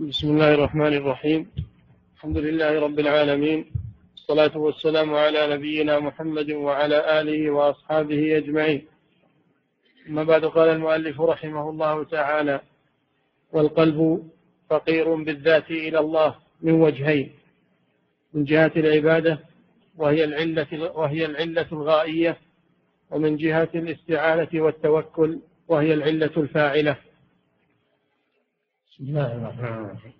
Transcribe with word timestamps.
بسم 0.00 0.28
الله 0.30 0.54
الرحمن 0.54 0.94
الرحيم 0.94 1.50
الحمد 2.16 2.36
لله 2.38 2.80
رب 2.80 2.98
العالمين 2.98 3.64
والصلاة 4.16 4.58
والسلام 4.58 5.14
على 5.14 5.56
نبينا 5.56 5.98
محمد 5.98 6.50
وعلى 6.50 7.20
آله 7.20 7.50
وأصحابه 7.50 8.36
أجمعين 8.36 8.86
أما 10.08 10.22
بعد 10.24 10.44
قال 10.44 10.68
المؤلف 10.68 11.20
رحمه 11.20 11.70
الله 11.70 12.04
تعالى 12.04 12.60
والقلب 13.52 14.28
فقير 14.70 15.14
بالذات 15.14 15.70
إلى 15.70 15.98
الله 15.98 16.34
من 16.62 16.72
وجهين 16.72 17.30
من 18.34 18.44
جهة 18.44 18.72
العبادة 18.76 19.38
وهي 19.96 20.24
العلة 20.24 20.92
وهي 20.94 21.24
العلة 21.26 21.66
الغائية 21.72 22.38
ومن 23.10 23.36
جهة 23.36 23.68
الاستعانة 23.74 24.48
والتوكل 24.54 25.38
وهي 25.68 25.94
العلة 25.94 26.30
الفاعلة 26.36 26.96
بسم 28.98 29.08
الله 29.08 29.32
الرحمن 29.32 29.84
الرحيم. 29.84 30.12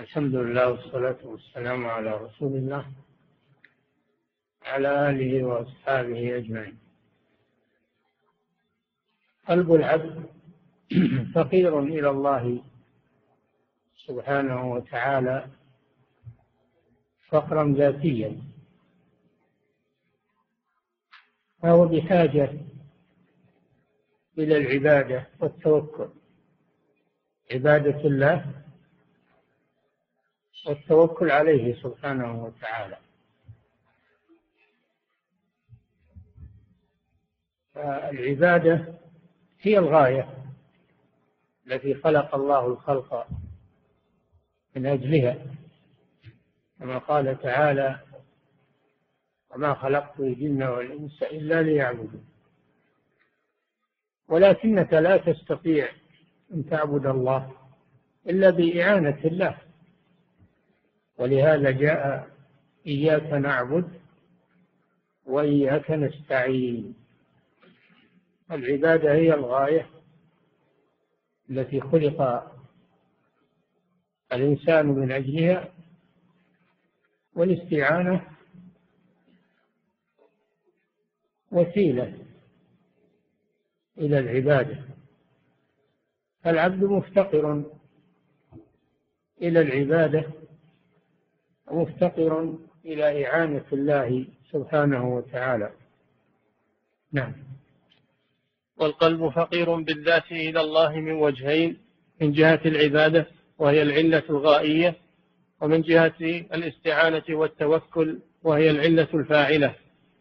الحمد 0.00 0.34
لله 0.34 0.70
والصلاة 0.70 1.16
والسلام 1.24 1.86
على 1.86 2.10
رسول 2.10 2.52
الله 2.52 2.86
على 4.62 5.10
آله 5.10 5.44
وأصحابه 5.44 6.36
أجمعين. 6.36 6.78
قلب 9.48 9.74
العبد 9.74 10.26
فقير 11.34 11.78
إلى 11.82 12.10
الله 12.10 12.62
سبحانه 14.06 14.72
وتعالى 14.72 15.46
فقرا 17.28 17.74
ذاتيا. 17.74 18.40
فهو 21.62 21.88
بحاجة 21.88 22.50
إلى 24.38 24.56
العبادة 24.56 25.26
والتوكل. 25.40 26.15
عبادة 27.52 28.00
الله 28.00 28.52
والتوكل 30.66 31.30
عليه 31.30 31.82
سبحانه 31.82 32.44
وتعالى. 32.44 32.96
فالعبادة 37.74 38.94
هي 39.60 39.78
الغاية 39.78 40.28
التي 41.66 41.94
خلق 41.94 42.34
الله 42.34 42.66
الخلق 42.66 43.26
من 44.76 44.86
أجلها. 44.86 45.36
كما 46.78 46.98
قال 46.98 47.42
تعالى 47.42 48.00
وما 49.50 49.74
خلقت 49.74 50.20
الجن 50.20 50.62
والإنس 50.62 51.22
إلا 51.22 51.62
ليعبدون 51.62 52.24
ولكنك 54.28 54.92
لا 54.92 55.16
تستطيع 55.16 55.88
أن 56.54 56.66
تعبد 56.70 57.06
الله 57.06 57.52
إلا 58.26 58.50
بإعانة 58.50 59.18
الله. 59.24 59.58
ولهذا 61.18 61.70
جاء 61.70 62.28
إياك 62.86 63.32
نعبد 63.32 64.00
وإياك 65.26 65.90
نستعين. 65.90 66.94
العبادة 68.50 69.12
هي 69.12 69.34
الغاية 69.34 69.90
التي 71.50 71.80
خلق 71.80 72.52
الإنسان 74.32 74.86
من 74.86 75.12
أجلها 75.12 75.68
والاستعانة 77.34 78.28
وسيلة 81.52 82.18
إلى 83.98 84.18
العبادة. 84.18 84.95
العبد 86.46 86.84
مفتقر 86.84 87.62
إلى 89.42 89.60
العبادة 89.60 90.24
ومفتقر 91.70 92.54
إلى 92.84 93.26
إعانة 93.26 93.64
الله 93.72 94.26
سبحانه 94.52 95.14
وتعالى. 95.14 95.70
نعم. 97.12 97.32
والقلب 98.76 99.28
فقير 99.28 99.74
بالذات 99.74 100.32
إلى 100.32 100.60
الله 100.60 101.00
من 101.00 101.12
وجهين 101.12 101.78
من 102.20 102.32
جهة 102.32 102.60
العبادة 102.66 103.26
وهي 103.58 103.82
العلة 103.82 104.22
الغائية 104.30 104.94
ومن 105.60 105.82
جهة 105.82 106.14
الاستعانة 106.54 107.24
والتوكل 107.30 108.18
وهي 108.42 108.70
العلة 108.70 109.08
الفاعلة. 109.14 109.74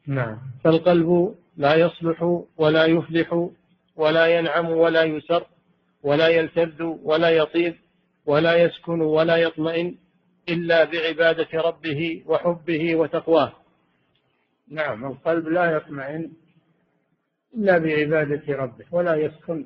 نعم. 0.07 0.37
فالقلب 0.63 1.35
لا 1.57 1.75
يصلح 1.75 2.41
ولا 2.57 2.85
يفلح 2.85 3.49
ولا 3.95 4.25
ينعم 4.39 4.65
ولا 4.71 5.03
يسر 5.03 5.47
ولا 6.05 6.27
يلتذ 6.27 6.83
ولا 7.03 7.29
يطيب 7.29 7.75
ولا 8.25 8.55
يسكن 8.55 9.01
ولا 9.01 9.35
يطمئن 9.37 9.97
إلا 10.49 10.83
بعبادة 10.83 11.61
ربه 11.61 12.23
وحبه 12.25 12.95
وتقواه. 12.95 13.53
نعم 14.67 15.05
القلب 15.05 15.47
لا 15.47 15.65
يطمئن 15.71 16.31
إلا 17.55 17.77
بعبادة 17.77 18.55
ربه 18.55 18.85
ولا 18.91 19.15
يسكن 19.15 19.65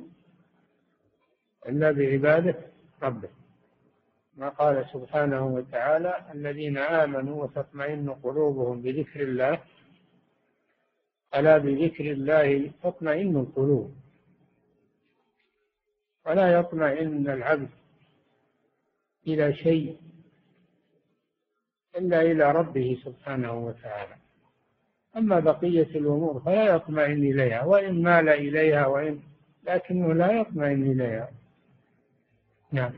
إلا 1.70 1.92
بعبادة 1.92 2.56
ربه. 3.04 3.30
ما 4.38 4.50
قال 4.50 4.86
سبحانه 4.94 5.48
وتعالى 5.48 6.14
الذين 6.34 6.78
آمنوا 6.78 7.44
وتطمئن 7.44 8.10
قلوبهم 8.10 8.82
بذكر 8.82 9.22
الله 9.22 9.60
ألا 11.36 11.58
بذكر 11.58 12.12
الله 12.12 12.72
تطمئن 12.84 13.38
القلوب. 13.38 13.99
ولا 16.30 16.60
يطمئن 16.60 17.30
العبد 17.30 17.70
إلى 19.28 19.54
شيء 19.54 19.98
إلا 21.98 22.22
إلى 22.22 22.52
ربه 22.52 22.98
سبحانه 23.06 23.54
وتعالى. 23.54 24.16
أما 25.18 25.40
بقية 25.40 25.90
الأمور 25.96 26.42
فلا 26.46 26.76
يطمئن 26.76 27.24
إليها 27.24 27.64
وإن 27.64 28.04
مال 28.04 28.30
إليها 28.30 28.88
وإن 28.88 29.20
لكنه 29.68 30.14
لا 30.14 30.32
يطمئن 30.32 30.92
إليها. 30.92 31.30
نعم. 32.72 32.94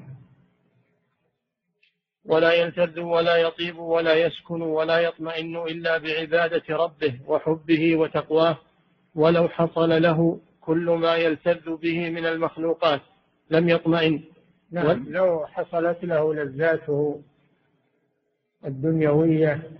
ولا 2.25 2.53
يلتذ 2.53 2.99
ولا 2.99 3.35
يطيب 3.35 3.77
ولا 3.79 4.13
يسكن 4.13 4.61
ولا 4.61 4.99
يطمئن 4.99 5.57
إلا 5.57 5.97
بعبادة 5.97 6.63
ربه 6.69 7.19
وحبه 7.27 7.95
وتقواه 7.95 8.57
ولو 9.15 9.49
حصل 9.49 10.01
له 10.01 10.39
كل 10.61 10.85
ما 10.89 11.15
يلتذ 11.15 11.75
به 11.77 12.09
من 12.09 12.25
المخلوقات. 12.25 13.01
لم 13.51 13.69
يطمئن. 13.69 14.23
نعم 14.71 15.05
لو 15.09 15.45
حصلت 15.47 16.03
له 16.03 16.33
لذاته 16.33 17.21
الدنيوية 18.65 19.71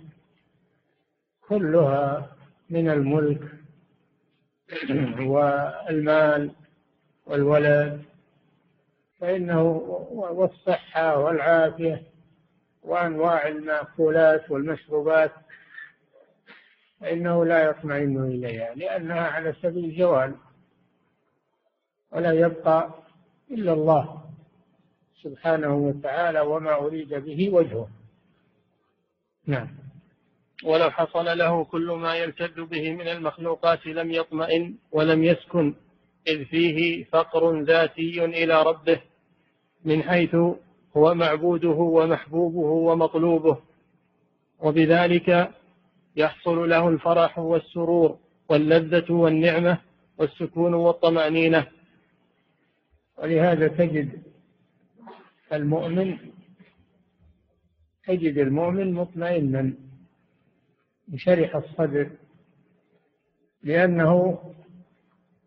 كلها 1.48 2.36
من 2.70 2.90
الملك 2.90 3.40
والمال 5.32 6.50
والولد 7.26 8.02
فإنه 9.20 9.62
والصحة 10.12 11.18
والعافية 11.18 12.02
وأنواع 12.82 13.48
المأكولات 13.48 14.50
والمشروبات 14.50 15.32
فإنه 17.00 17.44
لا 17.44 17.64
يطمئن 17.70 18.24
إليها 18.24 18.74
لأنها 18.74 19.20
على 19.20 19.54
سبيل 19.62 19.84
الجوال 19.84 20.34
ولا 22.12 22.32
يبقى 22.32 23.01
إلا 23.52 23.72
الله 23.72 24.22
سبحانه 25.22 25.74
وتعالى 25.76 26.40
وما 26.40 26.74
أريد 26.74 27.14
به 27.14 27.50
وجهه. 27.50 27.88
نعم. 29.46 29.68
ولو 30.64 30.90
حصل 30.90 31.38
له 31.38 31.64
كل 31.64 31.90
ما 31.90 32.14
يلتذ 32.16 32.64
به 32.64 32.92
من 32.92 33.08
المخلوقات 33.08 33.86
لم 33.86 34.10
يطمئن 34.10 34.74
ولم 34.92 35.24
يسكن 35.24 35.74
إذ 36.28 36.44
فيه 36.44 37.04
فقر 37.04 37.62
ذاتي 37.62 38.24
إلى 38.24 38.62
ربه 38.62 39.00
من 39.84 40.02
حيث 40.02 40.34
هو 40.96 41.14
معبوده 41.14 41.68
ومحبوبه 41.68 42.70
ومطلوبه. 42.88 43.58
وبذلك 44.60 45.50
يحصل 46.16 46.68
له 46.70 46.88
الفرح 46.88 47.38
والسرور 47.38 48.18
واللذة 48.48 49.12
والنعمة 49.12 49.78
والسكون 50.18 50.74
والطمأنينة. 50.74 51.66
ولهذا 53.18 53.68
تجد 53.68 54.22
المؤمن 55.52 56.18
تجد 58.04 58.38
المؤمن 58.38 58.92
مطمئنا 58.92 59.74
منشرح 61.08 61.56
الصدر 61.56 62.10
لأنه 63.62 64.42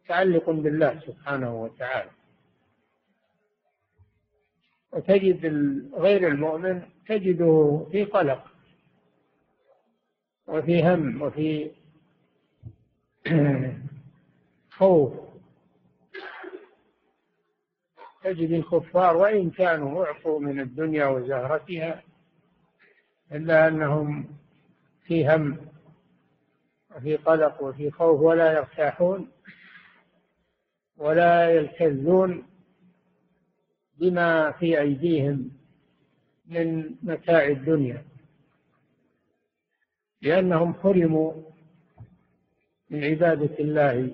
متعلق 0.03 0.49
بالله 0.49 0.99
سبحانه 0.99 1.61
وتعالى. 1.61 2.09
وتجد 4.91 5.45
غير 5.93 6.27
المؤمن 6.27 6.81
تجده 7.07 7.87
في 7.91 8.03
قلق 8.03 8.51
وفي 10.47 10.83
هم 10.83 11.21
وفي 11.21 11.71
خوف 14.77 15.24
تجد 18.25 18.51
الكفار 18.51 19.17
وإن 19.17 19.49
كانوا 19.49 20.05
أعطوا 20.05 20.39
من 20.39 20.59
الدنيا 20.59 21.05
وزهرتها 21.05 22.03
إلا 23.31 23.67
أنهم 23.67 24.27
في 25.03 25.27
هم 25.27 25.57
وفي 26.95 27.15
قلق 27.15 27.63
وفي 27.63 27.91
خوف 27.91 28.21
ولا 28.21 28.53
يرتاحون 28.53 29.31
ولا 30.97 31.49
يلتذون 31.49 32.43
بما 33.97 34.51
في 34.51 34.79
أيديهم 34.79 35.51
من 36.45 36.95
متاع 37.03 37.47
الدنيا 37.47 38.05
لأنهم 40.21 40.73
حرموا 40.73 41.33
من 42.89 43.03
عبادة 43.03 43.59
الله 43.59 44.11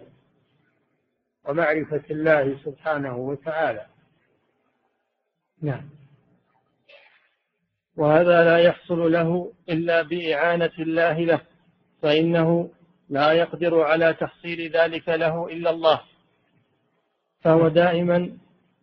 ومعرفة 1.45 2.03
الله 2.11 2.57
سبحانه 2.63 3.17
وتعالى. 3.17 3.90
نعم. 5.61 5.89
وهذا 7.97 8.43
لا 8.43 8.57
يحصل 8.57 9.11
له 9.11 9.53
إلا 9.69 10.01
بإعانة 10.01 10.71
الله 10.79 11.19
له 11.19 11.41
فإنه 12.01 12.69
لا 13.09 13.31
يقدر 13.31 13.81
على 13.81 14.13
تحصيل 14.13 14.71
ذلك 14.71 15.09
له 15.09 15.47
إلا 15.47 15.69
الله. 15.69 16.01
فهو 17.41 17.67
دائما 17.67 18.37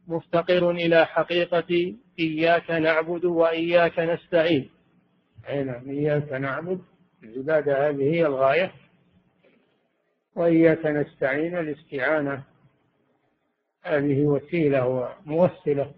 مفتقر 0.08 0.70
إلى 0.70 1.06
حقيقة 1.06 1.94
إياك 2.18 2.70
نعبد 2.70 3.24
وإياك 3.24 3.98
نستعين. 3.98 4.70
أي 5.48 5.64
نعم 5.64 5.90
إياك 5.90 6.32
نعبد 6.32 6.80
العبادة 7.22 7.88
هذه 7.88 8.02
هي 8.02 8.26
الغاية. 8.26 8.72
وإياك 10.36 10.86
نستعين 10.86 11.58
الاستعانة 11.58 12.42
هذه 13.82 14.24
وسيلة 14.24 14.86
وموصلة 14.86 15.92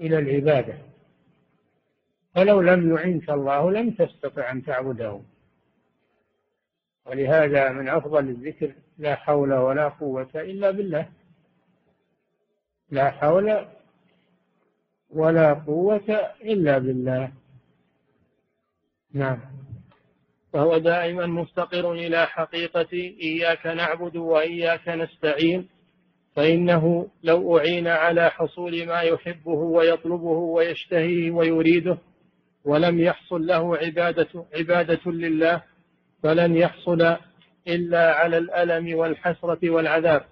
إلى 0.00 0.18
العبادة. 0.18 0.78
فلو 2.34 2.60
لم 2.60 2.96
يعنك 2.96 3.30
الله 3.30 3.70
لم 3.70 3.90
تستطع 3.90 4.52
أن 4.52 4.62
تعبده. 4.62 5.20
ولهذا 7.06 7.72
من 7.72 7.88
أفضل 7.88 8.28
الذكر 8.28 8.72
لا 8.98 9.14
حول 9.14 9.52
ولا 9.52 9.88
قوة 9.88 10.30
إلا 10.34 10.70
بالله. 10.70 11.08
لا 12.90 13.10
حول 13.10 13.66
ولا 15.10 15.52
قوة 15.52 16.34
إلا 16.42 16.78
بالله. 16.78 17.32
نعم. 19.12 19.40
فهو 20.52 20.78
دائما 20.78 21.26
مفتقر 21.26 21.92
إلى 21.92 22.26
حقيقة 22.26 22.92
إياك 23.22 23.66
نعبد 23.66 24.16
وإياك 24.16 24.88
نستعين. 24.88 25.68
فإنه 26.36 27.08
لو 27.22 27.58
أعين 27.58 27.88
على 27.88 28.30
حصول 28.30 28.86
ما 28.86 29.00
يحبه 29.00 29.52
ويطلبه 29.52 30.28
ويشتهيه 30.30 31.30
ويريده 31.30 31.98
ولم 32.64 33.00
يحصل 33.00 33.46
له 33.46 33.76
عبادة 33.76 34.44
عبادة 34.54 35.10
لله 35.10 35.62
فلن 36.22 36.56
يحصل 36.56 37.16
إلا 37.68 38.14
على 38.14 38.38
الألم 38.38 38.98
والحسرة 38.98 39.70
والعذاب. 39.70 40.24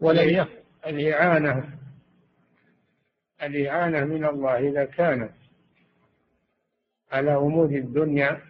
ولم 0.00 0.28
يحصل 0.28 0.62
الإعانة 0.86 1.78
الإعانة 3.42 4.04
من 4.04 4.24
الله 4.24 4.58
إذا 4.68 4.84
كانت 4.84 5.30
على 7.12 7.34
أمور 7.36 7.66
الدنيا 7.66 8.40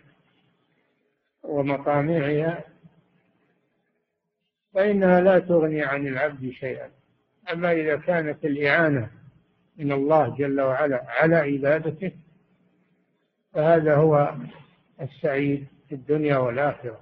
ومطامعها 1.42 2.64
فإنها 4.74 5.20
لا 5.20 5.38
تغني 5.38 5.82
عن 5.82 6.06
العبد 6.06 6.50
شيئا. 6.50 6.90
أما 7.52 7.72
إذا 7.72 7.96
كانت 7.96 8.44
الإعانة 8.44 9.10
من 9.76 9.92
الله 9.92 10.36
جل 10.36 10.60
وعلا 10.60 11.04
على 11.08 11.36
عبادته 11.36 12.12
فهذا 13.52 13.96
هو 13.96 14.34
السعيد 15.00 15.66
في 15.88 15.94
الدنيا 15.94 16.36
والآخرة. 16.36 17.00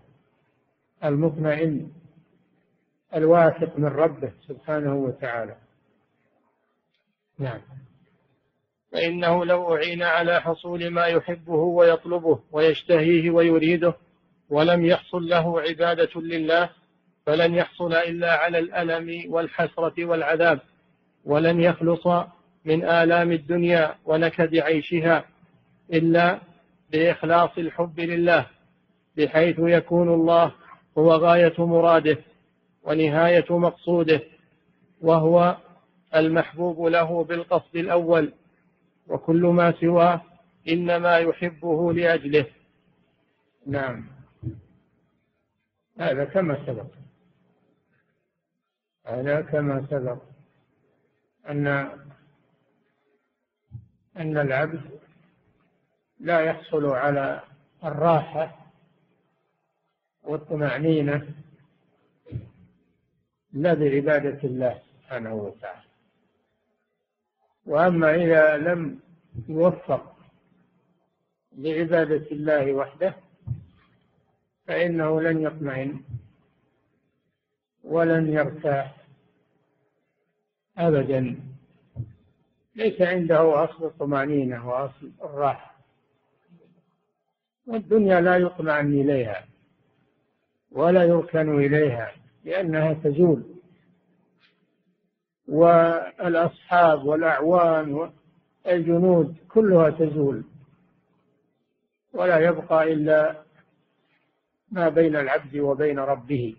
المطمئن 1.05 1.93
الواثق 3.14 3.78
من 3.78 3.87
ربه 3.88 4.32
سبحانه 4.49 4.94
وتعالى. 4.94 5.56
نعم. 7.38 7.61
فإنه 8.93 9.44
لو 9.44 9.75
أعين 9.75 10.02
على 10.02 10.40
حصول 10.40 10.90
ما 10.90 11.06
يحبه 11.06 11.55
ويطلبه 11.55 12.40
ويشتهيه 12.52 13.31
ويريده 13.31 13.94
ولم 14.50 14.84
يحصل 14.84 15.28
له 15.28 15.61
عبادة 15.61 16.20
لله 16.20 16.70
فلن 17.26 17.55
يحصل 17.55 17.93
إلا 17.94 18.32
على 18.32 18.58
الألم 18.58 19.32
والحسرة 19.32 20.05
والعذاب 20.05 20.61
ولن 21.25 21.61
يخلص 21.61 22.06
من 22.64 22.84
آلام 22.84 23.32
الدنيا 23.32 23.94
ونكد 24.05 24.56
عيشها 24.56 25.25
إلا 25.93 26.38
بإخلاص 26.93 27.50
الحب 27.58 28.00
لله 28.00 28.46
بحيث 29.17 29.56
يكون 29.58 30.14
الله 30.14 30.52
هو 30.99 31.12
غاية 31.12 31.55
مراده 31.58 32.19
ونهاية 32.82 33.46
مقصوده 33.50 34.20
وهو 35.00 35.56
المحبوب 36.14 36.87
له 36.87 37.25
بالقصد 37.25 37.76
الأول 37.76 38.32
وكل 39.08 39.43
ما 39.43 39.73
سواه 39.81 40.20
إنما 40.69 41.19
يحبه 41.19 41.93
لأجله. 41.93 42.46
نعم. 43.66 44.06
هذا 45.99 46.25
كما 46.25 46.66
سبق. 46.66 47.00
هذا 49.10 49.40
كما 49.40 49.86
سبق 49.90 50.18
أن 51.48 51.66
أن 54.16 54.38
العبد 54.38 54.80
لا 56.20 56.40
يحصل 56.40 56.86
على 56.86 57.42
الراحة 57.84 58.66
والطمأنينة 60.22 61.28
إلا 63.54 63.74
بعبادة 63.74 64.38
الله 64.48 64.78
سبحانه 65.02 65.34
وتعالى. 65.34 65.82
وأما 67.66 68.14
إذا 68.14 68.56
لم 68.56 69.00
يوفق 69.48 70.16
لعبادة 71.52 72.26
الله 72.32 72.72
وحده 72.72 73.14
فإنه 74.66 75.20
لن 75.20 75.42
يطمئن 75.42 76.00
ولن 77.84 78.32
يرتاح 78.32 79.00
أبدا. 80.88 81.36
ليس 82.76 83.00
عنده 83.00 83.64
أصل 83.64 83.84
الطمأنينة 83.84 84.68
وأصل 84.68 85.10
الراحة. 85.22 85.75
والدنيا 87.66 88.20
لا 88.20 88.37
يطمئن 88.37 89.00
إليها 89.00 89.44
ولا 90.72 91.04
يركن 91.04 91.58
إليها 91.58 92.12
لأنها 92.44 92.92
تزول. 92.92 93.42
والأصحاب 95.49 97.04
والأعوان 97.04 98.10
والجنود 98.64 99.37
كلها 99.49 99.90
تزول. 99.90 100.44
ولا 102.12 102.38
يبقى 102.38 102.92
إلا 102.92 103.42
ما 104.70 104.88
بين 104.88 105.16
العبد 105.16 105.56
وبين 105.56 105.99
ربه. 105.99 106.56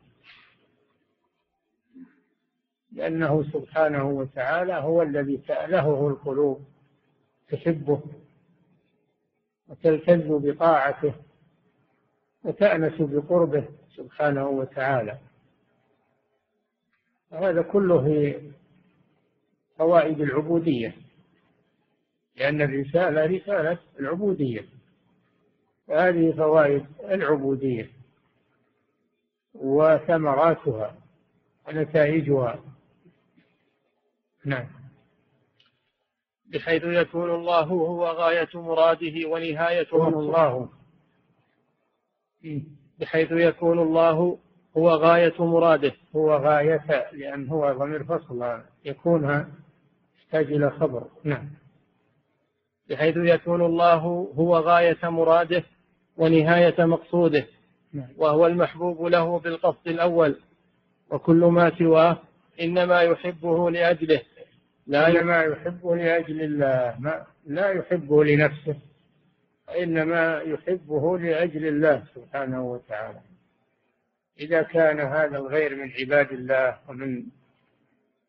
لأنه 2.92 3.44
سبحانه 3.44 4.10
وتعالى 4.10 4.74
هو 4.74 5.02
الذي 5.02 5.38
تألهه 5.38 6.08
القلوب 6.08 6.66
تحبه 7.50 8.02
وتلتز 9.68 10.28
بطاعته 10.28 11.14
وتأنس 12.44 12.94
بقربه 13.00 13.66
سبحانه 13.96 14.48
وتعالى. 14.50 15.18
وهذا 17.32 17.62
كله 17.62 18.04
في 18.04 18.52
فوائد 19.78 20.22
العبودية 20.22 20.96
لأن 22.36 22.62
الرسالة 22.62 23.26
رسالة 23.26 23.78
العبودية 24.00 24.66
وهذه 25.88 26.32
فوائد 26.32 26.86
العبودية 27.04 27.90
وثمراتها 29.54 30.96
ونتائجها. 31.68 32.60
نعم. 34.46 34.68
بحيث 36.54 36.84
يكون 36.84 37.36
الله 37.36 37.60
هو 37.64 38.06
غاية 38.08 38.50
مراده 38.54 39.28
ونهاية 39.28 39.80
يكون 39.80 40.14
الله. 40.14 40.70
بحيث 43.00 43.32
يكون 43.32 43.80
الله 43.80 44.38
هو 44.78 44.90
غاية 44.90 45.34
مراده. 45.40 45.94
هو 46.16 46.36
غاية 46.36 47.10
لأن 47.14 47.48
هو 47.48 47.74
ضمير 47.74 48.04
فصل 48.04 48.62
يكونها 48.86 49.50
يحتاج 50.18 50.54
إلى 50.54 50.70
خبر. 50.70 51.08
نعم. 51.24 51.50
بحيث 52.90 53.18
يكون 53.18 53.62
الله 53.62 53.96
هو 54.36 54.58
غاية 54.58 54.98
مراده 55.04 55.64
ونهاية 56.18 56.86
مقصوده. 56.86 57.46
نعم. 57.94 58.08
وهو 58.18 58.48
المحبوب 58.48 59.06
له 59.06 59.40
بالقصد 59.40 59.88
الأول. 59.88 60.36
وكل 61.12 61.46
ما 61.46 61.78
سواه 61.78 62.18
إنما 62.62 63.02
يحبه 63.02 63.72
لأجله. 63.72 64.22
لا 64.92 65.08
إنما 65.08 65.44
يحبه 65.44 65.96
لأجل 65.96 66.42
الله 66.42 66.96
ما 67.00 67.26
لا 67.46 67.70
يحبه 67.70 68.24
لنفسه 68.24 68.76
إنما 69.78 70.42
يحبه 70.42 71.18
لأجل 71.18 71.68
الله 71.68 72.04
سبحانه 72.16 72.72
وتعالى. 72.72 73.20
إذا 74.40 74.62
كان 74.62 75.00
هذا 75.00 75.38
الغير 75.38 75.76
من 75.76 75.92
عباد 76.00 76.32
الله 76.32 76.78
ومن 76.90 77.24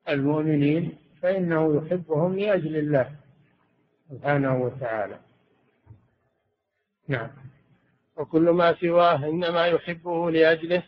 المؤمنين 0.08 0.98
فإنه 1.22 1.76
يحبهم 1.76 2.38
لأجل 2.38 2.76
الله 2.76 3.10
سبحانه 4.10 4.62
وتعالى. 4.62 5.18
نعم. 7.08 7.30
وكل 8.16 8.50
ما 8.50 8.74
سواه 8.74 9.28
إنما 9.28 9.66
يحبه 9.66 10.30
لأجله 10.30 10.82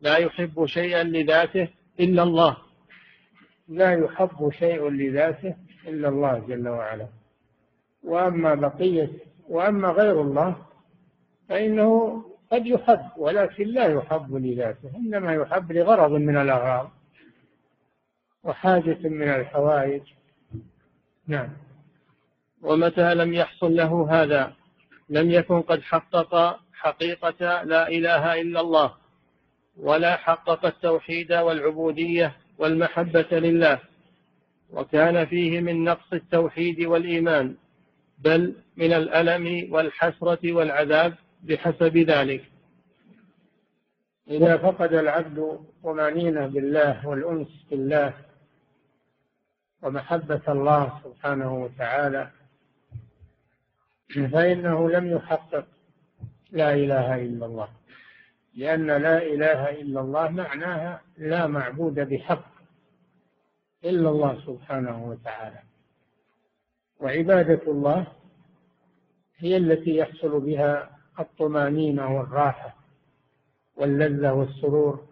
لا 0.00 0.16
يحب 0.16 0.66
شيئا 0.66 1.04
لذاته 1.04 1.68
إلا 2.00 2.22
الله. 2.22 2.69
لا 3.70 3.92
يحب 3.92 4.50
شيء 4.58 4.88
لذاته 4.88 5.54
إلا 5.86 6.08
الله 6.08 6.38
جل 6.48 6.68
وعلا. 6.68 7.06
وأما 8.04 8.54
بقية 8.54 9.10
وأما 9.48 9.88
غير 9.88 10.20
الله 10.20 10.56
فإنه 11.48 12.22
قد 12.52 12.66
يحب 12.66 13.00
ولكن 13.16 13.64
لا 13.64 13.86
يحب 13.86 14.34
لذاته 14.34 14.96
إنما 14.96 15.34
يحب 15.34 15.72
لغرض 15.72 16.10
من 16.10 16.36
الأغراض 16.36 16.90
وحاجة 18.44 19.08
من 19.08 19.28
الحوائج. 19.28 20.02
نعم. 21.26 21.48
ومتى 22.62 23.14
لم 23.14 23.34
يحصل 23.34 23.76
له 23.76 24.08
هذا؟ 24.10 24.52
لم 25.08 25.30
يكن 25.30 25.62
قد 25.62 25.82
حقق 25.82 26.60
حقيقة 26.72 27.62
لا 27.62 27.88
إله 27.88 28.40
إلا 28.40 28.60
الله 28.60 28.94
ولا 29.76 30.16
حقق 30.16 30.66
التوحيد 30.66 31.32
والعبودية 31.32 32.36
والمحبة 32.60 33.38
لله 33.38 33.78
وكان 34.70 35.26
فيه 35.26 35.60
من 35.60 35.84
نقص 35.84 36.12
التوحيد 36.12 36.80
والإيمان 36.80 37.56
بل 38.18 38.54
من 38.76 38.92
الألم 38.92 39.72
والحسرة 39.72 40.52
والعذاب 40.52 41.14
بحسب 41.42 41.96
ذلك. 41.96 42.44
إذا 44.30 44.56
فقد 44.56 44.94
العبد 44.94 45.58
طمأنينة 45.84 46.46
بالله 46.46 47.08
والأنس 47.08 47.48
بالله 47.70 48.14
ومحبة 49.82 50.42
الله 50.48 51.00
سبحانه 51.04 51.54
وتعالى 51.62 52.30
فإنه 54.32 54.90
لم 54.90 55.10
يحقق 55.16 55.66
لا 56.50 56.74
إله 56.74 57.14
إلا 57.14 57.46
الله 57.46 57.68
لأن 58.54 58.86
لا 58.86 59.22
إله 59.22 59.70
إلا 59.70 60.00
الله 60.00 60.28
معناها 60.28 61.00
لا 61.18 61.46
معبود 61.46 61.94
بحق. 61.94 62.49
إلا 63.84 64.10
الله 64.10 64.40
سبحانه 64.46 65.04
وتعالى. 65.04 65.62
وعبادة 67.00 67.72
الله 67.72 68.06
هي 69.36 69.56
التي 69.56 69.96
يحصل 69.96 70.40
بها 70.40 70.98
الطمأنينة 71.18 72.18
والراحة 72.18 72.76
واللذة 73.76 74.32
والسرور 74.32 75.08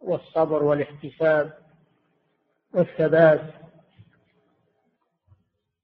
والصبر 0.00 0.62
والاحتساب 0.62 1.58
والثبات. 2.72 3.54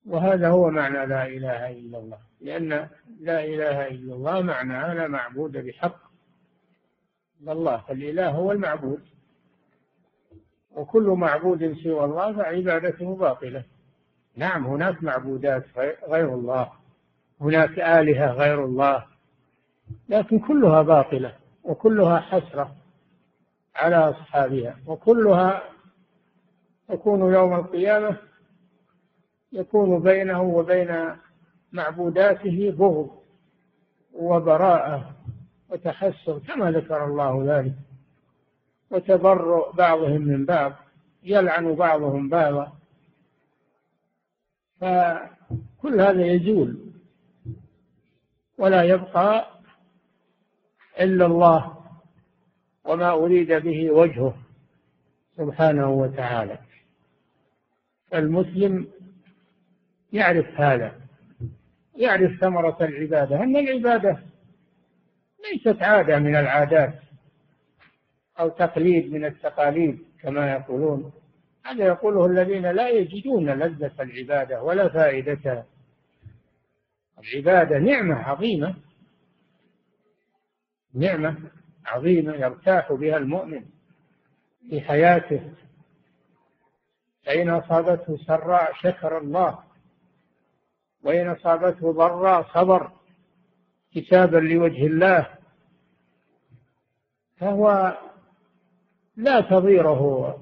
وهذا 0.06 0.48
هو 0.48 0.70
معنى 0.70 1.06
لا 1.06 1.26
إله 1.26 1.70
إلا 1.70 1.98
الله. 1.98 2.18
لأن 2.40 2.68
لا 3.20 3.44
إله 3.44 3.88
إلا 3.88 4.14
الله 4.14 4.40
معناها 4.40 4.94
لا 4.94 5.08
معبود 5.08 5.52
بحق 5.52 6.00
إلا 7.40 7.52
الله. 7.52 7.76
فالإله 7.76 8.30
هو 8.30 8.52
المعبود. 8.52 9.13
وكل 10.76 11.02
معبود 11.02 11.72
سوى 11.82 12.04
الله 12.04 12.32
فعبادته 12.32 13.16
باطلة. 13.16 13.64
نعم 14.36 14.66
هناك 14.66 15.02
معبودات 15.02 15.64
غير 16.08 16.34
الله 16.34 16.72
هناك 17.40 17.78
آلهة 17.78 18.32
غير 18.32 18.64
الله 18.64 19.04
لكن 20.08 20.38
كلها 20.38 20.82
باطلة 20.82 21.34
وكلها 21.64 22.20
حسرة 22.20 22.74
على 23.76 23.96
أصحابها 23.96 24.76
وكلها 24.86 25.62
تكون 26.88 27.34
يوم 27.34 27.54
القيامة 27.54 28.16
يكون 29.52 30.02
بينه 30.02 30.42
وبين 30.42 31.16
معبوداته 31.72 32.74
بغض 32.78 33.10
وبراءة 34.12 35.10
وتحسر 35.70 36.38
كما 36.38 36.70
ذكر 36.70 37.04
الله 37.04 37.44
ذلك. 37.46 37.74
وتبرؤ 38.94 39.72
بعضهم 39.72 40.20
من 40.20 40.44
بعض 40.44 40.72
يلعن 41.22 41.74
بعضهم 41.74 42.28
بعضا. 42.28 42.72
فكل 44.80 46.00
هذا 46.00 46.26
يزول 46.26 46.78
ولا 48.58 48.82
يبقى 48.82 49.46
إلا 51.00 51.26
الله 51.26 51.84
وما 52.84 53.10
أريد 53.10 53.52
به 53.52 53.90
وجهه 53.90 54.34
سبحانه 55.36 55.90
وتعالى. 55.90 56.58
المسلم 58.14 58.88
يعرف 60.12 60.60
هذا 60.60 61.00
يعرف 61.96 62.40
ثمرة 62.40 62.76
العبادة. 62.80 63.42
أن 63.42 63.56
العبادة 63.56 64.18
ليست 65.44 65.82
عادة 65.82 66.18
من 66.18 66.36
العادات. 66.36 67.03
أو 68.40 68.48
تقليد 68.48 69.12
من 69.12 69.24
التقاليد 69.24 70.04
كما 70.22 70.52
يقولون. 70.52 71.12
هذا 71.64 71.86
يقوله 71.86 72.26
الذين 72.26 72.66
لا 72.70 72.88
يجدون 72.88 73.50
لذة 73.50 74.02
العبادة 74.02 74.62
ولا 74.62 74.88
فائدتها 74.88 75.66
العبادة 77.18 77.78
نعمة 77.78 78.14
عظيمة. 78.14 78.74
نعمة 80.94 81.36
عظيمة 81.86 82.34
يرتاح 82.34 82.92
بها 82.92 83.16
المؤمن 83.16 83.64
في 84.70 84.80
حياته. 84.80 85.52
فإن 87.26 87.50
أصابته 87.50 88.16
سراء 88.16 88.72
شكر 88.74 89.18
الله. 89.18 89.58
وإن 91.02 91.28
أصابته 91.28 91.92
ضراء 91.92 92.42
صبر. 92.54 92.90
كتابا 93.94 94.36
لوجه 94.36 94.86
الله. 94.86 95.28
فهو 97.36 97.96
لا 99.16 99.40
تضيره 99.40 100.34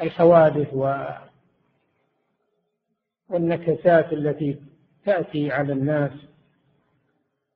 الحوادث 0.00 0.74
والنكسات 3.28 4.12
التي 4.12 4.58
تأتي 5.04 5.52
على 5.52 5.72
الناس 5.72 6.12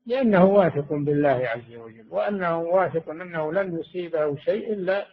لأنه 0.07 0.45
واثق 0.45 0.93
بالله 0.93 1.29
عز 1.49 1.75
وجل 1.75 2.07
وأنه 2.11 2.59
واثق 2.59 3.11
أنه 3.11 3.53
لن 3.53 3.79
يصيبه 3.79 4.37
شيء 4.37 4.73
إلا 4.73 5.07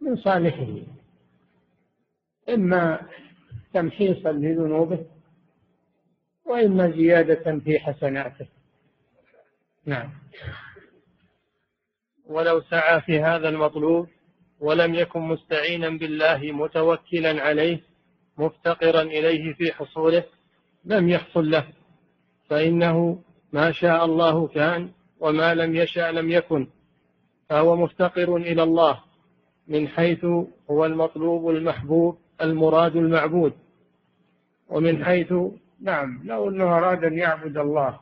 من 0.00 0.16
صالحه 0.16 0.82
إما 2.48 3.00
تمحيصا 3.74 4.32
لذنوبه 4.32 5.06
وإما 6.44 6.90
زيادة 6.90 7.58
في 7.58 7.78
حسناته. 7.78 8.46
نعم. 9.86 10.10
ولو 12.30 12.60
سعى 12.60 13.00
في 13.00 13.20
هذا 13.20 13.48
المطلوب 13.48 14.08
ولم 14.60 14.94
يكن 14.94 15.20
مستعينا 15.20 15.88
بالله 15.88 16.52
متوكلا 16.52 17.42
عليه 17.42 17.80
مفتقرا 18.38 19.02
إليه 19.02 19.54
في 19.54 19.72
حصوله 19.72 20.24
لم 20.84 21.08
يحصل 21.08 21.50
له. 21.50 21.64
فإنه 22.48 23.18
ما 23.52 23.72
شاء 23.72 24.04
الله 24.04 24.46
كان 24.46 24.90
وما 25.20 25.54
لم 25.54 25.76
يشاء 25.76 26.10
لم 26.10 26.30
يكن. 26.30 26.68
فهو 27.48 27.76
مفتقر 27.76 28.36
إلى 28.36 28.62
الله 28.62 29.00
من 29.68 29.88
حيث 29.88 30.24
هو 30.70 30.84
المطلوب 30.84 31.50
المحبوب 31.50 32.18
المراد 32.42 32.96
المعبود. 32.96 33.52
ومن 34.68 35.04
حيث 35.04 35.34
نعم 35.80 36.20
لو 36.24 36.48
أنه 36.48 36.64
أراد 36.64 37.04
أن 37.04 37.18
يعبد 37.18 37.56
الله 37.56 38.00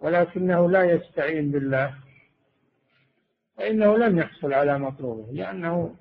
ولكنه 0.00 0.70
لا 0.70 0.84
يستعين 0.84 1.50
بالله 1.50 2.01
فإنه 3.62 3.96
لم 3.98 4.18
يحصل 4.18 4.52
على 4.52 4.78
مطلوبه 4.78 5.32
لأنه 5.32 5.94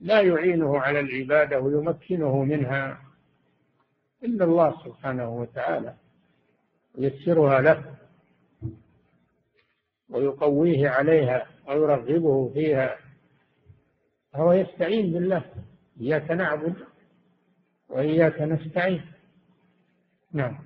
لا 0.00 0.20
يعينه 0.20 0.78
على 0.78 1.00
العبادة 1.00 1.60
ويمكنه 1.60 2.44
منها 2.44 3.00
إلا 4.24 4.44
الله 4.44 4.84
سبحانه 4.84 5.28
وتعالى 5.28 5.94
ييسرها 6.98 7.60
له 7.60 7.94
ويقويه 10.10 10.88
عليها 10.88 11.46
ويرغبه 11.68 12.52
فيها 12.54 12.96
فهو 14.32 14.52
يستعين 14.52 15.12
بالله 15.12 15.44
إياك 16.00 16.30
نعبد 16.30 16.74
وإياك 17.88 18.40
نستعين. 18.40 19.02
نعم. 20.32 20.58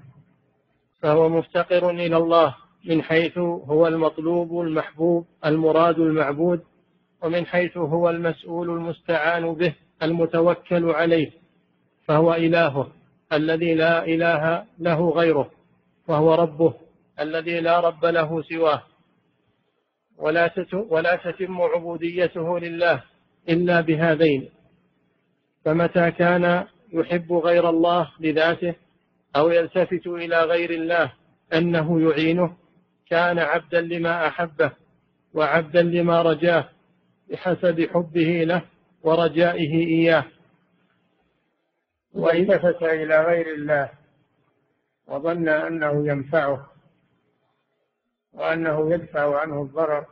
فهو 1.01 1.29
مفتقر 1.29 1.91
إلى 1.91 2.17
الله. 2.17 2.57
من 2.87 3.03
حيث 3.03 3.39
هو 3.39 3.87
المطلوب 3.87 4.61
المحبوب 4.61 5.27
المراد 5.45 5.99
المعبود 5.99 6.61
ومن 7.23 7.47
حيث 7.47 7.77
هو 7.77 8.11
المسؤول 8.11 8.71
المستعان 8.71 9.55
به 9.55 9.75
المتوكل 10.03 10.91
عليه 10.91 11.31
فهو 12.05 12.35
إلهه 12.35 12.89
الذي 13.33 13.75
لا 13.75 14.05
إله 14.05 14.65
له 14.79 15.11
غيره 15.11 15.51
وهو 16.09 16.35
ربه 16.35 16.75
الذي 17.21 17.61
لا 17.61 17.81
رب 17.81 18.05
له 18.05 18.43
سواه. 18.43 18.83
ولا 20.19 20.51
ولا 20.89 21.17
تتم 21.17 21.63
عبوديته 21.63 22.59
لله 22.59 23.03
إلا 23.49 23.81
بهذين 23.81 24.49
فمتى 25.65 26.11
كان 26.11 26.67
يحب 26.93 27.33
غير 27.33 27.69
الله 27.71 28.11
لذاته 28.21 28.75
أو 29.37 29.51
يلتفت 29.51 30.07
إلى 30.07 30.43
غير 30.43 30.71
الله 30.71 31.13
أنه 31.53 32.01
يعينه؟ 32.01 32.57
كان 33.11 33.39
عبدا 33.39 33.81
لما 33.81 34.27
أحبه 34.27 34.73
وعبدا 35.35 35.83
لما 35.83 36.23
رجاه 36.23 36.69
بحسب 37.31 37.89
حبه 37.95 38.45
له 38.45 38.63
ورجائه 39.03 39.87
إياه. 39.87 40.25
وإن 42.15 42.51
إلى 42.83 43.25
غير 43.25 43.55
الله 43.55 43.91
وظن 45.07 45.49
أنه 45.49 46.09
ينفعه 46.09 46.71
وأنه 48.33 48.95
يدفع 48.95 49.41
عنه 49.41 49.63
الضرر 49.63 50.07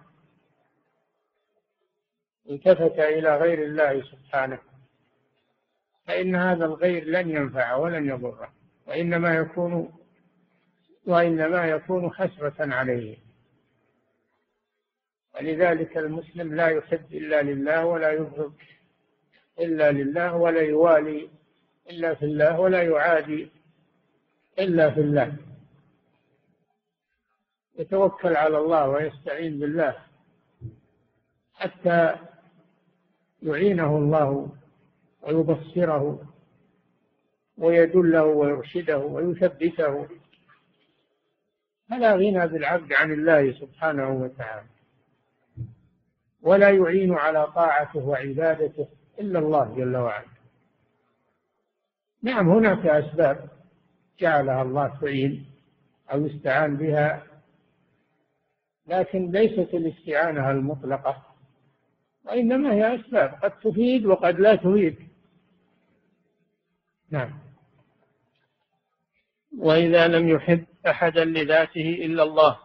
التفت 2.51 2.99
إلى 2.99 3.37
غير 3.37 3.63
الله 3.63 4.03
سبحانه 4.03 4.59
فإن 6.07 6.37
هذا 6.37 6.65
الغير 6.65 7.05
لن 7.05 7.31
ينفعه 7.31 7.79
ولن 7.79 8.09
يضره 8.09 8.53
وإنما 8.87 9.35
يكون 9.35 9.93
وإنما 11.07 11.67
يكون 11.67 12.11
حسرة 12.11 12.75
عليه. 12.75 13.17
ولذلك 15.35 15.99
المسلم 15.99 16.55
لا 16.55 16.69
يحب 16.69 17.13
إلا 17.13 17.43
لله 17.43 17.87
ولا 17.87 18.13
يبغض 18.13 18.55
إلا 19.59 19.93
لله 19.93 20.37
ولا 20.37 20.61
يوالي 20.61 21.29
إلا 21.91 22.15
في 22.15 22.25
الله 22.25 22.61
ولا 22.61 22.83
يعادي 22.83 23.49
إلا 24.59 24.91
في 24.91 25.01
الله. 25.01 25.37
يتوكل 27.79 28.37
على 28.37 28.59
الله 28.59 28.89
ويستعين 28.89 29.59
بالله 29.59 29.97
حتى 31.55 32.17
يعينه 33.43 33.97
الله 33.97 34.49
ويبصره 35.23 36.33
ويدله 37.59 38.25
ويرشده 38.25 38.99
ويثبته. 38.99 40.09
فلا 41.95 42.15
غنى 42.15 42.47
بالعبد 42.47 42.93
عن 42.93 43.13
الله 43.13 43.53
سبحانه 43.53 44.09
وتعالى. 44.11 44.67
ولا 46.43 46.71
يعين 46.71 47.15
على 47.15 47.47
طاعته 47.47 47.99
وعبادته 47.99 48.89
إلا 49.21 49.39
الله 49.39 49.75
جل 49.77 49.97
وعلا. 49.97 50.35
نعم 52.23 52.51
هناك 52.51 52.87
أسباب 52.87 53.49
جعلها 54.21 54.63
الله 54.63 54.99
تعين 55.01 55.47
أو 56.13 56.27
يستعان 56.27 56.77
بها 56.77 57.23
لكن 58.87 59.31
ليست 59.31 59.75
الاستعانة 59.75 60.51
المطلقة 60.51 61.23
وإنما 62.25 62.73
هي 62.73 63.01
أسباب 63.01 63.35
قد 63.43 63.51
تفيد 63.51 64.07
وقد 64.07 64.41
لا 64.41 64.55
تفيد. 64.55 64.97
نعم. 67.11 67.44
وإذا 69.59 70.09
لم 70.09 70.29
يحب 70.29 70.65
أحدا 70.87 71.25
لذاته 71.25 71.99
إلا 72.05 72.23
الله 72.23 72.59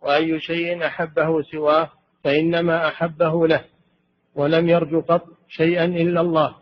وأي 0.00 0.40
شيء 0.40 0.86
أحبه 0.86 1.42
سواه 1.42 1.90
فإنما 2.24 2.88
أحبه 2.88 3.46
له 3.46 3.64
ولم 4.34 4.68
يرج 4.68 5.04
قط 5.04 5.26
شيئا 5.48 5.84
إلا 5.84 6.20
الله 6.20 6.56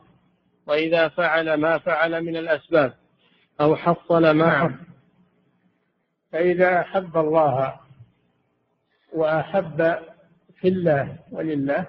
وإذا 0.66 1.08
فعل 1.08 1.54
ما 1.54 1.78
فعل 1.78 2.25
من 2.25 2.37
الأسباب 2.37 2.94
أو 3.61 3.76
حصل 3.76 4.31
ما 4.31 4.46
نعم. 4.46 4.68
حصل 4.68 4.85
فإذا 6.33 6.81
أحب 6.81 7.16
الله 7.16 7.81
وأحب 9.12 9.96
في 10.61 10.68
الله 10.68 11.18
ولله 11.33 11.87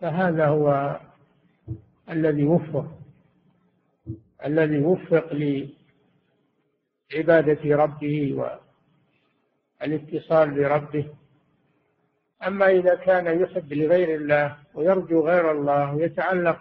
فهذا 0.00 0.46
هو 0.46 1.00
الذي 2.10 2.44
وفق 2.44 2.86
الذي 4.44 4.78
وفق 4.78 5.32
لعبادة 7.12 7.76
ربه 7.76 8.34
والاتصال 9.80 10.50
بربه. 10.50 11.08
أما 12.46 12.66
إذا 12.70 12.94
كان 12.94 13.40
يحب 13.40 13.72
لغير 13.72 14.14
الله 14.14 14.56
ويرجو 14.74 15.26
غير 15.26 15.50
الله 15.50 15.94
ويتعلق 15.94 16.60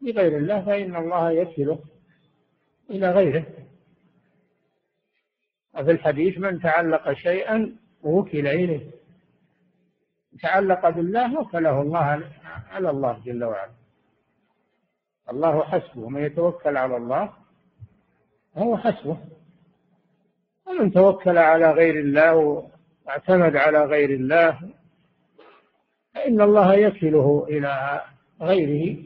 بغير 0.00 0.36
الله 0.36 0.64
فإن 0.64 0.96
الله 0.96 1.30
يكله 1.30 1.78
إلى 2.90 3.10
غيره. 3.10 3.44
وفي 5.74 5.90
الحديث 5.90 6.38
من 6.38 6.60
تعلق 6.60 7.12
شيئا 7.12 7.76
وكل 8.02 8.46
إليه. 8.46 8.90
تعلق 10.42 10.88
بالله 10.88 11.40
وكله 11.40 11.82
الله 11.82 12.22
على 12.70 12.90
الله 12.90 13.22
جل 13.24 13.44
وعلا. 13.44 13.72
الله 15.30 15.64
حسبه 15.64 16.08
من 16.08 16.22
يتوكل 16.22 16.76
على 16.76 16.96
الله 16.96 17.32
هو 18.56 18.76
حسبه. 18.76 19.18
ومن 20.66 20.92
توكل 20.92 21.38
على 21.38 21.72
غير 21.72 22.00
الله 22.00 22.68
واعتمد 23.06 23.56
على 23.56 23.84
غير 23.84 24.10
الله 24.10 24.58
فإن 26.14 26.40
الله 26.40 26.74
يكله 26.74 27.46
إلى 27.48 28.02
غيره 28.40 28.96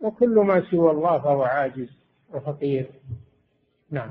وكل 0.00 0.34
ما 0.34 0.70
سوى 0.70 0.90
الله 0.90 1.18
فهو 1.18 1.42
عاجز 1.42 1.88
وفقير. 2.30 2.86
نعم. 3.90 4.10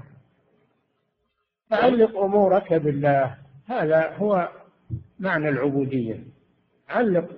فعلق 1.70 2.18
أمورك 2.18 2.74
بالله 2.74 3.38
هذا 3.68 4.16
هو 4.16 4.50
معنى 5.20 5.50
العبودية. 5.50 6.20
علق 6.90 7.30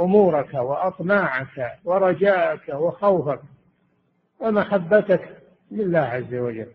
أمورك 0.00 0.54
وأطماعك 0.54 1.78
ورجاءك 1.84 2.68
وخوفك 2.68 3.40
ومحبتك 4.40 5.36
لله 5.70 5.98
عز 5.98 6.34
وجل. 6.34 6.72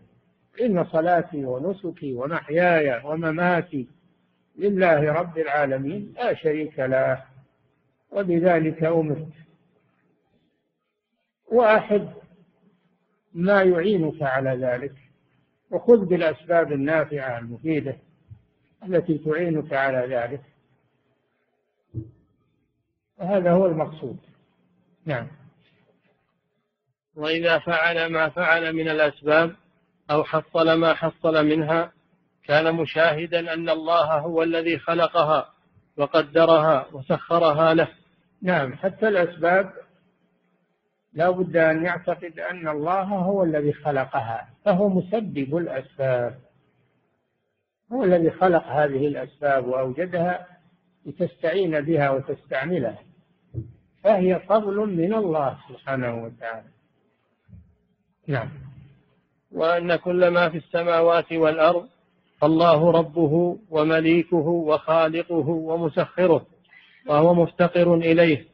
إن 0.60 0.84
صلاتي 0.84 1.44
ونسكي 1.44 2.14
ومحياي 2.14 3.02
ومماتي 3.04 3.86
لله 4.56 5.12
رب 5.12 5.38
العالمين 5.38 6.14
لا 6.16 6.34
شريك 6.34 6.78
له 6.78 7.24
وبذلك 8.10 8.84
أمرت. 8.84 9.28
وأحب 11.46 12.12
ما 13.34 13.62
يعينك 13.62 14.22
على 14.22 14.50
ذلك 14.50 14.94
وخذ 15.70 16.04
بالأسباب 16.04 16.72
النافعة 16.72 17.38
المفيدة 17.38 17.96
التي 18.84 19.18
تعينك 19.18 19.72
على 19.72 20.14
ذلك. 20.16 20.42
وهذا 23.18 23.52
هو 23.52 23.66
المقصود. 23.66 24.18
نعم. 25.04 25.26
وإذا 27.14 27.58
فعل 27.58 28.06
ما 28.06 28.28
فعل 28.28 28.72
من 28.72 28.88
الأسباب 28.88 29.56
أو 30.10 30.24
حصل 30.24 30.72
ما 30.72 30.94
حصل 30.94 31.46
منها 31.46 31.92
كان 32.44 32.74
مشاهدا 32.74 33.54
أن 33.54 33.68
الله 33.68 34.18
هو 34.18 34.42
الذي 34.42 34.78
خلقها 34.78 35.50
وقدرها 35.96 36.86
وسخرها 36.92 37.74
له. 37.74 37.88
نعم 38.42 38.74
حتى 38.74 39.08
الأسباب 39.08 39.72
لا 41.12 41.30
بد 41.30 41.56
أن 41.56 41.84
يعتقد 41.84 42.38
أن 42.38 42.68
الله 42.68 43.02
هو 43.02 43.44
الذي 43.44 43.72
خلقها 43.72 44.48
فهو 44.64 44.88
مسبب 44.88 45.56
الأسباب. 45.56 46.38
هو 47.92 48.04
الذي 48.04 48.30
خلق 48.30 48.64
هذه 48.66 49.06
الأسباب 49.06 49.66
وأوجدها 49.66 50.46
لتستعين 51.06 51.80
بها 51.80 52.10
وتستعملها 52.10 52.98
فهي 54.04 54.40
فضل 54.40 54.76
من 54.76 55.14
الله 55.14 55.58
سبحانه 55.68 56.24
وتعالى. 56.24 56.68
نعم. 58.26 58.48
وأن 59.56 59.96
كل 59.96 60.28
ما 60.28 60.48
في 60.48 60.56
السماوات 60.58 61.32
والأرض 61.32 61.88
الله 62.42 62.90
ربه 62.90 63.58
ومليكه 63.70 64.36
وخالقه 64.36 65.48
ومسخره 65.48 66.46
وهو 67.06 67.34
مفتقر 67.34 67.94
إليه. 67.94 68.46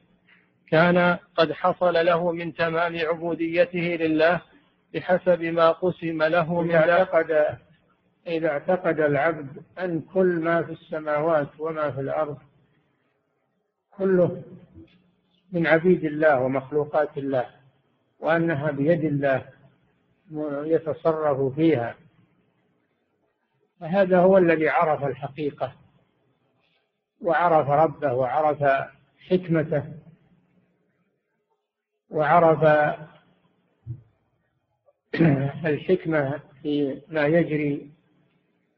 كان 0.68 1.18
قد 1.36 1.52
حصل 1.52 2.06
له 2.06 2.32
من 2.32 2.54
تمام 2.54 2.98
عبوديته 2.98 3.78
لله 3.78 4.40
بحسب 4.94 5.42
ما 5.42 5.70
قسم 5.70 6.22
له 6.22 6.60
من 6.60 6.70
إذا 6.70 6.92
اعتقد 6.92 7.58
إذا 8.26 8.48
اعتقد 8.48 9.00
العبد 9.00 9.62
أن 9.78 10.00
كل 10.14 10.26
ما 10.26 10.62
في 10.62 10.72
السماوات 10.72 11.48
وما 11.58 11.90
في 11.90 12.00
الأرض 12.00 12.38
كله 13.98 14.42
من 15.52 15.66
عبيد 15.66 16.04
الله 16.04 16.40
ومخلوقات 16.40 17.18
الله 17.18 17.46
وأنها 18.20 18.70
بيد 18.70 19.04
الله 19.04 19.42
يتصرف 20.64 21.54
فيها. 21.54 21.96
فهذا 23.80 24.18
هو 24.18 24.38
الذي 24.38 24.68
عرف 24.68 25.04
الحقيقة 25.04 25.72
وعرف 27.20 27.68
ربه 27.68 28.12
وعرف 28.12 28.88
حكمته 29.30 29.84
وعرف 32.10 32.62
الحكمة 35.66 36.40
في 36.62 37.02
ما 37.08 37.26
يجري 37.26 37.90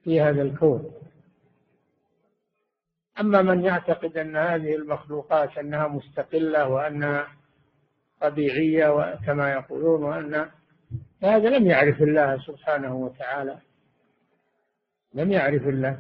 في 0.05 0.21
هذا 0.21 0.43
الكون. 0.43 0.93
أما 3.21 3.43
من 3.43 3.65
يعتقد 3.65 4.17
أن 4.17 4.37
هذه 4.37 4.75
المخلوقات 4.75 5.59
أنها 5.59 5.89
مستقلة 5.89 6.69
وأنها 6.69 7.29
طبيعية 8.21 9.15
كما 9.27 9.53
يقولون 9.53 10.03
وأن 10.03 10.51
فهذا 11.25 11.51
لم 11.51 11.67
يعرف 11.67 12.03
الله 12.03 12.39
سبحانه 12.39 12.97
وتعالى. 12.97 13.59
لم 15.15 15.33
يعرف 15.33 15.69
الله. 15.69 15.99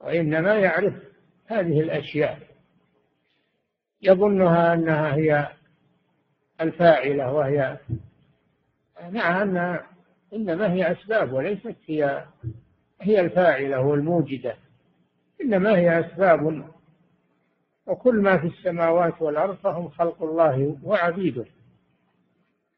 وإنما 0.00 0.54
يعرف 0.54 0.94
هذه 1.46 1.80
الأشياء. 1.80 2.38
يظنها 4.02 4.74
أنها 4.74 5.14
هي 5.14 5.48
الفاعلة 6.60 7.32
وهي 7.32 7.78
مع 9.02 9.42
أن 9.42 9.80
إنما 10.32 10.72
هي 10.72 10.92
أسباب 10.92 11.32
وليست 11.32 11.76
هي 11.86 12.24
هي 13.00 13.20
الفاعلة 13.20 13.80
والموجدة. 13.80 14.56
إنما 15.40 15.78
هي 15.78 16.00
أسباب. 16.00 16.68
وكل 17.86 18.14
ما 18.14 18.38
في 18.38 18.46
السماوات 18.46 19.22
والأرض 19.22 19.56
فهم 19.56 19.88
خلق 19.88 20.22
الله 20.22 20.78
وعبيده. 20.82 21.44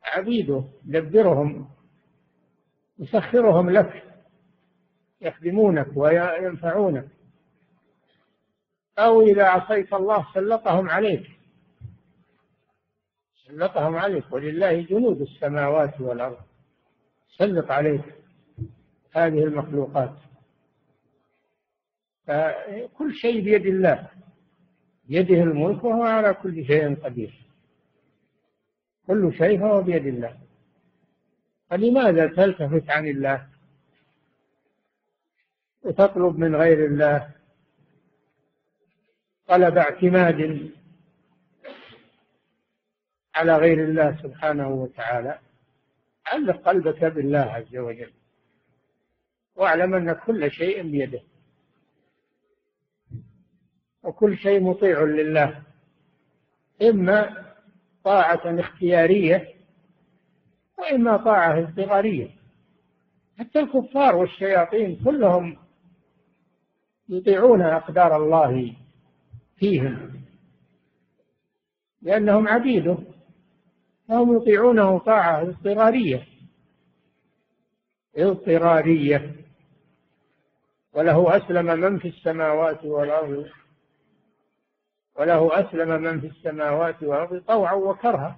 عبيده 0.05 0.64
يدبرهم 0.87 1.69
يسخرهم 2.99 3.71
لك 3.71 4.03
يخدمونك 5.21 5.97
وينفعونك. 5.97 7.09
أو 8.99 9.23
إذا 9.23 9.45
عصيت 9.45 9.93
الله 9.93 10.27
سلطهم 10.35 10.90
عليك. 10.90 11.31
سلطهم 13.47 13.97
عليك 13.97 14.33
ولله 14.33 14.81
جنود 14.81 15.21
السماوات 15.21 16.01
والأرض. 16.01 16.38
سلط 17.37 17.71
عليك 17.71 18.05
هذه 19.12 19.45
المخلوقات. 19.45 20.14
فكل 22.27 23.14
شيء 23.14 23.45
بيد 23.45 23.67
الله. 23.67 24.09
بيده 25.05 25.43
الملك 25.43 25.85
وهو 25.85 26.03
على 26.03 26.35
كل 26.35 26.67
شيء 26.67 26.95
قدير. 26.95 27.43
كل 29.07 29.35
شيء 29.38 29.61
فهو 29.61 29.83
بيد 29.83 30.07
الله. 30.07 30.38
فلماذا 31.71 32.27
تلتفت 32.27 32.90
عن 32.90 33.09
الله؟ 33.09 33.49
وتطلب 35.83 36.38
من 36.38 36.57
غير 36.57 36.87
الله؟ 36.87 37.31
طلب 39.47 39.79
اعتماد 39.79 40.71
على 43.35 43.57
غير 43.57 43.85
الله 43.85 44.23
سبحانه 44.23 44.69
وتعالى. 44.69 45.38
علق 46.27 46.62
قلبك 46.62 47.05
بالله 47.05 47.38
عز 47.38 47.77
وجل. 47.77 48.12
واعلم 49.57 49.95
أن 49.95 50.12
كل 50.12 50.51
شيء 50.51 50.83
بيده. 50.83 51.21
وكل 54.03 54.38
شيء 54.38 54.61
مطيع 54.61 55.03
لله. 55.03 55.62
إما 56.83 57.45
طاعة 58.05 58.61
اختيارية 58.61 59.49
وإما 60.79 61.17
طاعة 61.17 61.59
اضطراريه 61.59 62.31
حتى 63.38 63.61
الكفار 63.61 64.17
والشياطين 64.17 65.05
كلهم 65.05 65.57
يطيعون 67.09 67.62
أقدار 67.62 68.17
الله 68.17 68.77
فيهم 69.57 70.21
لأنهم 72.03 72.49
عبيده 72.49 72.99
فهم 74.09 74.37
يطيعونه 74.37 74.99
طاعة 74.99 75.43
اضطرارية 75.43 76.27
اضطرارية 78.17 79.35
وله 80.93 81.37
أسلم 81.37 81.67
من 81.67 81.99
في 81.99 82.09
السماوات 82.09 82.85
والأرض. 82.85 83.47
وله 85.18 85.61
أسلم 85.61 86.03
من 86.03 86.20
في 86.20 86.27
السماوات 86.27 87.03
والأرض 87.03 87.42
طوعا 87.48 87.74
وكرها. 87.74 88.37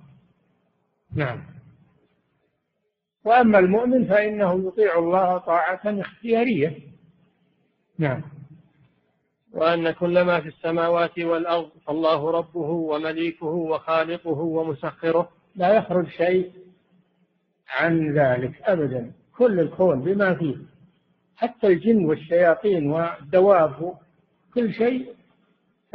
نعم. 1.15 1.43
وأما 3.25 3.59
المؤمن 3.59 4.05
فإنه 4.05 4.69
يطيع 4.69 4.99
الله 4.99 5.39
طاعة 5.39 5.81
اختيارية. 5.85 6.79
نعم. 7.99 8.23
وأن 9.53 9.91
كل 9.91 10.23
ما 10.23 10.41
في 10.41 10.49
السماوات 10.49 11.19
والأرض 11.19 11.71
فالله 11.87 12.31
ربه 12.31 12.71
ومليكه 12.71 13.47
وخالقه 13.47 14.39
ومسخره 14.39 15.29
لا 15.55 15.75
يخرج 15.75 16.09
شيء 16.09 16.53
عن 17.69 18.19
ذلك 18.19 18.62
أبدا. 18.62 19.12
كل 19.37 19.61
الكون 19.61 20.01
بما 20.01 20.35
فيه 20.35 20.57
حتى 21.37 21.67
الجن 21.67 22.05
والشياطين 22.05 22.91
والدواب 22.91 23.99
كل 24.55 24.73
شيء 24.75 25.15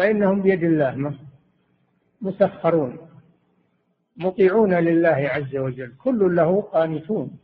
فإنهم 0.01 0.41
بيد 0.41 0.63
الله 0.63 1.15
مسخرون 2.21 2.97
مطيعون 4.17 4.73
لله 4.73 5.29
عز 5.29 5.55
وجل 5.55 5.93
كل 6.03 6.35
له 6.35 6.61
قانتون 6.61 7.39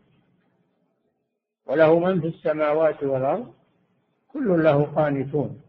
وله 1.65 2.00
من 2.00 2.22
في 2.22 2.28
السماوات 2.28 3.04
والأرض 3.04 3.54
كل 4.28 4.63
له 4.63 4.84
قانتون 4.84 5.62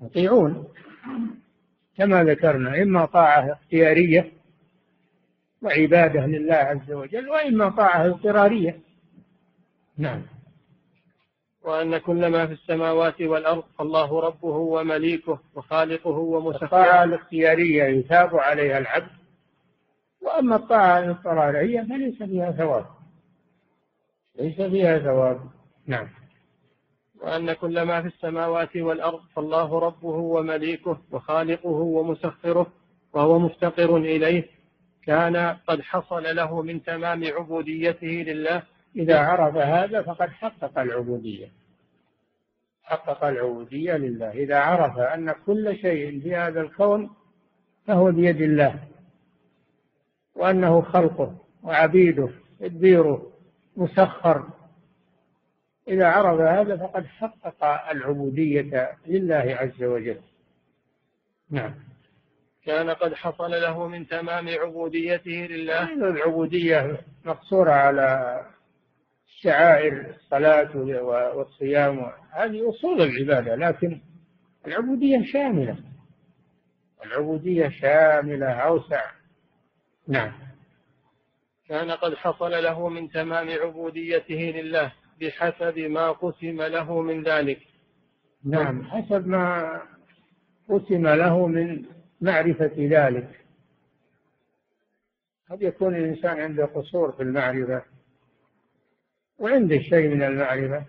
مطيعون. 0.00 0.68
كما 1.96 2.24
ذكرنا 2.24 2.82
إما 2.82 3.04
طاعة 3.04 3.52
اختيارية 3.52 4.32
وعبادة 5.62 6.26
لله 6.26 6.54
عز 6.54 6.92
وجل 6.92 7.28
وإما 7.28 7.68
طاعة 7.68 8.06
اضطرارية. 8.06 8.80
نعم. 9.98 10.22
وأن 11.64 11.98
كل 11.98 12.26
ما 12.26 12.46
في 12.46 12.52
السماوات 12.52 13.22
والأرض 13.22 13.64
فالله 13.78 14.20
ربه 14.20 14.48
ومليكه 14.56 15.38
وخالقه 15.54 16.10
ومسخره. 16.18 16.64
الطاعة 16.64 17.04
الاختيارية 17.04 17.84
يثاب 17.84 18.36
عليها 18.36 18.78
العبد 18.78 19.10
وأما 20.22 20.56
الطاعة 20.56 20.98
الاضطرارية 20.98 21.82
فليس 21.82 22.22
فيها 22.22 22.52
ثواب. 22.52 22.86
ليس 24.38 24.60
فيها 24.60 24.98
ثواب. 24.98 25.40
نعم. 25.86 26.08
وأن 27.20 27.52
كل 27.52 27.82
ما 27.82 28.02
في 28.02 28.08
السماوات 28.08 28.76
والأرض 28.76 29.20
فالله 29.36 29.78
ربه 29.78 30.08
ومليكه 30.08 30.98
وخالقه 31.12 31.68
ومسخره 31.68 32.66
وهو 33.12 33.38
مفتقر 33.38 33.96
إليه 33.96 34.44
كان 35.06 35.56
قد 35.68 35.80
حصل 35.80 36.36
له 36.36 36.62
من 36.62 36.82
تمام 36.82 37.24
عبوديته 37.24 38.06
لله 38.06 38.62
إذا 38.96 39.18
عرف 39.18 39.56
هذا 39.56 40.02
فقد 40.02 40.28
حقق 40.28 40.78
العبودية. 40.78 41.48
حقق 42.82 43.24
العبودية 43.24 43.96
لله. 43.96 44.30
إذا 44.30 44.58
عرف 44.58 44.98
أن 44.98 45.34
كل 45.46 45.76
شيء 45.76 46.20
في 46.20 46.36
هذا 46.36 46.60
الكون 46.60 47.10
فهو 47.86 48.12
بيد 48.12 48.40
الله 48.40 48.78
وأنه 50.34 50.82
خلقه 50.82 51.36
وعبيده 51.62 52.28
تدبيره 52.60 53.32
مسخر. 53.76 54.48
إذا 55.88 56.06
عرف 56.06 56.40
هذا 56.40 56.76
فقد 56.76 57.06
حقق 57.06 57.90
العبودية 57.90 58.96
لله 59.06 59.56
عز 59.60 59.82
وجل. 59.82 60.20
نعم. 61.50 61.74
كان 62.64 62.90
قد 62.90 63.14
حصل 63.14 63.50
له 63.50 63.88
من 63.88 64.06
تمام 64.06 64.48
عبوديته 64.48 65.30
لله. 65.30 65.92
العبودية 65.92 67.00
مقصورة 67.24 67.70
على 67.70 68.40
شعائر 69.44 70.14
الصلاة 70.14 70.76
والصيام 71.36 72.12
هذه 72.30 72.70
أصول 72.70 73.02
العبادة 73.02 73.54
لكن 73.54 74.00
العبودية 74.66 75.24
شاملة. 75.24 75.76
العبودية 77.04 77.68
شاملة 77.68 78.50
أوسع. 78.50 79.02
نعم. 80.08 80.32
كان 81.68 81.90
قد 81.90 82.14
حصل 82.14 82.50
له 82.50 82.88
من 82.88 83.10
تمام 83.10 83.50
عبوديته 83.50 84.34
لله 84.34 84.92
بحسب 85.20 85.78
ما 85.78 86.12
قسم 86.12 86.62
له 86.62 87.00
من 87.00 87.22
ذلك. 87.22 87.60
نعم 88.44 88.84
حسب 88.84 89.26
ما 89.26 89.80
قسم 90.68 91.06
له 91.06 91.46
من 91.46 91.84
معرفة 92.20 92.72
ذلك. 92.78 93.40
قد 95.50 95.62
يكون 95.62 95.94
الإنسان 95.94 96.40
عنده 96.40 96.64
قصور 96.64 97.12
في 97.12 97.22
المعرفة. 97.22 97.93
وعنده 99.38 99.78
شيء 99.78 100.08
من 100.08 100.22
المعرفة. 100.22 100.84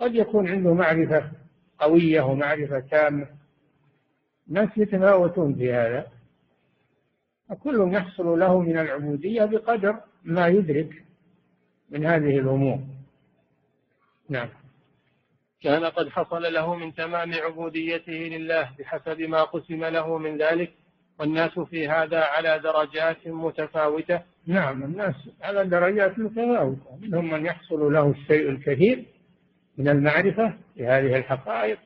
قد 0.00 0.14
يكون 0.14 0.48
عنده 0.48 0.74
معرفة 0.74 1.30
قوية 1.78 2.20
ومعرفة 2.20 2.80
تامة. 2.80 3.26
الناس 4.48 4.68
يتفاوتون 4.76 5.54
في 5.54 5.72
هذا. 5.72 6.06
وكل 7.50 7.94
يحصل 7.94 8.38
له 8.38 8.60
من 8.60 8.78
العبودية 8.78 9.44
بقدر 9.44 10.00
ما 10.24 10.48
يدرك 10.48 11.04
من 11.90 12.06
هذه 12.06 12.38
الأمور. 12.38 12.80
نعم. 14.28 14.48
كان 15.60 15.84
قد 15.84 16.08
حصل 16.08 16.52
له 16.52 16.74
من 16.74 16.94
تمام 16.94 17.34
عبوديته 17.34 18.12
لله 18.12 18.70
بحسب 18.78 19.20
ما 19.20 19.42
قسم 19.42 19.84
له 19.84 20.18
من 20.18 20.38
ذلك. 20.38 20.72
والناس 21.18 21.58
في 21.58 21.88
هذا 21.88 22.20
على 22.20 22.58
درجات 22.58 23.26
متفاوتة. 23.26 24.22
نعم 24.46 24.82
الناس 24.82 25.14
على 25.42 25.64
درجات 25.64 26.18
متفاوتة. 26.18 26.98
منهم 27.00 27.30
من 27.30 27.46
يحصل 27.46 27.92
له 27.92 28.10
الشيء 28.10 28.48
الكثير 28.50 29.04
من 29.78 29.88
المعرفة 29.88 30.54
بهذه 30.76 31.16
الحقائق 31.16 31.78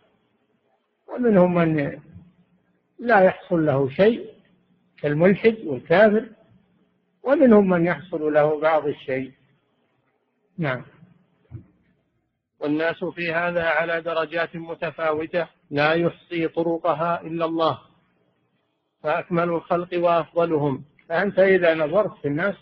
ومنهم 1.09 1.55
من 1.55 2.01
لا 2.99 3.21
يحصل 3.21 3.67
له 3.67 3.89
شيء 3.89 4.31
كالملحد 5.03 5.57
والكافر 5.67 6.29
ومنهم 7.23 7.69
من 7.69 7.87
يحصل 7.87 8.33
له 8.33 8.61
بعض 8.61 8.87
الشيء. 8.87 9.33
نعم. 10.59 10.85
والناس 12.61 13.05
في 13.05 13.33
هذا 13.33 13.65
على 13.65 14.01
درجات 14.01 14.57
متفاوتة 14.57 15.49
لا 15.71 15.93
يحصي 15.93 16.49
طرقها 16.49 17.21
إلا 17.21 17.45
الله. 17.45 17.92
فأكمل 19.03 19.49
الخلق 19.49 19.89
وأفضلهم. 19.95 20.85
فأنت 21.09 21.39
إذا 21.39 21.75
نظرت 21.75 22.17
في 22.17 22.29
الناس 22.29 22.55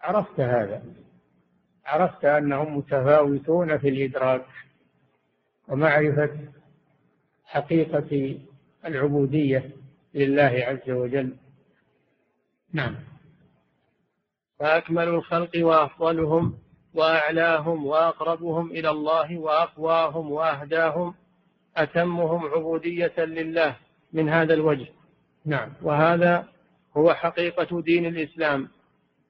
عرفت 0.00 0.40
هذا. 0.40 0.82
عرفت 1.86 2.24
أنهم 2.24 2.76
متفاوتون 2.76 3.78
في 3.78 3.88
الإدراك 3.88 4.46
ومعرفة 5.68 6.30
حقيقة 7.44 8.38
العبودية 8.84 9.70
لله 10.14 10.64
عز 10.66 10.90
وجل. 10.90 11.36
نعم. 12.72 12.94
فأكمل 14.58 15.08
الخلق 15.08 15.50
وأفضلهم 15.56 16.58
وأعلاهم 16.94 17.86
وأقربهم 17.86 18.70
إلى 18.70 18.90
الله 18.90 19.38
وأقواهم 19.38 20.32
وأهداهم 20.32 21.14
أتمهم 21.76 22.46
عبودية 22.46 23.14
لله 23.18 23.76
من 24.12 24.28
هذا 24.28 24.54
الوجه. 24.54 24.86
نعم. 25.48 25.72
وهذا 25.82 26.48
هو 26.96 27.14
حقيقة 27.14 27.82
دين 27.82 28.06
الإسلام 28.06 28.68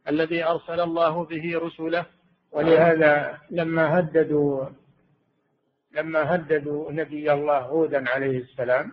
الذي 0.08 0.44
أرسل 0.44 0.80
الله 0.80 1.24
به 1.24 1.58
رسله. 1.58 2.06
ولهذا 2.52 3.38
لما 3.50 3.98
هددوا 3.98 4.64
لما 5.92 6.34
هددوا 6.34 6.92
نبي 6.92 7.32
الله 7.32 7.58
هودا 7.58 8.10
عليه 8.10 8.38
السلام 8.38 8.92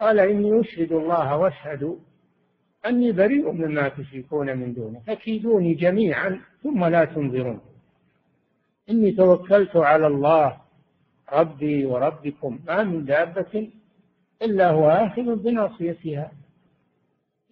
قال 0.00 0.20
إني 0.20 0.60
أشهد 0.60 0.92
الله 0.92 1.36
واشهدوا 1.36 1.96
أني 2.86 3.12
بريء 3.12 3.52
مما 3.52 3.88
تشركون 3.88 4.56
من 4.56 4.74
دونه 4.74 5.00
فكيدوني 5.06 5.74
جميعا 5.74 6.40
ثم 6.62 6.84
لا 6.84 7.04
تنظرون. 7.04 7.60
إني 8.90 9.12
توكلت 9.12 9.76
على 9.76 10.06
الله 10.06 10.56
ربي 11.32 11.86
وربكم 11.86 12.58
ما 12.66 12.82
من 12.82 13.04
دابة 13.04 13.70
إلا 14.42 14.70
هو 14.70 14.90
آخذ 14.90 15.36
بناصيتها. 15.36 16.32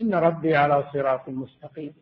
إن 0.03 0.15
ربي 0.15 0.57
على 0.57 0.85
صراط 0.93 1.29
مستقيم. 1.29 1.95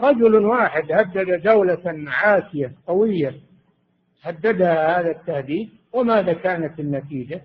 رجل 0.00 0.44
واحد 0.44 0.92
هدد 0.92 1.42
دولة 1.42 2.10
عاتية 2.10 2.72
قوية. 2.86 3.40
هددها 4.22 5.00
هذا 5.00 5.10
التهديد. 5.10 5.70
وماذا 5.92 6.32
كانت 6.32 6.80
النتيجة؟ 6.80 7.42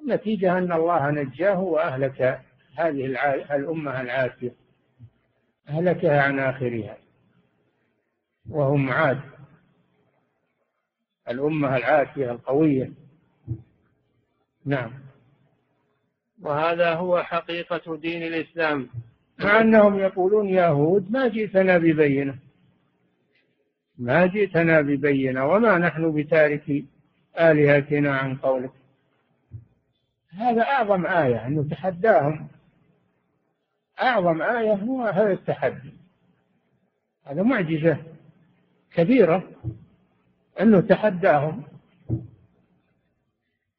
النتيجة 0.00 0.58
أن 0.58 0.72
الله 0.72 1.10
نجاه 1.10 1.60
وأهلك 1.60 2.40
هذه 2.76 3.06
الأمة 3.54 4.00
العاتية. 4.00 4.54
أهلكها 5.68 6.22
عن 6.22 6.38
آخرها. 6.38 6.96
وهم 8.50 8.90
عاد. 8.90 9.20
الأمة 11.28 11.76
العاتية 11.76 12.30
القوية. 12.30 12.92
نعم. 14.64 14.90
وهذا 16.42 16.94
هو 16.94 17.22
حقيقة 17.22 17.96
دين 17.96 18.22
الإسلام. 18.22 18.88
مع 19.38 19.60
أنهم 19.60 19.98
يقولون 19.98 20.48
يهود 20.48 21.12
ما 21.12 21.28
جئتنا 21.28 21.78
ببينة. 21.78 22.38
ما 23.98 24.26
جئتنا 24.26 24.80
ببينة 24.80 25.46
وما 25.46 25.78
نحن 25.78 26.12
بتارك 26.12 26.84
آلهتنا 27.40 28.16
عن 28.16 28.36
قولك. 28.36 28.70
هذا 30.30 30.62
أعظم 30.62 31.06
آية 31.06 31.46
أنه 31.46 31.68
تحداهم 31.70 32.48
أعظم 34.02 34.42
آية 34.42 34.72
هو 34.72 35.06
هذا 35.06 35.32
التحدي. 35.32 35.92
هذا 37.26 37.42
معجزة 37.42 37.96
كبيرة 38.92 39.50
أنه 40.60 40.80
تحداهم 40.80 41.62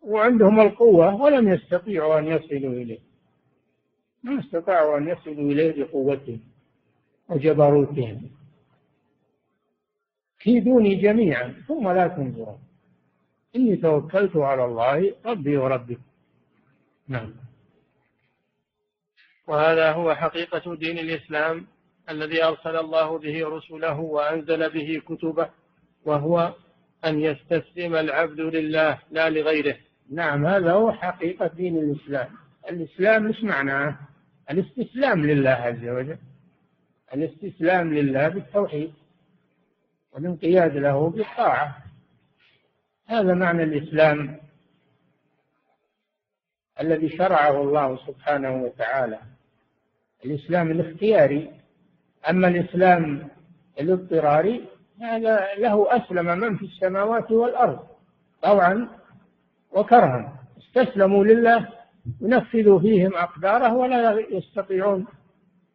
وعندهم 0.01 0.59
القوة 0.59 1.21
ولم 1.21 1.53
يستطيعوا 1.53 2.19
أن 2.19 2.27
يصلوا 2.27 2.73
إليه. 2.73 2.99
ما 4.23 4.39
استطاعوا 4.39 4.97
أن 4.97 5.07
يصلوا 5.07 5.51
إليه 5.51 5.83
بقوتهم 5.83 6.39
وجبروتهم. 7.29 8.29
كيدوني 10.39 10.95
جميعا 10.95 11.55
ثم 11.67 11.89
لا 11.89 12.07
تنظرون. 12.07 12.59
إني 13.55 13.75
توكلت 13.75 14.37
على 14.37 14.65
الله 14.65 15.15
ربي 15.25 15.57
وربكم 15.57 16.01
نعم. 17.07 17.33
وهذا 19.47 19.91
هو 19.91 20.15
حقيقة 20.15 20.75
دين 20.75 20.99
الإسلام 20.99 21.67
الذي 22.09 22.43
أرسل 22.43 22.75
الله 22.75 23.17
به 23.17 23.47
رسله 23.47 23.99
وأنزل 23.99 24.69
به 24.69 25.01
كتبه 25.07 25.49
وهو 26.05 26.53
أن 27.05 27.21
يستسلم 27.21 27.95
العبد 27.95 28.39
لله 28.39 28.99
لا 29.11 29.29
لغيره. 29.29 29.77
نعم 30.11 30.45
هذا 30.45 30.71
هو 30.71 30.91
حقيقة 30.91 31.47
دين 31.47 31.77
الإسلام. 31.77 32.27
الإسلام 32.69 33.23
مش 33.23 33.43
معناه؟ 33.43 33.95
الاستسلام 34.51 35.25
لله 35.25 35.49
عز 35.49 35.87
وجل. 35.87 36.17
الاستسلام 37.13 37.93
لله 37.93 38.27
بالتوحيد 38.27 38.93
والانقياد 40.11 40.77
له 40.77 41.09
بالطاعة. 41.09 41.77
هذا 43.07 43.33
معنى 43.33 43.63
الإسلام 43.63 44.37
الذي 46.79 47.09
شرعه 47.09 47.61
الله 47.61 47.97
سبحانه 48.07 48.55
وتعالى. 48.55 49.19
الإسلام 50.25 50.71
الاختياري. 50.71 51.51
أما 52.29 52.47
الإسلام 52.47 53.27
الاضطراري 53.79 54.67
هذا 55.01 55.53
له 55.57 55.97
أسلم 55.97 56.25
من 56.25 56.57
في 56.57 56.65
السماوات 56.65 57.31
والأرض. 57.31 57.87
طوعا 58.41 59.00
وكرها. 59.71 60.41
استسلموا 60.57 61.25
لله 61.25 61.67
ينفذوا 62.21 62.79
فيهم 62.79 63.15
أقداره 63.15 63.73
ولا 63.73 64.19
يستطيعون 64.31 65.05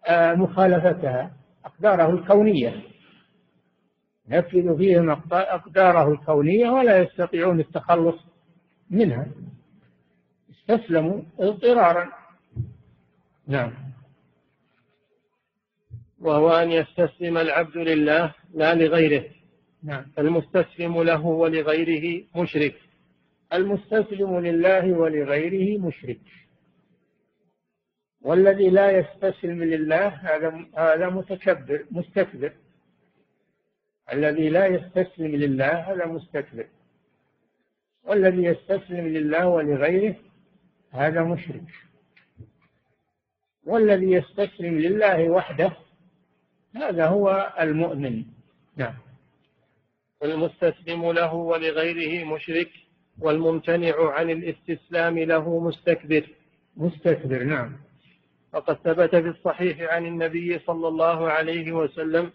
آه، 0.09 0.35
مخالفتها 0.35 1.30
أقداره 1.64 2.11
الكونية. 2.11 2.82
ينفذ 4.28 4.76
فيهم 4.76 5.11
أقداره 5.32 6.12
الكونية 6.12 6.70
ولا 6.70 6.98
يستطيعون 6.98 7.61
التخلص 7.61 8.16
منها. 8.90 9.26
استسلموا 10.50 11.22
اضطرارا. 11.40 12.09
نعم. 13.48 13.72
وهو 16.20 16.50
أن 16.50 16.70
يستسلم 16.70 17.38
العبد 17.38 17.76
لله 17.76 18.35
لا 18.54 18.74
لغيره. 18.74 19.24
نعم. 19.82 20.04
المستسلم 20.18 21.02
له 21.02 21.26
ولغيره 21.26 22.24
مشرك. 22.37 22.86
المستسلم 23.52 24.38
لله 24.38 24.92
ولغيره 24.92 25.80
مشرك. 25.80 26.20
والذي 28.22 28.70
لا 28.70 28.90
يستسلم 28.90 29.64
لله 29.64 30.06
هذا 30.06 30.66
هذا 30.76 31.09
متكبر 31.09 31.87
مستكبر. 31.90 32.52
الذي 34.12 34.48
لا 34.48 34.66
يستسلم 34.66 35.37
لله 35.37 35.92
هذا 35.92 36.06
مستكبر. 36.06 36.66
والذي 38.04 38.42
يستسلم 38.44 39.09
لله 39.09 39.46
ولغيره 39.46 40.16
هذا 40.90 41.22
مشرك. 41.22 41.70
والذي 43.64 44.11
يستسلم 44.11 44.78
لله 44.78 45.30
وحده 45.30 45.72
هذا 46.74 47.06
هو 47.06 47.54
المؤمن. 47.61 48.24
نعم. 48.76 48.94
المستسلم 50.22 51.12
له 51.12 51.35
ولغيره 51.35 52.24
مشرك. 52.24 52.86
والممتنع 53.20 54.11
عن 54.11 54.31
الاستسلام 54.31 55.18
له 55.18 55.61
مستكبر. 55.61 56.29
مستكبر 56.76 57.42
نعم. 57.42 57.72
وقد 58.52 58.76
ثبت 58.85 59.16
في 59.16 59.29
الصحيح 59.29 59.94
عن 59.94 60.07
النبي 60.07 60.59
صلى 60.59 60.88
الله 60.88 61.31
عليه 61.31 61.72
وسلم 61.72 62.31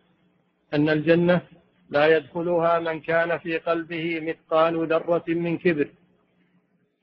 أن 0.73 0.89
الجنة 0.89 1.41
لا 1.89 2.17
يدخلها 2.17 2.79
من 2.79 2.99
كان 2.99 3.37
في 3.37 3.57
قلبه 3.57 4.19
مثقال 4.19 4.87
ذرة 4.87 5.23
من 5.27 5.57
كبر. 5.57 5.87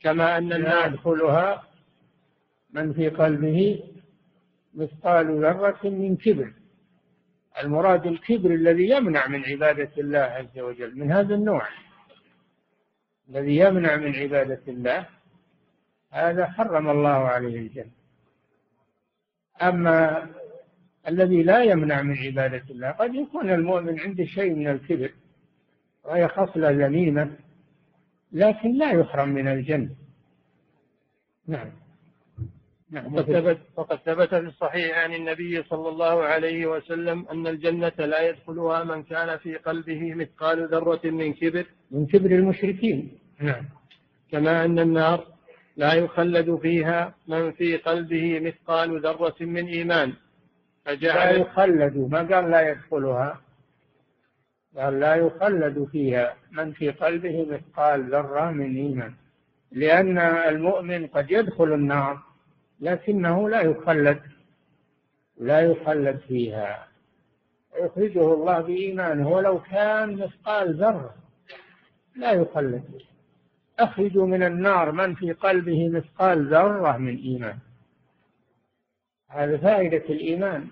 كما 0.00 0.38
أن 0.38 0.48
لا 0.48 0.86
يدخلها 0.86 1.62
من, 2.70 2.92
في 2.92 3.08
قلبه 3.08 3.82
مثقال 4.74 5.26
ذرة 5.26 5.80
من 5.84 6.16
كبر. 6.16 6.52
المراد 7.62 8.06
الكبر 8.06 8.50
الذي 8.50 8.88
يمنع 8.90 9.28
من 9.28 9.44
عبادة 9.44 9.90
الله 9.98 10.18
عز 10.18 10.58
وجل 10.58 10.98
من 10.98 11.12
هذا 11.12 11.34
النوع. 11.34 11.62
الذي 13.28 13.56
يمنع 13.56 13.96
من 13.96 14.14
عبادة 14.14 14.60
الله 14.68 15.06
هذا 16.12 16.46
حرم 16.46 16.90
الله 16.90 17.08
عليه 17.08 17.58
الجنة. 17.58 17.90
أما 19.62 20.26
الذي 21.08 21.42
لا 21.42 21.62
يمنع 21.62 22.02
من 22.02 22.16
عبادة 22.16 22.64
الله 22.70 22.90
قد 22.90 23.14
يكون 23.14 23.50
المؤمن 23.50 24.00
عنده 24.00 24.24
شيء 24.24 24.54
من 24.54 24.68
الكبر 24.68 25.12
وهي 26.04 26.28
خصلة 26.28 26.70
ذميمة 26.70 27.30
لكن 28.32 28.78
لا 28.78 28.92
يحرم 28.92 29.28
من 29.28 29.48
الجنة. 29.48 29.90
نعم. 31.46 31.70
نعم. 32.90 33.14
وقد 33.14 33.24
ثبت 33.24 33.58
وقد 33.76 33.98
ثبت 34.06 34.28
في 34.28 34.38
الصحيح 34.38 34.98
عن 34.98 35.14
النبي 35.14 35.62
صلى 35.62 35.88
الله 35.88 36.24
عليه 36.24 36.66
وسلم 36.66 37.26
أن 37.32 37.46
الجنة 37.46 37.92
لا 37.98 38.28
يدخلها 38.28 38.84
من 38.84 39.02
كان 39.02 39.38
في 39.38 39.56
قلبه 39.56 40.14
مثقال 40.14 40.68
ذرة 40.68 41.00
من 41.04 41.32
كبر. 41.32 41.66
من 41.90 42.06
كبر 42.06 42.30
المشركين. 42.30 43.18
نعم. 43.40 43.64
كما 44.32 44.64
أن 44.64 44.78
النار 44.78 45.26
لا 45.76 45.94
يخلد 45.94 46.56
فيها 46.56 47.14
من 47.26 47.52
في 47.52 47.76
قلبه 47.76 48.40
مثقال 48.40 49.00
ذرة 49.00 49.36
من 49.40 49.66
إيمان. 49.66 50.12
فجعل 50.84 51.34
لا 51.34 51.40
يخلد. 51.40 51.96
ما 51.96 52.18
قال 52.18 52.50
لا 52.50 52.70
يدخلها؟ 52.70 53.40
قال 54.76 55.00
لا 55.00 55.14
يخلد 55.14 55.88
فيها 55.92 56.34
من 56.52 56.72
في 56.72 56.90
قلبه 56.90 57.46
مثقال 57.50 58.10
ذرة 58.10 58.50
من 58.50 58.76
إيمان. 58.76 59.14
لأن 59.72 60.18
المؤمن 60.18 61.06
قد 61.06 61.30
يدخل 61.30 61.72
النار 61.72 62.27
لكنه 62.80 63.48
لا 63.48 63.60
يخلد 63.60 64.20
لا 65.36 65.60
يخلد 65.60 66.18
فيها. 66.18 66.88
يخرجه 67.76 68.34
الله 68.34 68.60
بإيمانه 68.60 69.28
ولو 69.28 69.62
كان 69.62 70.16
مثقال 70.16 70.74
ذرة 70.74 71.14
لا 72.16 72.32
يخلد 72.32 73.02
أخرجوا 73.78 74.26
من 74.26 74.42
النار 74.42 74.92
من 74.92 75.14
في 75.14 75.32
قلبه 75.32 75.88
مثقال 75.88 76.48
ذرة 76.48 76.96
من 76.96 77.16
إيمان. 77.16 77.58
هذا 79.28 79.56
فائدة 79.56 80.04
الإيمان. 80.14 80.68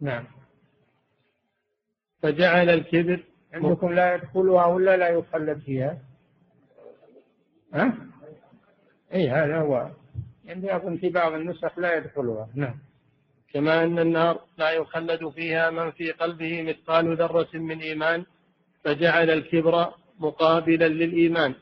نعم. 0.00 0.24
فجعل 2.22 2.70
الكبر 2.70 3.20
عندكم 3.54 3.92
لا 3.92 4.14
يدخلها 4.14 4.66
ولا 4.66 4.96
لا 4.96 5.08
يخلد 5.08 5.58
فيها؟ 5.58 5.98
ها؟ 7.74 7.94
اي 9.14 9.30
هذا 9.30 9.58
هو 9.58 9.90
عندي 10.52 10.76
أظن 10.76 10.96
في 10.96 11.08
بعض 11.08 11.32
النسخ 11.32 11.78
لا 11.78 11.96
يدخلها. 11.96 12.48
نعم. 12.54 12.74
كما 13.52 13.84
أن 13.84 13.98
النار 13.98 14.40
لا 14.58 14.70
يخلد 14.70 15.28
فيها 15.28 15.70
من 15.70 15.90
في 15.90 16.10
قلبه 16.10 16.62
مثقال 16.62 17.16
ذرة 17.16 17.48
من 17.54 17.78
إيمان 17.78 18.24
فجعل 18.84 19.30
الكبر 19.30 19.94
مقابلا 20.18 20.88
للإيمان. 20.88 21.54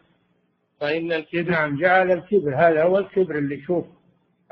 فإن 0.81 1.13
الكبر 1.13 1.51
نعم 1.51 1.77
جعل 1.77 2.11
الكبر. 2.11 2.55
هذا 2.55 2.83
هو 2.83 2.99
الكبر 2.99 3.39
اللي 3.39 3.63
شوف 3.63 3.87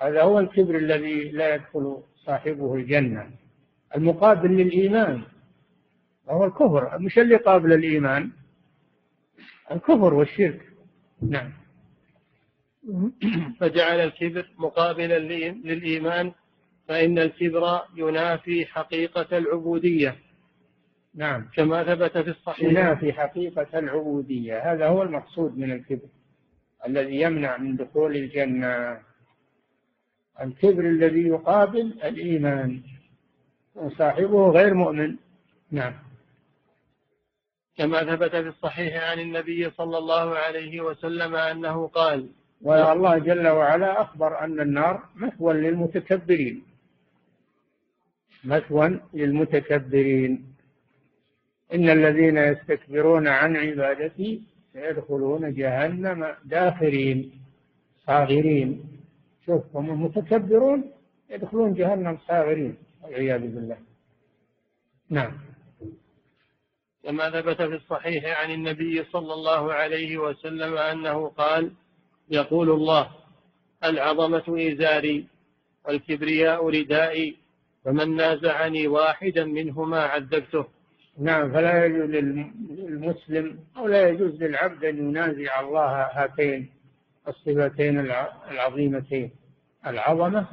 هذا 0.00 0.22
هو 0.22 0.38
الكبر 0.38 0.76
الذي 0.76 1.30
لا 1.30 1.54
يدخل 1.54 2.02
صاحبه 2.16 2.74
الجنة. 2.74 3.30
المقابل 3.96 4.56
للإيمان. 4.56 5.22
وهو 6.26 6.44
الكفر. 6.44 6.98
مش 6.98 7.18
اللي 7.18 7.36
قابل 7.36 7.72
الإيمان. 7.72 8.30
الكفر 9.70 10.14
والشرك. 10.14 10.60
نعم. 11.22 11.52
فجعل 13.60 14.00
الكبر 14.00 14.48
مقابلا 14.58 15.18
للإيمان 15.18 16.32
فإن 16.88 17.18
الكبر 17.18 17.80
ينافي 17.96 18.66
حقيقة 18.66 19.38
العبودية. 19.38 20.16
نعم. 21.14 21.48
كما 21.54 21.84
ثبت 21.84 22.18
في 22.18 22.30
الصحيح. 22.30 22.70
ينافي 22.70 23.12
حقيقة 23.12 23.78
العبودية. 23.78 24.72
هذا 24.72 24.86
هو 24.86 25.02
المقصود 25.02 25.58
من 25.58 25.72
الكبر 25.72 26.08
الذي 26.86 27.20
يمنع 27.20 27.56
من 27.56 27.76
دخول 27.76 28.16
الجنة. 28.16 29.00
الكبر 30.40 30.84
الذي 30.84 31.22
يقابل 31.28 31.94
الإيمان. 32.04 32.82
وصاحبه 33.74 34.50
غير 34.50 34.74
مؤمن. 34.74 35.16
نعم. 35.70 35.94
كما 37.76 38.04
ثبت 38.04 38.30
في 38.30 38.48
الصحيح 38.48 39.10
عن 39.10 39.20
النبي 39.20 39.70
صلى 39.70 39.98
الله 39.98 40.38
عليه 40.38 40.80
وسلم 40.80 41.34
أنه 41.34 41.86
قال 41.86 42.28
والله 42.62 43.18
جل 43.18 43.48
وعلا 43.48 44.00
أخبر 44.02 44.44
أن 44.44 44.60
النار 44.60 45.02
مثوى 45.16 45.54
للمتكبرين. 45.54 46.62
مثوى 48.44 49.00
للمتكبرين. 49.14 50.54
إن 51.74 51.88
الذين 51.90 52.36
يستكبرون 52.36 53.28
عن 53.28 53.56
عبادتي 53.56 54.42
سيدخلون 54.72 55.54
جهنم 55.54 56.34
داخرين 56.44 57.32
صاغرين. 58.06 58.68
شوف 59.46 59.76
هم 59.76 59.90
المتكبرون 59.90 60.92
يدخلون 61.30 61.74
جهنم 61.74 62.18
صاغرين 62.28 62.76
والعياذ 63.02 63.40
بالله. 63.40 63.76
نعم. 65.10 65.32
كما 67.02 67.30
ثبت 67.30 67.62
في 67.62 67.74
الصحيح 67.74 68.40
عن 68.40 68.50
النبي 68.50 69.04
صلى 69.04 69.32
الله 69.34 69.72
عليه 69.72 70.18
وسلم 70.18 70.76
أنه 70.76 71.28
قال 71.28 71.72
يقول 72.30 72.70
الله 72.70 73.10
العظمة 73.84 74.44
إزاري 74.48 75.26
والكبرياء 75.84 76.68
ردائي 76.68 77.36
فمن 77.84 78.16
نازعني 78.16 78.86
واحدا 78.86 79.44
منهما 79.44 80.00
عذبته. 80.02 80.66
نعم 81.18 81.52
فلا 81.52 81.84
يجوز 81.84 82.10
للمسلم 82.10 83.58
أو 83.76 83.86
لا 83.86 84.08
يجوز 84.08 84.42
للعبد 84.42 84.84
أن 84.84 84.98
ينازع 84.98 85.60
الله 85.60 86.02
هاتين 86.02 86.70
الصفتين 87.28 88.00
العظيمتين 88.50 89.30
العظمة 89.86 90.46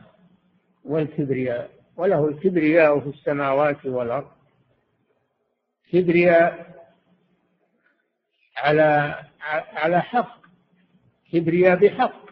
والكبرياء. 0.86 1.70
وله 1.98 2.28
الكبرياء 2.28 3.00
في 3.00 3.10
السماوات 3.10 3.86
والأرض. 3.86 4.28
كبرياء 5.92 6.76
على 8.58 9.16
على 9.74 10.02
حق 10.02 10.45
كبرياء 11.36 11.76
بحق. 11.76 12.26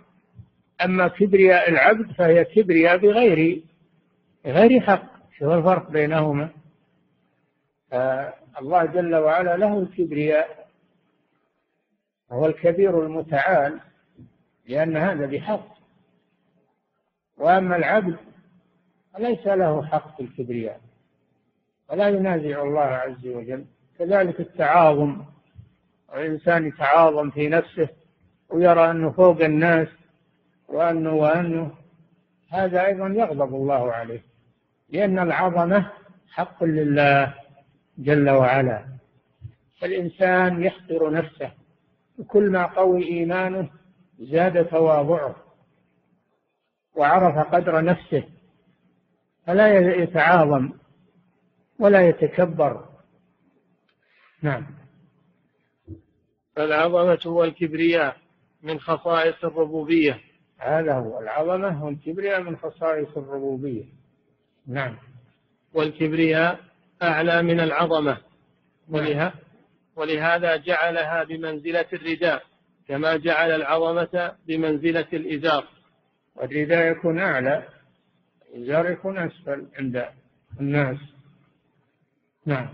أما 0.86 1.08
كبرياء 1.08 1.70
العبد 1.70 2.12
فهي 2.12 2.46
كبرياء 2.46 2.98
بغير 2.98 3.62
غير 4.46 4.80
حق. 4.82 5.04
شو 5.38 5.54
الفرق 5.54 5.92
بينهما. 5.92 6.50
الله 8.60 8.86
جل 8.86 9.16
وعلا 9.16 9.58
له 9.58 9.80
الكبرياء 9.80 10.68
هو 12.32 12.46
الكبير 12.46 13.06
المتعال 13.06 13.80
لأن 14.68 14.98
هذا 14.98 15.26
بحق. 15.26 15.68
وأما 17.38 17.76
العبد 17.76 18.16
فليس 19.14 19.48
له 19.48 19.86
حق 19.86 20.18
في 20.18 20.24
الكبرياء. 20.24 20.82
ولا 21.90 22.10
ينازع 22.10 22.64
الله 22.64 22.82
عز 22.82 23.28
وجل. 23.28 23.66
كذلك 24.00 24.40
التعاظم. 24.40 25.26
الإنسان 26.14 26.68
يتعاظم 26.68 27.30
في 27.30 27.50
نفسه 27.50 27.90
ويرى 28.54 28.92
أنه 28.92 29.12
فوق 29.12 29.42
الناس 29.42 29.88
وأنه 30.68 31.14
وأنه 31.14 31.72
هذا 32.50 32.86
أيضا 32.86 33.08
يغضب 33.08 33.56
الله 33.56 33.92
عليه 33.92 34.24
لأن 34.90 35.20
العظمة 35.20 35.92
حق 36.32 36.64
لله 36.64 37.34
جل 37.98 38.30
وعلا. 38.30 38.86
فالإنسان 39.80 40.64
يحقر 40.64 41.12
نفسه 41.12 41.52
وكل 42.20 42.50
ما 42.50 42.66
قوي 42.66 43.04
إيمانه 43.04 43.70
زاد 44.20 44.66
تواضعه 44.66 45.36
وعرف 46.96 47.54
قدر 47.56 47.84
نفسه 47.84 48.24
فلا 49.48 49.94
يتعاظم 50.04 50.72
ولا 51.80 52.08
يتكبر. 52.08 52.86
نعم. 54.42 54.66
فالعظمة 56.56 57.20
والكبرياء. 57.26 58.23
من 58.64 58.80
خصائص 58.80 59.46
الربوبية. 59.46 60.20
هذا 60.60 60.94
هو. 60.94 61.20
العظمة 61.20 61.86
والكبرياء 61.86 62.42
من 62.42 62.58
خصائص 62.58 63.18
الربوبية. 63.18 63.84
نعم. 64.68 64.98
والكبرياء 65.74 66.60
أعلى 67.04 67.42
من 67.42 67.60
العظمة. 67.60 68.18
ولها 68.90 69.34
ولهذا 69.96 70.56
جعلها 70.56 71.24
بمنزلة 71.24 71.86
الرداء 71.94 72.44
كما 72.88 73.18
جعل 73.18 73.52
العظمة 73.52 74.36
بمنزلة 74.48 75.08
الإزار. 75.14 75.68
والرداء 76.36 76.92
يكون 76.92 77.20
أعلى 77.20 77.68
الإزار 78.56 78.92
يكون 78.92 79.18
أسفل 79.18 79.68
عند 79.80 80.06
الناس. 80.60 80.98
نعم. 82.46 82.70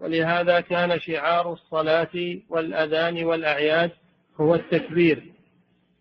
ولهذا 0.00 0.60
كان 0.60 1.00
شعار 1.00 1.52
الصلاة 1.52 2.40
والأذان 2.48 3.24
والأعياد 3.24 3.90
هو 4.40 4.54
التكبير. 4.54 5.32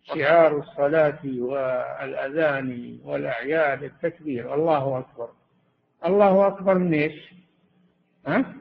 شعار 0.03 0.57
الصلاة 0.57 1.19
والأذان 1.25 2.99
والأعياد 3.03 3.83
التكبير. 3.83 4.53
الله 4.53 4.99
أكبر. 4.99 5.29
الله 6.05 6.47
أكبر 6.47 6.77
من 6.77 6.93
إيش؟ 6.93 7.33
ها؟ 8.27 8.53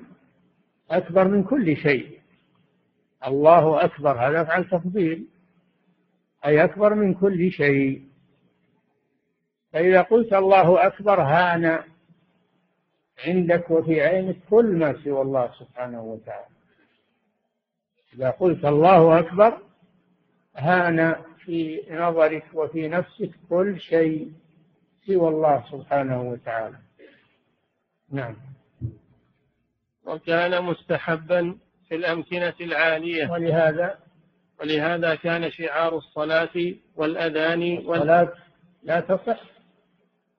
أكبر 0.90 1.28
من 1.28 1.44
كل 1.44 1.76
شيء. 1.76 2.20
الله 3.26 3.84
أكبر. 3.84 4.18
هذا 4.28 4.42
أفعل 4.42 4.64
تفضيل. 4.64 5.26
أي 6.44 6.64
أكبر 6.64 6.94
من 6.94 7.14
كل 7.14 7.50
شيء. 7.52 8.10
فإذا 9.72 10.02
قلت 10.02 10.32
الله 10.32 10.86
أكبر 10.86 11.20
هان 11.20 11.82
عندك 13.26 13.70
وفي 13.70 14.00
عينك 14.00 14.36
كل 14.50 14.76
ما 14.76 15.02
سوى 15.04 15.22
الله 15.22 15.52
سبحانه 15.58 16.02
وتعالى. 16.02 16.59
إذا 18.14 18.30
قلت 18.30 18.64
الله 18.64 19.18
أكبر 19.18 19.58
هان 20.56 21.16
في 21.44 21.82
نظرك 21.90 22.44
وفي 22.54 22.88
نفسك 22.88 23.30
كل 23.48 23.80
شيء 23.80 24.32
سوى 25.06 25.28
الله 25.28 25.64
سبحانه 25.72 26.22
وتعالى. 26.22 26.76
نعم. 28.12 28.36
وكان 30.06 30.62
مستحبا 30.64 31.58
في 31.88 31.94
الأمكنة 31.94 32.54
العالية. 32.60 33.30
ولهذا؟ 33.30 33.98
ولهذا 34.60 35.14
كان 35.14 35.50
شعار 35.50 35.96
الصلاة 35.96 36.74
والأذان 36.96 37.78
الصلاة 37.78 38.32
لا 38.82 39.00
تصح 39.00 39.40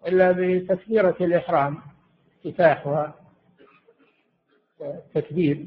إلا 0.07 0.31
بتكبيرة 0.31 1.15
الإحرام 1.21 1.81
افتتاحها 2.45 3.15
تكبير. 5.13 5.65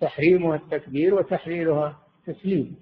تحريمها 0.00 0.56
التكبير 0.56 1.14
وتحليلها 1.14 1.98
تسليم. 2.26 2.76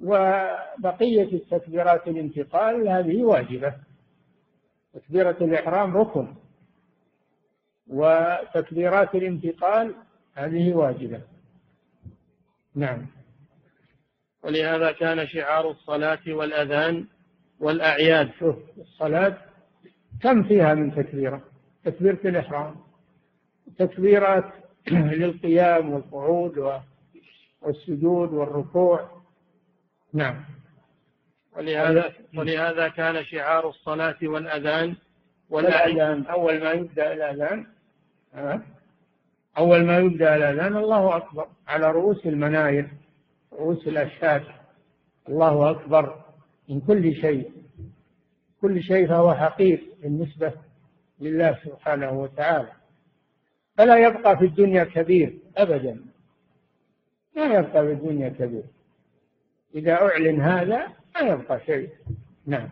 وبقية 0.00 1.32
التكبيرات 1.32 2.08
الانتقال 2.08 2.88
هذه 2.88 3.22
واجبة. 3.22 3.74
تكبيرة 4.94 5.36
الإحرام 5.40 5.96
ركن. 5.96 6.34
وتكبيرات 7.86 9.14
الانتقال 9.14 9.94
هذه 10.34 10.72
واجبة. 10.72 11.20
نعم. 12.74 13.06
ولهذا 14.42 14.92
كان 14.92 15.26
شعار 15.26 15.70
الصلاة 15.70 16.22
والأذان 16.28 17.06
والأعياد. 17.60 18.30
شوف 18.38 18.56
الصلاة 18.78 19.38
كم 20.22 20.42
فيها 20.42 20.74
من 20.74 20.94
تكبيرة؟ 20.94 21.42
تكبيرة 21.84 22.20
الإحرام. 22.24 22.76
تكبيرات 23.78 24.63
للقيام 24.92 25.92
والقعود 25.92 26.82
والسجود 27.62 28.32
والركوع. 28.32 29.10
نعم. 30.12 30.44
ولهذا 31.56 32.12
ولهذا 32.36 32.88
كان 32.88 33.24
شعار 33.24 33.68
الصلاة 33.68 34.16
والأذان. 34.22 34.96
والأذان 35.50 36.26
أول 36.26 36.60
ما 36.60 36.72
يبدأ 36.72 37.12
الأذان 37.12 37.66
أول 39.58 39.84
ما 39.84 39.98
يبدأ 39.98 40.36
الأذان 40.36 40.76
الله 40.76 41.16
أكبر. 41.16 41.48
على 41.68 41.90
رؤوس 41.90 42.26
المناير 42.26 42.88
رؤوس 43.52 43.88
الأشهاد. 43.88 44.42
الله 45.28 45.70
أكبر 45.70 46.24
من 46.68 46.80
كل 46.80 47.14
شيء. 47.14 47.52
كل 48.60 48.82
شيء 48.82 49.08
فهو 49.08 49.34
حقير 49.34 49.82
بالنسبة 50.02 50.52
لله 51.20 51.58
سبحانه 51.64 52.10
وتعالى. 52.12 52.83
فلا 53.76 54.06
يبقى 54.06 54.38
في 54.38 54.44
الدنيا 54.44 54.84
كبير 54.84 55.38
أبدا. 55.56 56.00
لا 57.36 57.58
يبقى 57.58 57.86
في 57.86 57.92
الدنيا 57.92 58.28
كبير. 58.28 58.62
إذا 59.74 59.92
أعلن 59.92 60.40
هذا 60.40 60.92
لا 61.14 61.32
يبقى 61.32 61.60
شيء. 61.66 61.88
نعم. 62.46 62.68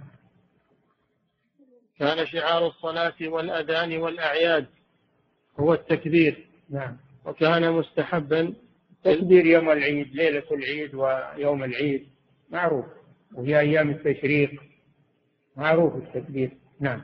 كان 1.99 2.27
شعار 2.27 2.67
الصلاة 2.67 3.15
والأذان 3.23 3.97
والأعياد 3.97 4.67
هو 5.61 5.75
التكبير. 5.75 6.47
نعم. 6.71 6.97
وكان 7.25 7.73
مستحبا 7.73 8.55
تكبير 9.05 9.47
يوم 9.47 9.71
العيد 9.71 10.15
ليلة 10.15 10.45
العيد 10.51 10.95
ويوم 10.95 11.65
العيد. 11.65 12.09
معروف. 12.51 12.85
وفي 13.35 13.59
أيام 13.59 13.91
التشريق. 13.91 14.63
معروف 15.57 15.95
التكبير. 15.97 16.51
نعم. 16.81 17.03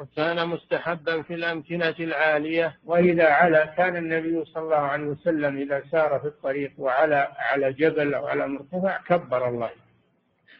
وكان 0.00 0.48
مستحبا 0.48 1.22
في 1.22 1.34
الأمكنة 1.34 1.94
العالية 2.00 2.76
وإذا 2.84 3.28
علا 3.30 3.66
كان 3.66 3.96
النبي 3.96 4.44
صلى 4.44 4.62
الله 4.62 4.76
عليه 4.76 5.04
وسلم 5.04 5.56
إذا 5.56 5.82
سار 5.90 6.18
في 6.18 6.26
الطريق 6.26 6.72
وعلى 6.78 7.28
على 7.38 7.72
جبل 7.72 8.14
أو 8.14 8.26
على 8.26 8.48
مرتفع 8.48 8.98
كبر 9.06 9.48
الله. 9.48 9.70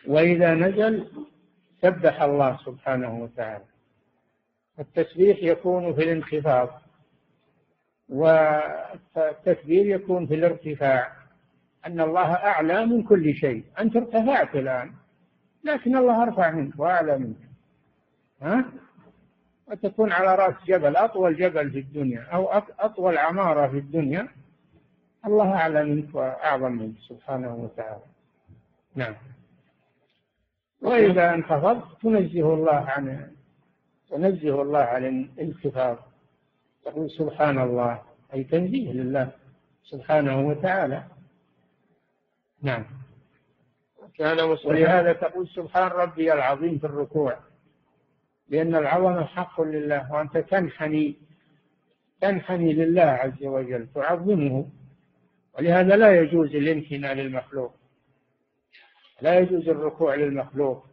وإذا 0.07 0.55
نزل 0.55 1.07
سبح 1.83 2.23
الله 2.23 2.59
سبحانه 2.65 3.23
وتعالى. 3.23 3.65
التسبيح 4.79 5.39
يكون 5.43 5.95
في 5.95 6.03
الانخفاض 6.03 6.83
والتكبير 8.09 9.87
يكون 9.87 10.27
في 10.27 10.35
الارتفاع. 10.35 11.13
أن 11.87 12.01
الله 12.01 12.35
أعلى 12.35 12.87
من 12.87 13.03
كل 13.03 13.35
شيء. 13.35 13.65
أنت 13.79 13.97
ارتفعت 13.97 14.55
الآن 14.57 14.93
لكن 15.65 15.97
الله 15.97 16.23
أرفع 16.23 16.51
منك 16.51 16.73
وأعلى 16.79 17.19
منك. 17.19 17.37
ها؟ 18.43 18.65
وتكون 19.71 20.13
على 20.13 20.35
رأس 20.35 20.55
جبل 20.67 20.97
أطول 20.97 21.37
جبل 21.37 21.71
في 21.71 21.79
الدنيا 21.79 22.23
أو 22.23 22.49
أطول 22.79 23.19
عمارة 23.19 23.69
في 23.69 23.79
الدنيا 23.79 24.29
الله 25.27 25.55
أعلى 25.55 25.85
منك 25.85 26.15
وأعظم 26.15 26.73
منك 26.73 26.95
سبحانه 27.09 27.55
وتعالى. 27.55 28.03
نعم. 28.95 29.15
وإذا 30.83 31.35
انخفضت 31.35 32.03
تنزه 32.03 32.55
الله 32.55 32.75
عن 32.75 33.31
تنزه 34.11 34.63
الله 34.63 34.79
عن 34.79 35.07
الانخفاض. 35.07 35.99
تقول 36.85 37.11
سبحان 37.11 37.59
الله 37.59 38.03
أي 38.35 38.45
تنزيه 38.45 38.93
لله 38.93 39.31
سبحانه 39.85 40.41
وتعالى. 40.41 41.05
نعم. 42.63 42.85
كان 44.15 44.41
ولهذا 44.65 45.13
تقول 45.13 45.49
سبحان 45.49 45.89
ربي 45.89 46.33
العظيم 46.33 46.79
في 46.79 46.87
الركوع. 46.87 47.50
لأن 48.51 48.75
العظمة 48.75 49.25
حق 49.25 49.61
لله 49.61 50.13
وأنت 50.13 50.39
تنحني 50.39 51.17
تنحني 52.21 52.73
لله 52.73 53.03
عز 53.03 53.45
وجل 53.45 53.89
تعظمه. 53.95 54.67
ولهذا 55.59 55.97
لا 55.97 56.21
يجوز 56.21 56.55
الانحناء 56.55 57.15
للمخلوق. 57.15 57.75
لا 59.21 59.39
يجوز 59.39 59.69
الركوع 59.69 60.15
للمخلوق 60.15 60.87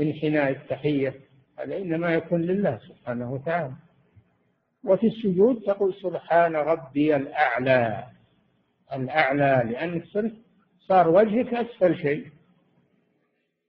انحناء 0.00 0.50
التحية 0.50 1.20
هذا 1.58 1.76
إنما 1.76 2.14
يكون 2.14 2.42
لله 2.42 2.78
سبحانه 2.78 3.32
وتعالى. 3.32 3.74
وفي 4.84 5.06
السجود 5.06 5.62
تقول 5.62 5.94
سبحان 5.94 6.56
ربي 6.56 7.16
الأعلى 7.16 8.06
الأعلى 8.92 10.02
صرت 10.12 10.32
صار 10.80 11.08
وجهك 11.08 11.54
أسفل 11.54 11.96
شيء. 11.96 12.26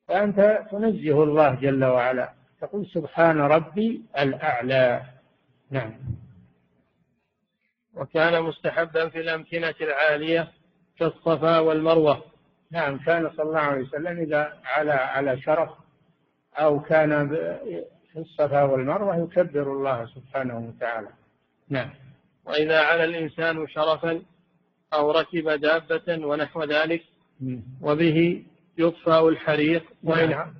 فأنت 0.07 0.67
تنزه 0.71 1.23
الله 1.23 1.55
جل 1.55 1.83
وعلا. 1.83 2.34
تقول 2.61 2.85
سبحان 2.85 3.37
ربي 3.41 4.01
الأعلى. 4.19 5.03
نعم. 5.71 5.93
وكان 7.95 8.43
مستحبا 8.43 9.09
في 9.09 9.19
الأمكنة 9.19 9.75
العالية 9.81 10.51
كالصفا 10.99 11.59
والمروة. 11.59 12.23
نعم 12.71 12.97
كان 12.97 13.29
صلى 13.29 13.43
الله 13.43 13.59
عليه 13.59 13.83
وسلم 13.83 14.19
إذا 14.19 14.53
على 14.65 14.91
على 14.91 15.41
شرف 15.41 15.69
أو 16.55 16.79
كان 16.79 17.27
في 18.13 18.19
الصفا 18.19 18.63
والمروة 18.63 19.17
يكبر 19.17 19.71
الله 19.73 20.05
سبحانه 20.05 20.57
وتعالى. 20.57 21.09
نعم. 21.69 21.89
وإذا 22.45 22.79
على 22.79 23.03
الإنسان 23.03 23.67
شرفا 23.67 24.21
أو 24.93 25.11
ركب 25.11 25.49
دابة 25.49 26.25
ونحو 26.25 26.63
ذلك 26.63 27.03
وبه 27.81 28.43
يطفأ 28.77 29.29
الحريق 29.29 29.83
نعم. 30.03 30.53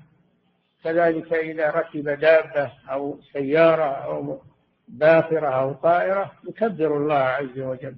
كذلك 0.85 1.33
إذا 1.33 1.69
ركب 1.69 2.09
دابة 2.09 2.71
أو 2.91 3.19
سيارة 3.33 3.83
أو 3.83 4.41
باخرة 4.87 5.47
أو 5.47 5.73
طائرة 5.73 6.31
يكبر 6.49 6.97
الله 6.97 7.15
عز 7.15 7.59
وجل. 7.59 7.95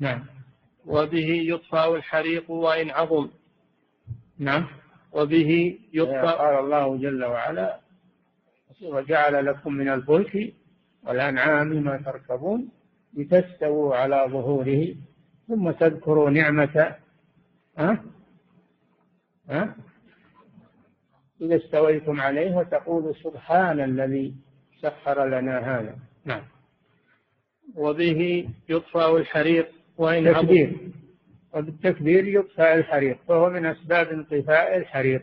نعم. 0.00 0.24
وبه 0.86 1.28
يطفأ 1.46 1.96
الحريق 1.96 2.50
وإن 2.50 2.90
عظم. 2.90 3.28
نعم. 4.38 4.66
وبه 5.12 5.78
يطفأ 5.92 6.30
قال 6.30 6.64
الله 6.64 6.96
جل 6.96 7.24
وعلا 7.24 7.80
وجعل 8.82 9.46
لكم 9.46 9.74
من 9.74 9.88
الفلك 9.88 10.54
والأنعام 11.02 11.68
ما 11.68 11.96
تركبون 11.96 12.68
لتستووا 13.14 13.96
على 13.96 14.26
ظهوره 14.30 14.94
ثم 15.48 15.70
تذكروا 15.70 16.30
نعمة. 16.30 16.96
ها؟ 17.78 18.04
ها؟ 19.50 19.74
إذا 21.40 21.56
استويتم 21.56 22.20
عليه 22.20 22.56
وتقول 22.56 23.14
سبحان 23.14 23.80
الذي 23.80 24.34
سخر 24.82 25.26
لنا 25.26 25.58
هذا. 25.58 25.96
نعم. 26.24 26.42
وبه 27.76 28.48
يطفأ 28.68 29.16
الحريق 29.16 29.68
وإن 29.96 30.34
تكبير. 30.34 30.76
وبالتكبير 31.54 32.28
يطفأ 32.28 32.74
الحريق 32.74 33.18
فهو 33.28 33.50
من 33.50 33.66
أسباب 33.66 34.08
انطفاء 34.08 34.76
الحريق. 34.76 35.22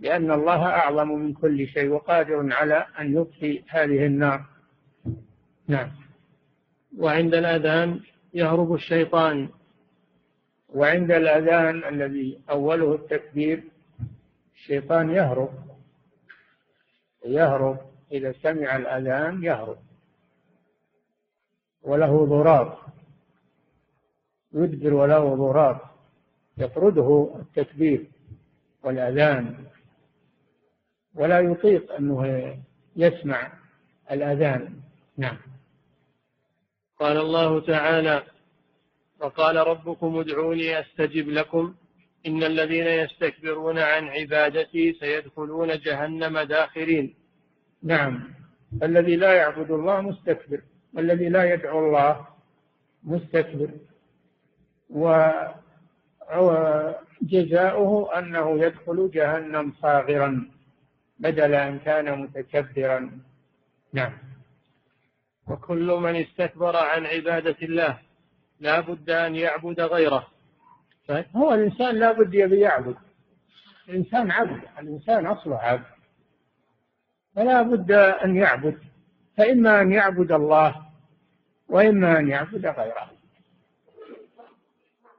لأن 0.00 0.30
الله 0.30 0.66
أعظم 0.66 1.08
من 1.08 1.32
كل 1.32 1.66
شيء 1.66 1.88
وقادر 1.88 2.52
على 2.52 2.86
أن 3.00 3.16
يطفي 3.16 3.62
هذه 3.68 4.06
النار. 4.06 4.44
نعم. 5.68 5.90
وعند 6.98 7.34
الأذان 7.34 8.00
يهرب 8.34 8.74
الشيطان. 8.74 9.48
وعند 10.68 11.10
الأذان 11.10 11.84
الذي 11.94 12.38
أوله 12.50 12.94
التكبير 12.94 13.62
الشيطان 14.66 15.10
يهرب. 15.10 15.50
يهرب. 17.26 17.78
إذا 18.12 18.32
سمع 18.42 18.76
الأذان 18.76 19.44
يهرب. 19.44 19.78
وله 21.82 22.26
ضراب. 22.26 22.78
يدبر 24.54 24.94
وله 24.94 25.34
ضراب. 25.34 25.80
يطرده 26.58 27.36
التكبير 27.40 28.06
والأذان. 28.82 29.66
ولا 31.14 31.40
يطيق 31.40 31.92
أنه 31.92 32.54
يسمع 32.96 33.52
الأذان. 34.10 34.80
نعم. 35.16 35.38
قال 36.98 37.16
الله 37.16 37.60
تعالى 37.60 38.22
وقال 39.20 39.56
ربكم 39.56 40.18
ادعوني 40.18 40.80
أستجب 40.80 41.28
لكم 41.28 41.74
إن 42.26 42.42
الذين 42.42 42.86
يستكبرون 42.86 43.78
عن 43.78 44.08
عبادتي 44.08 44.92
سيدخلون 44.92 45.78
جهنم 45.78 46.38
داخرين. 46.38 47.14
نعم. 47.82 48.34
الذي 48.82 49.16
لا 49.16 49.32
يعبد 49.34 49.70
الله 49.70 50.00
مستكبر 50.00 50.60
والذي 50.94 51.28
لا 51.28 51.54
يدعو 51.54 51.86
الله 51.86 52.26
مستكبر. 53.04 53.70
وجزاؤه 57.22 58.18
أنه 58.18 58.64
يدخل 58.64 59.10
جهنم 59.14 59.72
صاغرا 59.82 60.50
بدل 61.18 61.54
أن 61.54 61.78
كان 61.78 62.18
متكبرا. 62.22 63.10
نعم. 63.92 64.12
وكل 65.48 65.86
من 65.86 66.16
استكبر 66.16 66.76
عن 66.76 67.06
عبادة 67.06 67.56
الله 67.62 67.98
لا 68.60 68.80
بد 68.80 69.10
أن 69.10 69.36
يعبد 69.36 69.80
غيره. 69.80 70.35
هو 71.10 71.54
الإنسان 71.54 71.94
لا 71.94 72.12
بد 72.12 72.34
يبي 72.34 72.60
يعبد. 72.60 72.96
الإنسان 73.88 74.30
عبد 74.30 74.60
الإنسان 74.78 75.26
أصله 75.26 75.56
عبد. 75.56 75.84
فلا 77.34 77.62
بد 77.62 77.92
أن 77.92 78.36
يعبد. 78.36 78.78
فإما 79.36 79.80
أن 79.82 79.92
يعبد 79.92 80.32
الله 80.32 80.86
وإما 81.68 82.18
أن 82.18 82.28
يعبد 82.28 82.66
غيره. 82.66 83.10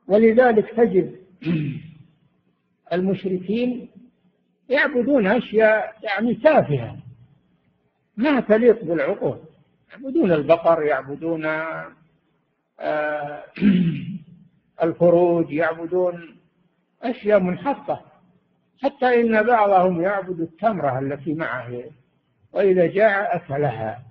ولذلك 0.08 0.70
تجد 0.78 1.16
المشركين 2.94 3.90
يعبدون 4.70 5.28
أشياء 5.28 5.98
يعني 6.04 6.34
تافهة 6.34 6.98
ما 8.18 8.40
تليق 8.40 8.84
بالعقول. 8.84 9.40
يعبدون 9.92 10.32
البقر 10.32 10.84
يعبدون 10.84 11.46
آه، 12.80 13.44
الفروج 14.84 15.52
يعبدون 15.52 16.38
أشياء 17.04 17.40
منحطة 17.40 18.06
حتى 18.82 19.22
إن 19.22 19.44
بعضهم 19.44 20.02
يعبد 20.02 20.40
التمرة 20.40 21.00
التي 21.00 21.34
معه 21.34 21.84
وإذا 22.54 22.88
جاع 22.88 23.36
أكلها 23.36 24.04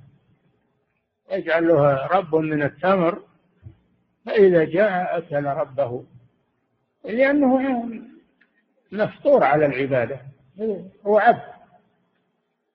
يجعل 1.33 1.71
رب 2.11 2.35
من 2.35 2.63
التمر 2.63 3.23
فإذا 4.27 4.65
جاع 4.65 5.19
أكل 5.19 5.45
ربه. 5.45 6.05
لأنه 7.05 7.85
مفطور 8.93 9.45
على 9.45 9.67
العبادة 9.67 10.21
هو 11.07 11.19
عبد 11.19 11.43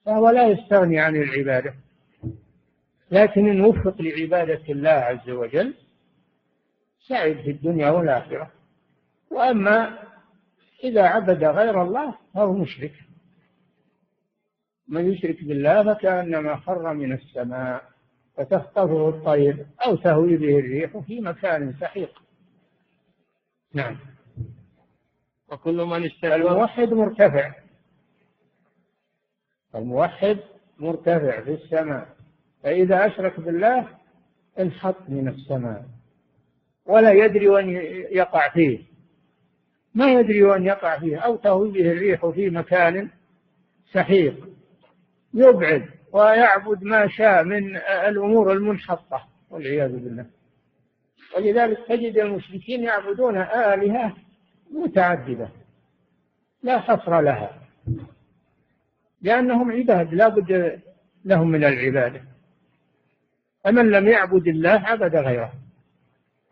فهو 0.05 0.29
لا 0.29 0.47
يستغني 0.47 0.99
عن 0.99 1.15
العبادة. 1.15 1.73
لكن 3.11 3.49
إن 3.49 3.61
وفق 3.61 4.01
لعبادة 4.01 4.61
الله 4.69 4.89
عز 4.89 5.29
وجل 5.29 5.73
سعد 7.07 7.35
في 7.35 7.51
الدنيا 7.51 7.89
والآخرة. 7.89 8.51
وأما 9.31 9.99
إذا 10.83 11.01
عبد 11.01 11.43
غير 11.43 11.81
الله 11.81 12.15
فهو 12.33 12.53
مشرك. 12.53 12.93
من 14.87 15.11
يشرك 15.11 15.43
بالله 15.43 15.93
فكأنما 15.93 16.55
خر 16.55 16.93
من 16.93 17.13
السماء 17.13 17.83
فتخطفه 18.37 19.09
الطير 19.09 19.65
أو 19.85 19.95
تهوي 19.95 20.37
به 20.37 20.59
الريح 20.59 20.97
في 20.97 21.21
مكان 21.21 21.73
سحيق. 21.79 22.21
نعم. 23.73 23.97
وكل 25.51 25.85
من 25.85 26.05
استكبر 26.05 26.35
الموحد 26.35 26.93
مرتفع. 26.93 27.53
الموحد 29.75 30.37
مرتفع 30.79 31.41
في 31.41 31.53
السماء. 31.53 32.15
فإذا 32.63 33.05
أشرك 33.05 33.39
بالله 33.39 33.87
انحط 34.59 35.09
من 35.09 35.27
السماء. 35.27 35.85
ولا 36.85 37.11
يدري 37.11 37.49
وين 37.49 37.69
يقع 38.11 38.49
فيه. 38.49 38.79
ما 39.95 40.11
يدري 40.13 40.43
وين 40.43 40.65
يقع 40.65 40.99
فيه. 40.99 41.17
أو 41.17 41.35
تهوي 41.35 41.71
به 41.71 41.91
الريح 41.91 42.25
في 42.25 42.49
مكان 42.49 43.09
سحيق. 43.93 44.49
يبعد 45.33 45.85
ويعبد 46.11 46.83
ما 46.83 47.07
شاء 47.07 47.43
من 47.43 47.75
الأمور 47.77 48.51
المنحطة. 48.51 49.27
والعياذ 49.49 49.91
بالله. 49.91 50.25
ولذلك 51.37 51.77
تجد 51.87 52.17
المشركين 52.17 52.83
يعبدون 52.83 53.37
آلهة 53.37 54.15
متعددة. 54.71 55.49
لا 56.63 56.79
حصر 56.79 57.21
لها. 57.21 57.61
لأنهم 59.21 59.71
عباد. 59.71 60.13
لا 60.13 60.27
بد 60.27 60.81
لهم 61.25 61.47
من 61.47 61.63
العبادة. 61.63 62.21
فمن 63.63 63.91
لم 63.91 64.07
يعبد 64.07 64.47
الله 64.47 64.81
عبد 64.85 65.15
غيره. 65.15 65.53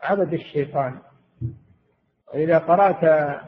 عبد 0.01 0.33
الشيطان. 0.33 0.99
وإذا 2.33 2.57
قرأت 2.57 3.41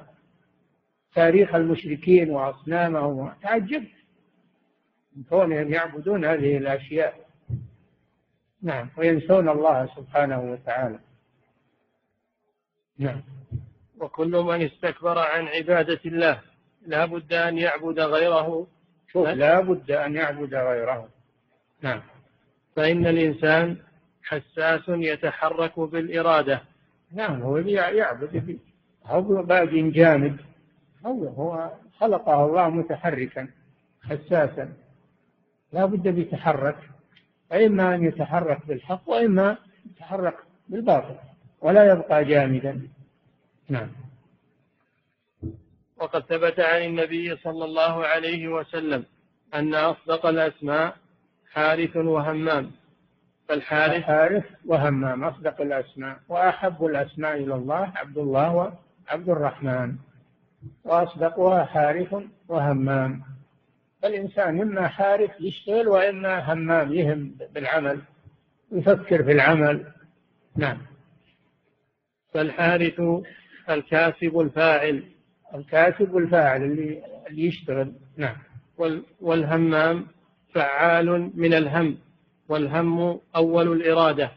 تاريخ 1.15 1.55
المشركين 1.55 2.29
وأصنامهم 2.29 3.33
تعجبت. 3.41 3.91
من 5.15 5.23
كونهم 5.23 5.73
يعبدون 5.73 6.25
هذه 6.25 6.57
الأشياء. 6.57 7.25
نعم 8.61 8.89
وينسون 8.97 9.49
الله 9.49 9.89
سبحانه 9.95 10.39
وتعالى. 10.39 10.99
نعم. 12.97 13.21
وكل 13.99 14.31
من 14.31 14.61
استكبر 14.61 15.19
عن 15.19 15.47
عبادة 15.47 15.99
الله 16.05 16.41
لا 16.85 17.05
بد 17.05 17.33
أن 17.33 17.57
يعبد 17.57 17.99
غيره. 17.99 18.67
شوف 19.11 19.27
لا 19.27 19.61
بد 19.61 19.91
أن 19.91 20.15
يعبد 20.15 20.55
غيره. 20.55 21.09
نعم. 21.81 22.01
فإن 22.75 23.07
الإنسان 23.07 23.77
حساس 24.23 24.81
يتحرك 24.87 25.79
بالإرادة. 25.79 26.61
نعم 27.11 27.41
هو 27.41 27.57
يعبد 27.57 28.59
هو 29.05 29.43
باقي 29.43 29.89
جامد 29.91 30.37
هو 31.05 31.27
هو 31.27 31.71
خلقه 31.99 32.45
الله 32.45 32.69
متحركا 32.69 33.47
حساسا. 34.03 34.73
لا 35.73 35.85
بد 35.85 36.07
بيتحرك 36.07 36.77
إما 37.53 37.95
أن 37.95 38.03
يتحرك 38.03 38.67
بالحق 38.67 39.09
وإما 39.09 39.57
يتحرك 39.91 40.37
بالباطل 40.69 41.15
ولا 41.61 41.91
يبقى 41.93 42.25
جامدا 42.25 42.81
نعم. 43.69 43.91
وقد 45.97 46.21
ثبت 46.21 46.59
عن 46.59 46.81
النبي 46.81 47.37
صلى 47.37 47.65
الله 47.65 48.05
عليه 48.05 48.47
وسلم 48.47 49.05
أن 49.53 49.75
أصدق 49.75 50.25
الأسماء 50.25 50.95
حارث 51.51 51.97
وهمام. 51.97 52.71
فالحارث 53.51 54.03
حارث 54.03 54.43
وهمام 54.65 55.23
أصدق 55.23 55.61
الأسماء 55.61 56.19
وأحب 56.29 56.85
الأسماء 56.85 57.37
إلى 57.37 57.55
الله 57.55 57.91
عبد 57.95 58.17
الله 58.17 58.55
وعبد 58.55 59.29
الرحمن. 59.29 59.95
وأصدقها 60.83 61.65
حارث 61.65 62.15
وهمام. 62.47 63.21
فالإنسان 64.01 64.61
إما 64.61 64.87
حارث 64.87 65.31
يشتغل 65.39 65.87
وإما 65.87 66.53
همام 66.53 66.93
يهم 66.93 67.35
بالعمل 67.53 68.01
يفكر 68.71 69.23
في 69.23 69.31
العمل. 69.31 69.85
نعم. 70.55 70.77
فالحارث 72.33 73.01
الكاسب 73.69 74.39
الفاعل. 74.39 75.03
الكاسب 75.55 76.17
الفاعل 76.17 76.63
اللي, 76.63 77.03
اللي 77.27 77.45
يشتغل. 77.45 77.93
نعم. 78.17 78.35
والهمام 79.21 80.07
فعال 80.53 81.31
من 81.35 81.53
الهم. 81.53 81.97
والهم 82.51 83.19
أول 83.35 83.71
الإرادة. 83.71 84.31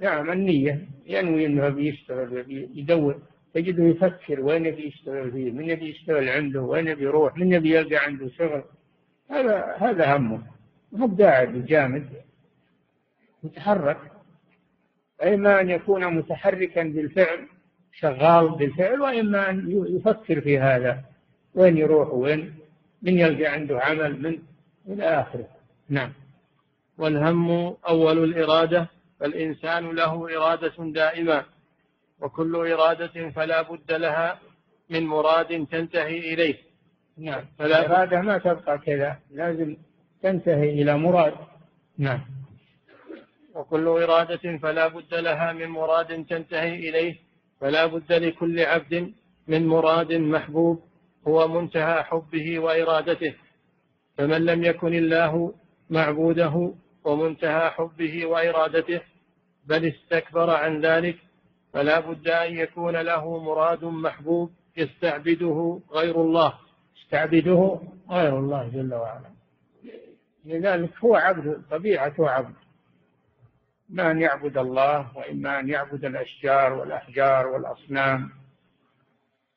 نعم 0.00 0.30
النية. 0.32 0.88
ينوي 1.06 1.46
أنه 1.46 1.68
بيشتغل 1.68 2.44
يدور. 2.74 3.18
تجده 3.54 3.84
يفكر 3.84 4.40
وين 4.40 4.66
يبي 4.66 4.86
يشتغل 4.86 5.32
فيه 5.32 5.50
من 5.50 5.70
يبي 5.70 5.90
يشتغل 5.90 6.28
عنده 6.28 6.62
وين 6.62 6.88
يبي 6.88 7.02
يروح 7.04 7.36
من 7.36 7.52
يبي 7.52 7.76
يلقى 7.76 7.96
عنده 7.96 8.28
شغل. 8.28 8.62
هذا 9.30 9.76
هذا 9.78 10.16
همه. 10.16 10.42
مو 10.92 11.16
قاعد 11.20 11.66
جامد. 11.66 12.08
يتحرك 13.44 13.98
إما 15.22 15.60
أن 15.60 15.70
يكون 15.70 16.14
متحركا 16.14 16.82
بالفعل 16.82 17.46
شغال 17.92 18.48
بالفعل 18.50 19.00
وإما 19.00 19.50
أن 19.50 19.86
يفكر 19.88 20.40
في 20.40 20.58
هذا. 20.58 21.04
وين 21.54 21.78
يروح 21.78 22.08
وين؟ 22.14 22.54
من 23.02 23.18
يلقى 23.18 23.46
عنده 23.46 23.80
عمل 23.80 24.22
من 24.22 24.38
إلى 24.88 25.04
آخره. 25.04 25.48
نعم. 25.88 26.12
والهم 26.98 27.76
أول 27.88 28.24
الإرادة 28.24 28.88
فالإنسان 29.20 29.90
له 29.90 30.36
إرادة 30.36 30.74
دائمة 30.78 31.44
وكل 32.20 32.56
إرادة 32.72 33.30
فلا 33.30 33.62
بد 33.62 33.92
لها 33.92 34.38
من 34.90 35.06
مراد 35.06 35.66
تنتهي 35.66 36.34
إليه. 36.34 36.54
نعم. 37.18 37.44
فلا 37.58 37.86
الإرادة 37.86 38.20
ما 38.20 38.38
تبقى 38.38 38.78
كذا 38.78 39.18
لازم 39.30 39.76
تنتهي 40.22 40.70
إلى 40.82 40.98
مراد. 40.98 41.34
نعم. 41.98 42.20
وكل 43.54 43.88
إرادة 43.88 44.58
فلا 44.58 44.88
بد 44.88 45.14
لها 45.14 45.52
من 45.52 45.66
مراد 45.66 46.26
تنتهي 46.26 46.88
إليه 46.88 47.16
فلا 47.60 47.86
بد 47.86 48.12
لكل 48.12 48.60
عبد 48.60 49.12
من 49.48 49.66
مراد 49.66 50.12
محبوب 50.12 50.82
هو 51.28 51.48
منتهى 51.48 52.02
حبه 52.02 52.58
وإرادته. 52.58 53.34
فمن 54.16 54.44
لم 54.44 54.64
يكن 54.64 54.94
الله 54.94 55.54
معبوده 55.90 56.74
ومنتهى 57.04 57.70
حبه 57.70 58.26
وإرادته 58.26 59.00
بل 59.64 59.86
استكبر 59.86 60.50
عن 60.50 60.80
ذلك 60.80 61.18
فلا 61.72 62.00
بد 62.00 62.28
أن 62.28 62.54
يكون 62.54 62.96
له 62.96 63.38
مراد 63.38 63.84
محبوب 63.84 64.52
يستعبده 64.76 65.80
غير 65.90 66.20
الله. 66.20 66.58
يستعبده 66.96 67.80
غير 68.10 68.38
الله 68.38 68.68
جل 68.68 68.94
وعلا. 68.94 69.30
لذلك 70.44 70.98
هو 71.04 71.14
عبد 71.16 71.62
طبيعته 71.70 72.30
عبد. 72.30 72.54
إما 73.90 74.10
أن 74.10 74.20
يعبد 74.20 74.58
الله 74.58 75.16
وإما 75.16 75.60
أن 75.60 75.68
يعبد 75.68 76.04
الأشجار 76.04 76.72
والأحجار 76.72 77.46
والأصنام 77.46 78.30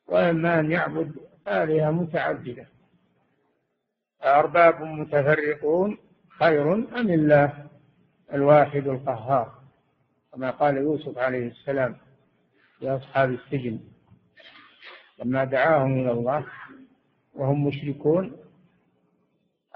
وإما 0.06 0.60
أن 0.60 0.70
يعبد 0.70 1.16
آلهة 1.48 1.90
متعددة. 1.90 2.66
أرباب 4.24 4.82
متفرقون 4.82 5.98
خير 6.38 6.74
أم 6.74 7.10
الله 7.10 7.66
الواحد 8.34 8.88
القهار؟ 8.88 9.62
كما 10.32 10.50
قال 10.50 10.76
يوسف 10.76 11.18
عليه 11.18 11.48
السلام 11.48 11.96
لأصحاب 12.80 13.30
السجن 13.30 13.80
لما 15.18 15.44
دعاهم 15.44 16.00
إلى 16.00 16.12
الله 16.12 16.46
وهم 17.34 17.66
مشركون 17.66 18.36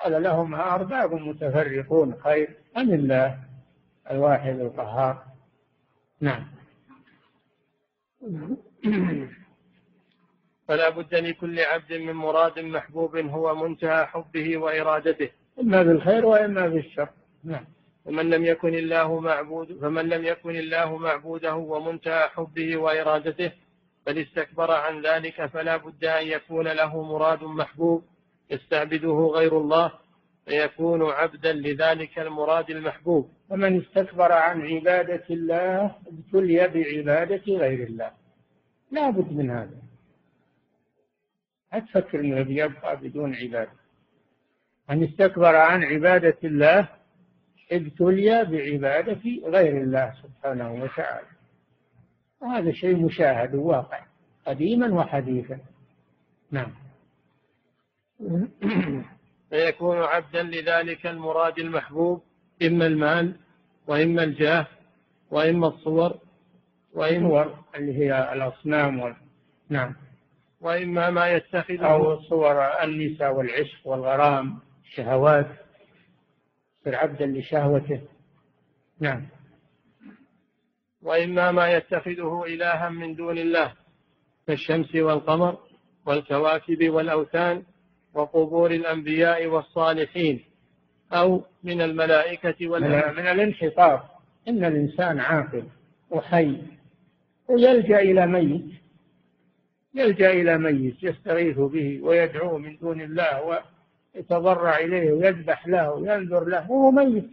قال 0.04 0.22
لهم 0.22 0.54
أرباب 0.54 1.14
متفرقون 1.14 2.14
خير 2.24 2.56
أم 2.76 2.94
الله 2.94 3.38
الواحد 4.10 4.60
القهار؟ 4.60 5.24
نعم. 6.20 6.46
فلا 10.68 10.88
بد 10.88 11.14
لكل 11.14 11.60
عبد 11.60 11.92
من 11.92 12.12
مراد 12.12 12.58
محبوب 12.58 13.16
هو 13.16 13.54
منتهى 13.54 14.06
حبه 14.06 14.56
وإرادته. 14.56 15.30
إما 15.60 15.82
بالخير 15.82 16.26
وإما 16.26 16.68
بالشر. 16.68 17.08
نعم. 17.44 17.64
ومن 18.04 18.30
لم 18.30 18.44
يكن 18.44 18.74
الله 18.74 19.20
معبود 19.20 19.78
فمن 19.80 20.08
لم 20.08 20.24
يكن 20.24 20.56
الله 20.56 20.96
معبوده 20.98 21.54
ومنتهى 21.54 22.28
حبه 22.28 22.76
وإرادته 22.76 23.52
بل 24.06 24.18
استكبر 24.18 24.70
عن 24.70 25.02
ذلك 25.02 25.46
فلا 25.46 25.76
بد 25.76 26.04
أن 26.04 26.26
يكون 26.26 26.68
له 26.68 27.02
مراد 27.02 27.44
محبوب 27.44 28.04
يستعبده 28.50 29.30
غير 29.34 29.58
الله 29.58 29.92
فيكون 30.44 31.02
عبدا 31.10 31.52
لذلك 31.52 32.18
المراد 32.18 32.70
المحبوب. 32.70 33.30
ومن 33.50 33.80
استكبر 33.80 34.32
عن 34.32 34.62
عبادة 34.62 35.24
الله 35.30 35.94
ابتلي 36.06 36.68
بعبادة 36.68 37.42
غير 37.48 37.86
الله. 37.86 38.10
لا 38.90 39.10
بد 39.10 39.32
من 39.32 39.50
هذا. 39.50 39.80
لا 41.72 41.78
تفكر 41.78 42.20
إنه 42.20 42.42
بيبقى 42.42 42.96
بدون 42.96 43.34
عبادة. 43.34 43.85
من 44.90 45.04
استكبر 45.04 45.56
عن 45.56 45.84
عبادة 45.84 46.36
الله 46.44 46.88
ابتلي 47.72 48.44
بعبادة 48.44 49.22
غير 49.44 49.82
الله 49.82 50.14
سبحانه 50.22 50.72
وتعالى. 50.72 51.26
وهذا 52.40 52.72
شيء 52.72 52.96
مشاهد 52.96 53.54
وواقع 53.54 54.00
قديما 54.46 54.94
وحديثا. 54.94 55.58
نعم. 56.50 56.72
فيكون 59.50 59.96
عبدا 59.96 60.42
لذلك 60.42 61.06
المراد 61.06 61.58
المحبوب 61.58 62.22
إما 62.62 62.86
المال 62.86 63.36
وإما 63.86 64.22
الجاه 64.24 64.66
وإما 65.30 65.66
الصور 65.66 66.18
وإما 66.94 67.54
اللي 67.76 67.98
هي 67.98 68.32
الأصنام 68.32 69.00
وال... 69.00 69.16
نعم. 69.68 69.94
وإما 70.60 71.10
ما 71.10 71.28
يتخذه 71.28 71.86
أو 71.86 72.20
صور 72.20 72.62
النساء 72.82 73.32
والعشق 73.32 73.86
والغرام. 73.86 74.58
الشهوات 74.86 75.46
يصير 76.80 76.96
عبدا 76.96 77.26
لشهوته. 77.26 78.00
نعم. 79.00 79.26
وإما 81.02 81.52
ما 81.52 81.72
يتخذه 81.72 82.44
إلها 82.46 82.88
من 82.88 83.14
دون 83.14 83.38
الله 83.38 83.72
كالشمس 84.46 84.94
والقمر 84.94 85.58
والكواكب 86.06 86.90
والأوثان 86.90 87.62
وقبور 88.14 88.70
الأنبياء 88.70 89.46
والصالحين 89.46 90.44
أو 91.12 91.44
من 91.62 91.82
الملائكة 91.82 92.68
والأنبياء 92.68 93.12
من 93.12 93.26
الانحطاط. 93.26 94.00
إن 94.48 94.64
الإنسان 94.64 95.20
عاقل 95.20 95.64
وحي 96.10 96.62
ويلجأ 97.48 97.98
إلى 98.00 98.26
ميت. 98.26 98.64
يلجأ 99.94 100.30
إلى 100.30 100.58
ميت 100.58 101.02
يستغيث 101.02 101.58
به 101.58 102.00
ويدعوه 102.02 102.58
من 102.58 102.76
دون 102.76 103.00
الله 103.00 103.62
ويتضرع 104.16 104.78
إليه 104.78 105.12
ويذبح 105.12 105.66
له 105.66 105.92
وينذر 105.92 106.44
له 106.44 106.70
وهو 106.70 106.90
ميت 106.90 107.30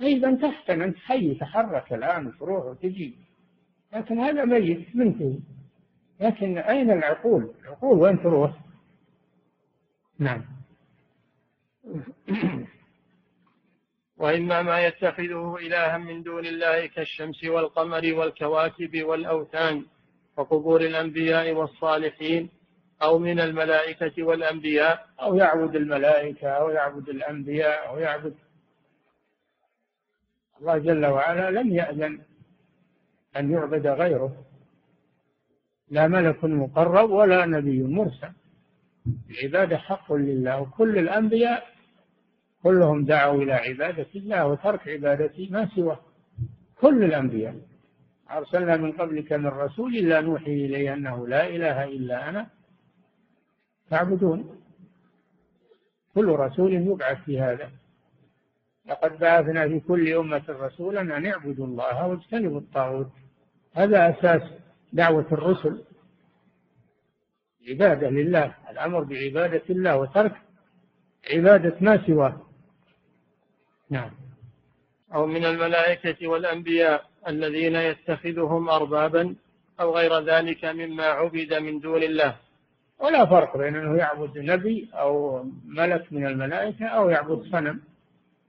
إذا 0.00 0.34
تحسن 0.34 0.82
أنت 0.82 0.96
حي 0.96 1.34
تحرك 1.34 1.92
الآن 1.92 2.32
تروح 2.38 2.64
وتجي 2.64 3.14
لكن 3.92 4.18
هذا 4.18 4.44
ميت 4.44 4.96
منتهي 4.96 5.38
لكن 6.20 6.58
أين 6.58 6.90
العقول؟ 6.90 7.54
العقول 7.62 7.98
وين 7.98 8.22
تروح؟ 8.22 8.52
نعم 10.18 10.44
وإما 14.16 14.62
ما 14.62 14.86
يتخذه 14.86 15.56
إلها 15.60 15.98
من 15.98 16.22
دون 16.22 16.46
الله 16.46 16.86
كالشمس 16.86 17.44
والقمر 17.44 18.14
والكواكب 18.14 19.02
والأوثان 19.02 19.84
وقبور 20.36 20.80
الأنبياء 20.80 21.52
والصالحين 21.52 22.48
أو 23.02 23.18
من 23.18 23.40
الملائكة 23.40 24.22
والأنبياء. 24.22 25.06
أو 25.20 25.34
يعبد 25.34 25.76
الملائكة 25.76 26.48
أو 26.48 26.70
يعبد 26.70 27.08
الأنبياء 27.08 27.88
أو 27.88 27.98
يعبد 27.98 28.34
الله 30.60 30.78
جل 30.78 31.06
وعلا 31.06 31.50
لم 31.50 31.72
يأذن 31.72 32.20
أن 33.36 33.52
يعبد 33.52 33.86
غيره. 33.86 34.44
لا 35.90 36.08
ملك 36.08 36.44
مقرب 36.44 37.10
ولا 37.10 37.46
نبي 37.46 37.82
مرسل. 37.82 38.32
العبادة 39.30 39.76
حق 39.76 40.12
لله 40.12 40.60
وكل 40.60 40.98
الأنبياء 40.98 41.66
كلهم 42.62 43.04
دعوا 43.04 43.42
إلى 43.42 43.52
عبادة 43.52 44.06
الله 44.16 44.46
وترك 44.46 44.88
عبادة 44.88 45.48
ما 45.50 45.68
سواه. 45.74 46.00
كل 46.80 47.04
الأنبياء. 47.04 47.54
أرسلنا 48.30 48.76
من 48.76 48.92
قبلك 48.92 49.32
من 49.32 49.46
رسول 49.46 49.96
إلا 49.96 50.20
نوحي 50.20 50.52
إليه 50.52 50.94
أنه 50.94 51.28
لا 51.28 51.46
إله 51.46 51.84
إلا 51.84 52.28
أنا. 52.28 52.57
تعبدون 53.90 54.58
كل 56.14 56.28
رسول 56.28 56.72
يبعث 56.72 57.24
في 57.24 57.40
هذا. 57.40 57.70
لقد 58.86 59.18
بعثنا 59.18 59.68
في 59.68 59.80
كل 59.80 60.12
أمة 60.12 60.44
رسولا 60.48 61.00
أن 61.00 61.26
اعبدوا 61.26 61.66
الله 61.66 62.06
واجتنبوا 62.06 62.60
الطاغوت. 62.60 63.10
هذا 63.72 64.10
أساس 64.10 64.42
دعوة 64.92 65.26
الرسل. 65.32 65.84
عبادة 67.68 68.10
لله. 68.10 68.54
الأمر 68.70 69.04
بعبادة 69.04 69.62
الله 69.70 69.96
وترك 69.96 70.32
عبادة 71.32 71.76
ما 71.80 72.06
سواه. 72.06 72.46
نعم. 73.90 74.10
أو 75.14 75.26
من 75.26 75.44
الملائكة 75.44 76.28
والأنبياء 76.28 77.08
الذين 77.28 77.74
يتخذهم 77.74 78.68
أربابا 78.68 79.36
أو 79.80 79.96
غير 79.96 80.20
ذلك 80.20 80.64
مما 80.64 81.04
عبد 81.04 81.54
من 81.54 81.80
دون 81.80 82.02
الله. 82.02 82.47
ولا 82.98 83.26
فرق 83.26 83.56
بين 83.56 83.76
أنه 83.76 83.96
يعبد 83.96 84.38
نبي 84.38 84.90
أو 84.94 85.44
ملك 85.64 86.12
من 86.12 86.26
الملائكة 86.26 86.86
أو 86.86 87.10
يعبد 87.10 87.42
صنم. 87.42 87.80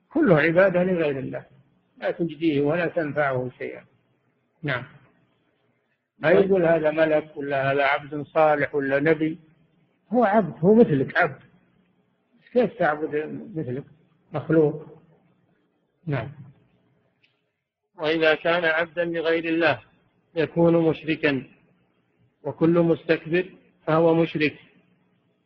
كله 0.09 0.39
عبادة 0.39 0.83
لغير 0.83 1.19
الله. 1.19 1.45
لا 1.97 2.11
تجديه 2.11 2.61
ولا 2.61 2.87
تنفعه 2.87 3.49
شيئا. 3.57 3.85
نعم. 4.63 4.83
ما 6.19 6.29
يقول 6.29 6.65
هذا 6.65 6.91
ملك 6.91 7.37
ولا 7.37 7.71
هذا 7.71 7.83
عبد 7.83 8.21
صالح 8.21 8.75
ولا 8.75 8.99
نبي. 8.99 9.39
هو 10.13 10.23
عبد 10.23 10.53
هو 10.59 10.75
مثلك 10.75 11.17
عبد. 11.17 11.39
كيف 12.53 12.73
تعبد 12.73 13.41
مثلك؟ 13.55 13.83
مخلوق. 14.33 14.85
نعم. 16.05 16.31
وإذا 17.97 18.35
كان 18.35 18.65
عبدا 18.65 19.05
لغير 19.05 19.45
الله 19.45 19.79
يكون 20.35 20.89
مشركا. 20.89 21.43
وكل 22.43 22.79
مستكبر 22.79 23.45
فهو 23.89 24.13
مشرك. 24.13 24.59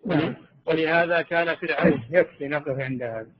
نعم. 0.05 0.35
ولهذا 0.65 1.21
كان 1.21 1.55
فرعون 1.55 2.03
يكفي 2.09 2.47
نقف 2.47 2.79
عند 2.79 3.03
هذا. 3.03 3.31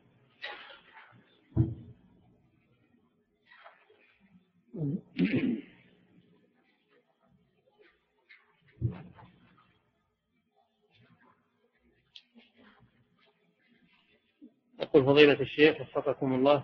يقول 14.79 15.05
فضيلة 15.05 15.41
الشيخ 15.41 15.81
وفقكم 15.81 16.33
الله 16.33 16.63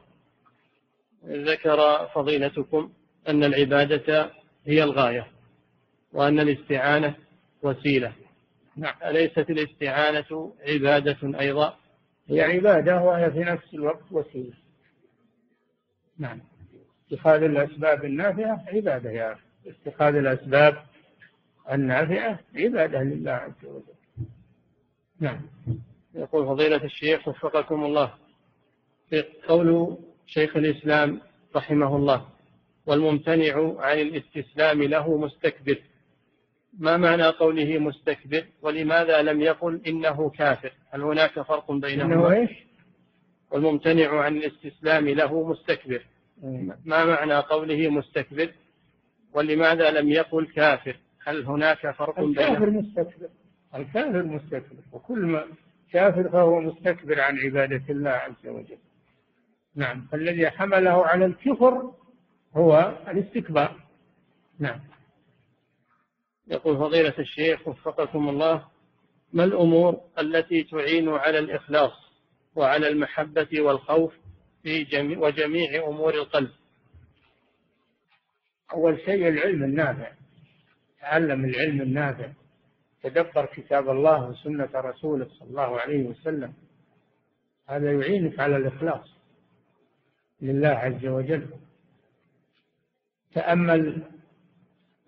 ذكر 1.26 2.08
فضيلتكم 2.08 2.94
أن 3.28 3.44
العبادة 3.44 4.32
هي 4.66 4.84
الغاية 4.84 5.32
وأن 6.14 6.40
الاستعانة 6.40 7.16
وسيلة. 7.62 8.29
نعم. 8.80 8.96
أليست 9.06 9.50
الاستعانة 9.50 10.54
عبادة 10.68 11.40
أيضا؟ 11.40 11.78
هي 12.28 12.42
عبادة 12.42 13.02
وهي 13.02 13.32
في 13.32 13.40
نفس 13.40 13.74
الوقت 13.74 14.12
وسيلة. 14.12 14.54
نعم. 16.18 16.40
اتخاذ 17.12 17.44
الأسباب 17.44 18.06
النافعة 18.06 18.66
عبادة 18.68 19.12
يا 19.12 19.34
أخي. 19.34 19.42
اتخاذ 19.68 20.16
الأسباب 20.16 20.84
النافعة 21.72 22.40
عبادة 22.56 23.04
لله 23.04 23.32
عز 23.32 23.66
وجل. 23.66 23.84
نعم. 25.20 25.42
يقول 26.16 26.46
فضيلة 26.46 26.84
الشيخ 26.84 27.28
وفقكم 27.28 27.84
الله. 27.84 28.14
في 29.10 29.24
قول 29.48 29.98
شيخ 30.26 30.58
الإسلام 30.58 31.22
رحمه 31.56 31.96
الله 31.96 32.30
والممتنع 32.86 33.82
عن 33.82 34.00
الاستسلام 34.00 34.84
له 34.84 35.18
مستكبر. 35.18 35.82
ما 36.80 36.98
معنى 36.98 37.28
قوله 37.28 37.80
مستكبر 37.80 38.46
ولماذا 38.62 39.22
لم 39.22 39.42
يقل 39.42 39.82
إنه 39.88 40.30
كافر؟ 40.30 40.72
هل 40.90 41.02
هناك 41.02 41.42
فرق 41.42 41.72
بينهما؟ 41.72 42.16
إنه 42.16 42.32
إيش؟ 42.32 42.52
والممتنع 43.52 44.20
عن 44.22 44.38
الاستسلام 44.38 45.10
له 45.10 45.50
مستكبر. 45.50 46.06
ما 46.86 47.06
معنى 47.06 47.34
قوله 47.34 47.90
مستكبر 47.90 48.52
ولماذا 49.34 49.92
لم 49.92 50.10
يقل 50.10 50.48
كافر؟ 50.48 50.96
هل 51.24 51.46
هناك 51.46 51.92
فرق 51.92 52.20
بينهما؟ 52.20 52.42
الكافر 52.42 52.70
مستكبر. 52.70 53.30
الكافر 53.76 54.24
مستكبر. 54.24 54.84
وكل 54.92 55.20
ما 55.20 55.46
كافر 55.92 56.30
فهو 56.30 56.62
مستكبر 56.62 57.22
عن 57.22 57.38
عبادة 57.38 57.84
الله 57.90 58.10
عز 58.10 58.48
وجل. 58.48 58.78
نعم. 59.76 60.08
فالذي 60.12 60.50
حمله 60.50 61.06
على 61.06 61.26
الكفر 61.26 61.94
هو 62.56 62.98
الاستكبار. 63.08 63.76
نعم. 64.60 64.80
يقول 66.50 66.78
فضيلة 66.78 67.14
الشيخ 67.20 67.68
وفقكم 67.68 68.30
الله 68.30 68.68
ما 69.34 69.43
الأمور 69.43 70.02
التي 70.20 70.64
تعين 70.64 71.10
على 71.10 71.39
الإخلاص 71.39 71.91
وعلى 72.56 72.88
المحبة 72.88 73.62
والخوف 73.62 74.14
في 74.64 74.84
جميع 74.84 75.20
وجميع 75.20 75.88
أمور 75.88 76.14
القلب؟ 76.14 76.52
أول 78.74 79.00
شيء 79.00 79.28
العلم 79.28 79.64
النافع. 79.64 80.12
تعلم 81.02 81.45
العلم 81.45 81.82
النافع. 81.82 82.30
تدبر 83.04 83.45
كتاب 83.45 83.89
الله 83.89 84.30
وسنة 84.30 84.70
رسوله 84.76 85.28
صلى 85.39 85.50
الله 85.50 85.80
عليه 85.80 86.04
وسلم. 86.04 86.54
هذا 87.68 87.91
يعينك 87.91 88.39
على 88.39 88.58
الإخلاص 88.58 89.10
لله 90.41 90.70
عز 90.70 91.06
وجل. 91.06 91.47
تأمل 93.34 94.04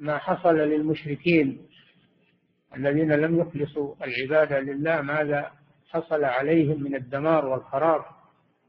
ما 0.01 0.17
حصل 0.17 0.55
للمشركين 0.55 1.67
الذين 2.75 3.11
لم 3.11 3.39
يخلصوا 3.39 3.95
العبادة 4.03 4.59
لله 4.59 5.01
ماذا 5.01 5.51
حصل 5.89 6.23
عليهم 6.23 6.83
من 6.83 6.95
الدمار 6.95 7.45
والخراب 7.45 8.05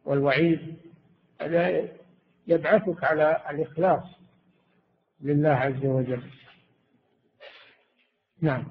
والوعيد؟ 0.04 0.76
هذا 1.40 1.88
يبعثك 2.46 3.04
على 3.04 3.42
الإخلاص 3.50 4.04
لله 5.20 5.50
عز 5.50 5.84
وجل. 5.86 6.22
نعم. 8.40 8.64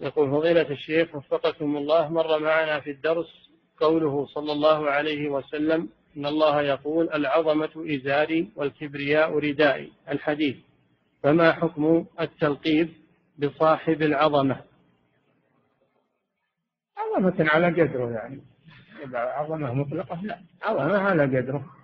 يقول 0.00 0.30
فضيلة 0.30 0.70
الشيخ 0.70 1.14
وفقكم 1.14 1.76
الله 1.76 2.08
مر 2.08 2.38
معنا 2.38 2.80
في 2.80 2.90
الدرس 2.90 3.50
قوله 3.76 4.26
صلى 4.26 4.52
الله 4.52 4.90
عليه 4.90 5.28
وسلم 5.28 5.88
إن 6.16 6.26
الله 6.26 6.62
يقول 6.62 7.12
العظمة 7.14 7.70
إزاري 7.76 8.50
والكبرياء 8.56 9.38
ردائي 9.38 9.92
الحديث. 10.08 10.56
فما 11.26 11.52
حكم 11.52 12.06
التلقيب 12.20 12.92
بصاحب 13.38 14.02
العظمة؟ 14.02 14.60
عظمة 16.96 17.34
على 17.38 17.66
قدره 17.66 18.10
يعني. 18.10 18.40
عظمة 19.14 19.74
مطلقة 19.74 20.22
لا. 20.22 20.38
عظمة 20.62 20.98
على 20.98 21.22
قدره. 21.22 21.74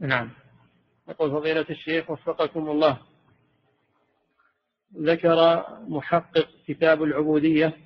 نعم. 0.00 0.30
يقول 1.08 1.30
فضيلة 1.30 1.66
الشيخ 1.70 2.10
وفقكم 2.10 2.70
الله. 2.70 2.98
ذكر 4.96 5.66
محقق 5.88 6.48
كتاب 6.66 7.02
العبودية 7.02 7.76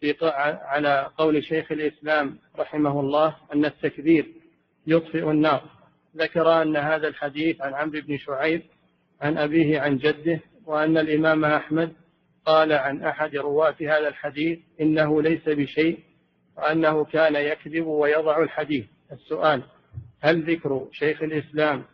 في 0.00 0.16
على 0.62 1.10
قول 1.16 1.44
شيخ 1.44 1.72
الإسلام 1.72 2.38
رحمه 2.58 3.00
الله 3.00 3.36
أن 3.54 3.64
التكبير 3.64 4.34
يطفئ 4.86 5.30
النار. 5.30 5.70
ذكر 6.16 6.62
أن 6.62 6.76
هذا 6.76 7.08
الحديث 7.08 7.60
عن 7.60 7.74
عمرو 7.74 8.00
بن 8.00 8.18
شعيب 8.18 8.62
عن 9.22 9.38
أبيه 9.38 9.80
عن 9.80 9.96
جده 9.96 10.40
وأن 10.66 10.98
الإمام 10.98 11.44
أحمد 11.44 11.92
قال 12.44 12.72
عن 12.72 13.02
أحد 13.02 13.36
رواة 13.36 13.76
هذا 13.80 14.08
الحديث 14.08 14.58
إنه 14.80 15.22
ليس 15.22 15.48
بشيء 15.48 15.98
وأنه 16.56 17.04
كان 17.04 17.34
يكذب 17.34 17.86
ويضع 17.86 18.42
الحديث. 18.42 18.86
السؤال 19.12 19.62
هل 20.20 20.52
ذكر 20.52 20.88
شيخ 20.92 21.22
الإسلام 21.22 21.84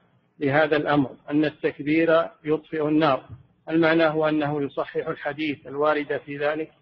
لهذا 0.41 0.77
الأمر 0.77 1.17
أن 1.31 1.45
التكبير 1.45 2.29
يطفئ 2.45 2.89
النار؟ 2.89 3.29
هل 3.69 3.81
معناه 3.81 4.29
أنه 4.29 4.63
يصحح 4.63 5.09
الحديث 5.09 5.67
الوارد 5.67 6.21
في 6.27 6.39
ذلك؟ 6.39 6.73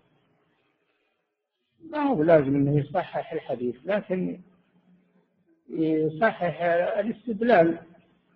ما 1.90 1.98
هو 1.98 2.22
لازم 2.22 2.54
أنه 2.54 2.78
يصحح 2.78 3.32
الحديث 3.32 3.76
لكن 3.84 4.40
يصحح 5.70 6.62
الاستدلال 6.98 7.78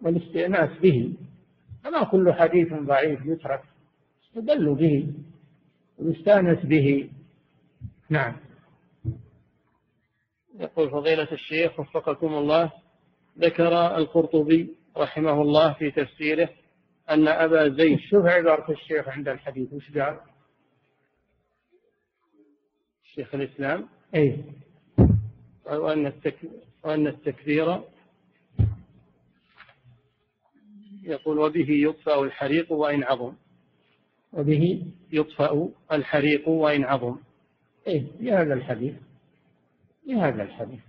والاستئناس 0.03 0.71
به. 0.83 1.15
فما 1.85 2.05
كل 2.05 2.33
حديث 2.33 2.73
ضعيف 2.73 3.27
يترك 3.27 3.63
يستدل 4.23 4.75
به 4.75 5.15
ويستانس 5.99 6.67
به. 6.67 7.11
نعم. 8.09 8.37
يقول 10.59 10.91
فضيلة 10.91 11.33
الشيخ 11.33 11.81
وفقكم 11.81 12.35
الله 12.35 12.73
ذكر 13.39 13.97
القرطبي 13.97 14.77
رحمه 14.97 15.43
الله 15.43 15.73
في 15.73 15.91
تفسيره 15.91 16.49
أن 17.11 17.29
أبا 17.29 17.69
زيد 17.69 17.99
شوف 17.99 18.27
عبارة 18.27 18.73
الشيخ 18.73 19.09
عند 19.09 19.29
الحديث 19.29 19.73
وش 19.73 19.99
قال؟ 19.99 20.21
شيخ 23.15 23.35
الإسلام. 23.35 23.89
أي 24.15 24.45
وأن 25.67 26.07
التك... 26.07 26.37
وأن 26.85 27.07
التكبير 27.07 27.81
يقول 31.03 31.39
وبه 31.39 31.67
يطفأ 31.71 32.23
الحريق 32.23 32.73
وإن 32.73 33.05
عظم. 33.05 33.33
وبه 34.33 34.87
يطفأ 35.13 35.69
الحريق 35.93 36.49
وإن 36.49 36.85
عظم. 36.85 37.17
إيه 37.87 38.07
بهذا 38.21 38.55
الحديث. 38.55 38.95
بهذا 40.07 40.43
الحديث. 40.43 40.81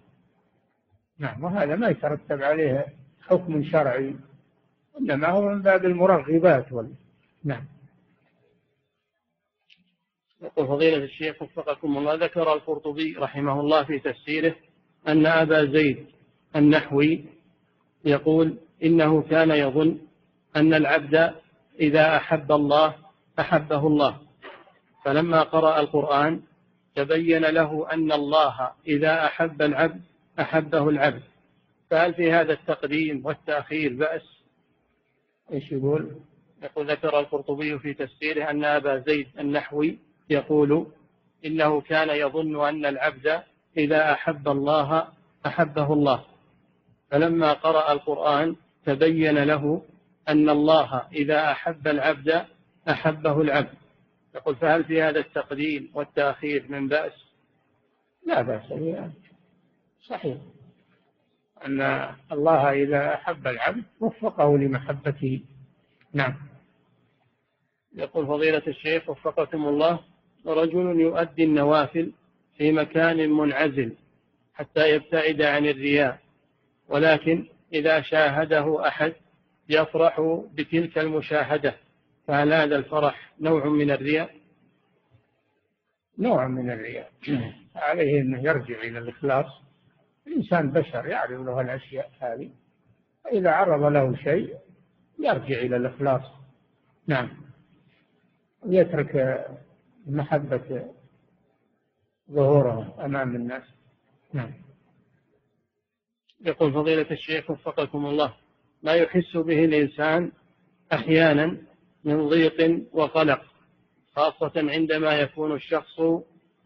نعم 1.20 1.44
وهذا 1.44 1.76
ما 1.76 1.90
يترتب 1.90 2.44
عليه 2.44 2.86
حكم 3.22 3.64
شرعي 3.64 4.16
إنما 5.00 5.28
هو 5.28 5.50
من 5.50 5.62
باب 5.62 5.86
المرغبات 5.86 6.72
وال... 6.72 6.94
نعم. 7.44 7.66
يقول 10.42 10.68
فضيلة 10.68 11.04
الشيخ 11.04 11.42
وفقكم 11.42 11.98
الله 11.98 12.14
ذكر 12.14 12.54
القرطبي 12.54 13.16
رحمه 13.18 13.60
الله 13.60 13.84
في 13.84 14.00
تفسيره 14.00 14.56
أن 15.08 15.26
أبا 15.26 15.66
زيد 15.66 16.06
النحوي 16.56 17.26
يقول 18.06 18.58
إنه 18.84 19.22
كان 19.22 19.52
يظن 19.52 19.98
أن 20.56 20.74
العبد 20.74 21.34
إذا 21.80 22.18
أحب 22.18 22.52
الله 22.52 22.96
أحبه 23.40 23.88
الله. 23.88 24.18
فلما 25.06 25.44
قرأ 25.44 25.80
القرآن 25.80 26.42
تبين 26.96 27.46
له 27.46 27.88
أن 27.94 28.12
الله 28.12 28.72
إذا 28.88 29.26
أحب 29.26 29.62
العبد 29.62 30.02
أحبه 30.40 30.90
العبد. 30.90 31.24
فهل 31.90 32.14
في 32.14 32.32
هذا 32.32 32.54
التقديم 32.54 33.26
والتأخير 33.26 33.94
بأس؟ 33.94 34.22
إيش 35.54 35.72
يقول؟ 35.72 36.16
يقول 36.64 36.92
ذكر 36.92 37.20
القرطبي 37.20 37.80
في 37.80 37.94
تفسيره 37.94 38.50
أن 38.50 38.64
أبا 38.66 39.00
زيد 39.00 39.28
النحوي 39.40 39.98
يقول 40.30 40.88
إنه 41.46 41.82
كان 41.82 42.10
يظن 42.10 42.68
أن 42.68 42.86
العبد 42.86 43.42
إذا 43.78 44.12
أحب 44.14 44.48
الله 44.48 45.08
أحبه 45.46 45.94
الله. 45.94 46.24
فلما 47.12 47.54
قرأ 47.54 47.92
القرآن 47.92 48.56
تبين 48.86 49.38
له 49.44 49.82
أن 50.30 50.50
الله 50.50 51.08
إذا 51.12 51.52
أحب 51.52 51.88
العبد 51.88 52.46
أحبه 52.90 53.42
العبد. 53.42 53.74
يقول 54.36 54.56
فهل 54.56 54.84
في 54.84 55.02
هذا 55.02 55.20
التقديم 55.20 55.92
والتأخير 55.94 56.66
من 56.70 56.88
بأس؟ 56.88 57.14
لا 58.28 58.42
بأس. 58.42 58.74
به 58.74 59.12
صحيح. 60.08 60.38
أن 61.66 61.82
الله 62.32 62.72
إذا 62.72 63.14
أحب 63.14 63.48
العبد 63.48 63.84
وفقه 64.00 64.58
لمحبته. 64.58 65.42
نعم. 66.14 66.36
يقول 67.96 68.28
فضيلة 68.28 68.64
الشيخ 68.68 69.10
وفقكم 69.10 69.68
الله 69.68 70.00
رجل 70.46 71.00
يؤدي 71.00 71.44
النوافل 71.44 72.12
في 72.58 72.72
مكان 72.72 73.30
منعزل 73.30 73.96
حتى 74.54 74.90
يبتعد 74.96 75.42
عن 75.42 75.66
الرياء 75.66 76.20
ولكن 76.90 77.46
إذا 77.74 78.02
شاهده 78.02 78.88
أحد 78.88 79.14
يفرح 79.70 80.22
بتلك 80.54 80.98
المشاهدة 80.98 81.76
فهل 82.28 82.54
هذا 82.54 82.76
الفرح 82.76 83.34
نوع 83.40 83.66
من 83.66 83.92
الرياء؟ 83.92 84.36
نوع 86.20 86.48
من 86.48 86.72
الرياء. 86.72 87.12
عليه 87.76 88.22
أنه 88.22 88.44
يرجع 88.44 88.80
إلى 88.80 89.00
الإخلاص. 89.00 89.46
الإنسان 90.28 90.72
بشر 90.72 91.08
يعرض 91.08 91.46
له 91.46 91.62
الأشياء 91.62 92.12
هذه. 92.20 92.52
فإذا 93.24 93.52
عرض 93.52 93.84
له 93.84 94.16
شيء 94.16 94.56
يرجع 95.20 95.60
إلى 95.60 95.76
الإخلاص. 95.76 96.22
نعم. 97.08 97.30
ويترك 98.64 99.46
محبة 100.08 100.86
ظهوره 102.32 103.06
أمام 103.06 103.36
الناس. 103.36 103.64
نعم. 104.34 104.52
يقول 106.46 106.74
فضيلة 106.74 107.06
الشيخ 107.12 107.52
وفقكم 107.52 108.06
الله 108.06 108.34
ما 108.84 108.94
يحس 108.94 109.38
به 109.38 109.66
الإنسان 109.66 110.32
أحيانا 110.94 111.58
من 112.04 112.30
ضيق 112.30 112.82
وقلق 112.94 113.42
خاصة 114.16 114.52
عندما 114.56 115.14
يكون 115.14 115.56
الشخص 115.56 116.02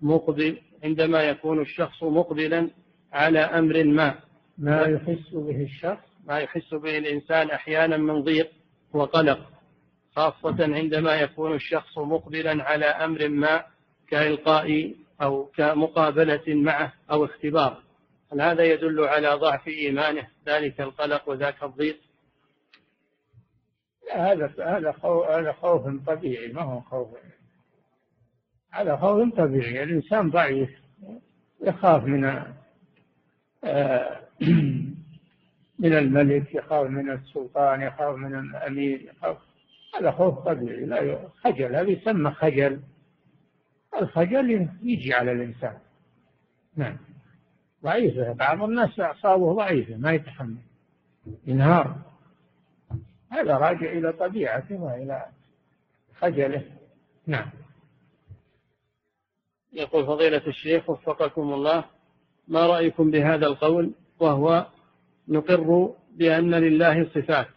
مقبل 0.01 0.57
عندما 0.83 1.23
يكون 1.23 1.61
الشخص 1.61 2.03
مقبلا 2.03 2.69
على 3.13 3.39
أمر 3.39 3.83
ما 3.83 4.15
ما 4.57 4.81
يحس 4.81 5.29
به 5.33 5.63
الشخص؟ 5.63 6.05
ما 6.27 6.39
يحس 6.39 6.73
به 6.73 6.97
الإنسان 6.97 7.49
أحيانا 7.49 7.97
من 7.97 8.21
ضيق 8.21 8.51
وقلق 8.93 9.39
خاصة 10.15 10.75
عندما 10.75 11.15
يكون 11.15 11.55
الشخص 11.55 11.97
مقبلا 11.97 12.63
على 12.63 12.85
أمر 12.85 13.27
ما 13.27 13.63
كإلقاء 14.09 14.93
أو 15.21 15.45
كمقابلة 15.45 16.43
معه 16.47 16.93
أو 17.11 17.25
اختبار. 17.25 17.84
هل 18.33 18.41
هذا 18.41 18.63
يدل 18.63 18.99
على 18.99 19.29
ضعف 19.33 19.67
إيمانه؟ 19.67 20.27
ذلك 20.47 20.81
القلق 20.81 21.29
وذاك 21.29 21.63
الضيق؟ 21.63 21.99
هذا 24.13 24.53
هذا 24.59 24.91
خوف 24.91 25.27
هذا 25.27 25.51
خوف 25.51 26.07
طبيعي 26.07 26.47
ما 26.47 26.61
هو 26.61 26.81
خوف؟ 26.81 27.07
هذا 28.71 28.95
خوف 28.97 29.33
طبيعي 29.35 29.83
الإنسان 29.83 30.29
ضعيف 30.29 30.69
يخاف 31.61 32.03
من 32.03 32.43
آه، 33.63 34.21
من 35.79 35.93
الملك 35.93 36.55
يخاف 36.55 36.89
من 36.89 37.11
السلطان 37.11 37.81
يخاف 37.81 38.15
من 38.15 38.39
الأمير 38.39 39.01
يخاف 39.01 39.37
هذا 39.99 40.11
خوف 40.11 40.39
طبيعي 40.39 40.85
لا 40.85 41.29
خجل 41.43 41.75
هذا 41.75 41.89
يسمى 41.89 42.31
خجل. 42.31 42.79
الخجل 44.01 44.69
يجي 44.83 45.13
على 45.13 45.31
الإنسان. 45.31 45.77
نعم. 46.75 46.97
ضعيفة. 47.85 48.33
بعض 48.33 48.63
الناس 48.63 48.99
أعصابه 48.99 49.53
ضعيفة 49.53 49.97
ما 49.97 50.11
يتحمل. 50.11 50.55
ينهار. 51.47 51.95
هذا 53.31 53.57
راجع 53.57 53.91
إلى 53.91 54.13
طبيعته 54.13 54.81
وإلى 54.81 55.25
خجله. 56.19 56.63
نعم. 57.27 57.49
يقول 59.73 60.05
فضيلة 60.05 60.47
الشيخ 60.47 60.89
وفقكم 60.89 61.53
الله 61.53 61.85
ما 62.47 62.67
رأيكم 62.67 63.11
بهذا 63.11 63.47
القول؟ 63.47 63.91
وهو 64.19 64.67
نقر 65.27 65.93
بأن 66.15 66.55
لله 66.55 67.03
صفات 67.03 67.47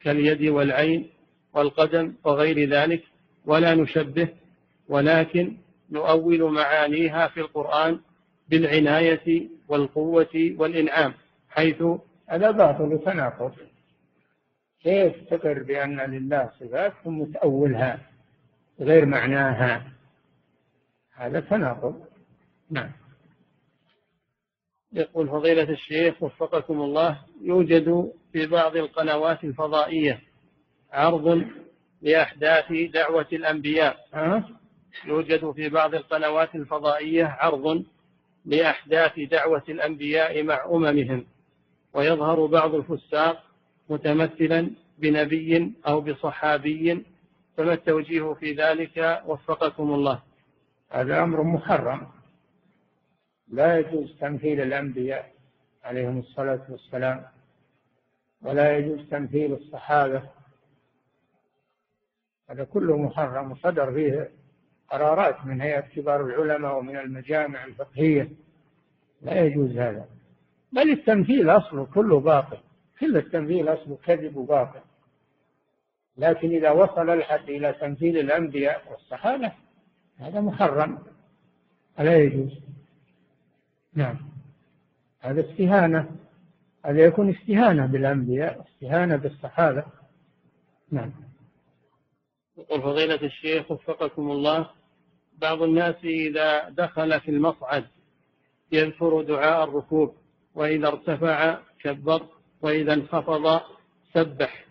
كاليد 0.00 0.42
والعين 0.42 1.10
والقدم 1.52 2.14
وغير 2.24 2.68
ذلك 2.68 3.04
ولا 3.46 3.74
نشبه 3.74 4.28
ولكن 4.88 5.56
نؤول 5.90 6.52
معانيها 6.52 7.28
في 7.28 7.40
القرآن 7.40 8.00
بالعناية 8.48 9.48
والقوة 9.68 10.54
والإنعام 10.56 11.14
حيث 11.48 11.82
هذا 12.28 12.50
باطل 12.50 13.00
تناقض. 13.04 13.52
كيف 14.82 15.12
تقر 15.30 15.62
بأن 15.62 16.00
لله 16.00 16.50
صفات 16.60 16.92
ثم 17.04 17.24
تأولها 17.24 18.00
غير 18.80 19.06
معناها؟ 19.06 19.92
هذا 21.14 21.40
تناقض. 21.40 22.06
نعم. 22.70 22.90
يقول 24.92 25.28
فضيلة 25.28 25.70
الشيخ 25.70 26.22
وفقكم 26.22 26.80
الله 26.80 27.18
يوجد 27.42 28.12
في 28.32 28.46
بعض 28.46 28.76
القنوات 28.76 29.44
الفضائية 29.44 30.20
عرض 30.92 31.44
لأحداث 32.02 32.72
دعوة 32.92 33.26
الأنبياء. 33.32 33.96
أه؟ 34.14 34.44
يوجد 35.04 35.50
في 35.50 35.68
بعض 35.68 35.94
القنوات 35.94 36.54
الفضائية 36.54 37.24
عرض 37.24 37.84
لأحداث 38.48 39.20
دعوة 39.20 39.62
الأنبياء 39.68 40.42
مع 40.42 40.64
أممهم. 40.64 41.26
ويظهر 41.92 42.46
بعض 42.46 42.74
الفساق 42.74 43.44
متمثلا 43.88 44.70
بنبي 44.98 45.72
أو 45.86 46.00
بصحابي 46.00 47.04
فما 47.56 47.72
التوجيه 47.72 48.32
في 48.32 48.52
ذلك؟ 48.52 49.22
وفقكم 49.26 49.94
الله. 49.94 50.22
هذا 50.90 51.22
أمر 51.22 51.42
محرم. 51.42 52.06
لا 53.48 53.78
يجوز 53.78 54.16
تمثيل 54.20 54.60
الأنبياء 54.60 55.32
عليهم 55.84 56.18
الصلاة 56.18 56.66
والسلام 56.68 57.24
ولا 58.42 58.78
يجوز 58.78 59.08
تمثيل 59.10 59.52
الصحابة. 59.52 60.22
هذا 62.50 62.64
كله 62.64 62.96
محرم 62.96 63.52
وصدر 63.52 63.92
فيه 63.92 64.30
قرارات 64.90 65.46
من 65.46 65.60
هيئة 65.60 65.80
كبار 65.80 66.26
العلماء 66.26 66.78
ومن 66.78 66.96
المجامع 66.96 67.64
الفقهية. 67.64 68.28
لا 69.22 69.44
يجوز 69.44 69.70
هذا. 69.70 70.08
بل 70.72 70.90
التمثيل 70.90 71.50
أصله 71.50 71.84
كله 71.84 72.20
باطل. 72.20 72.58
كل 73.00 73.16
التمثيل 73.16 73.68
أصله 73.68 73.98
كذب 74.04 74.36
وباطل. 74.36 74.80
لكن 76.16 76.50
إذا 76.50 76.70
وصل 76.70 77.10
الحد 77.10 77.48
إلى 77.48 77.72
تمثيل 77.72 78.18
الأنبياء 78.18 78.82
والصحابة 78.90 79.52
هذا 80.16 80.40
محرم. 80.40 80.98
لا 81.98 82.18
يجوز. 82.18 82.60
نعم. 83.94 84.16
هذا 85.20 85.40
استهانة. 85.40 86.10
هذا 86.84 87.00
يكون 87.00 87.30
استهانة 87.30 87.86
بالأنبياء 87.86 88.66
استهانة 88.68 89.16
بالصحابة. 89.16 89.84
نعم. 90.90 91.12
يقول 92.58 92.82
فضيلة 92.82 93.26
الشيخ 93.26 93.70
وفقكم 93.70 94.30
الله 94.30 94.70
بعض 95.40 95.62
الناس 95.62 95.94
إذا 96.04 96.68
دخل 96.68 97.20
في 97.20 97.30
المصعد 97.30 97.84
يذكر 98.72 99.22
دعاء 99.22 99.64
الركوب 99.64 100.14
وإذا 100.54 100.88
ارتفع 100.88 101.58
كبر 101.80 102.26
وإذا 102.62 102.94
انخفض 102.94 103.60
سبح. 104.14 104.64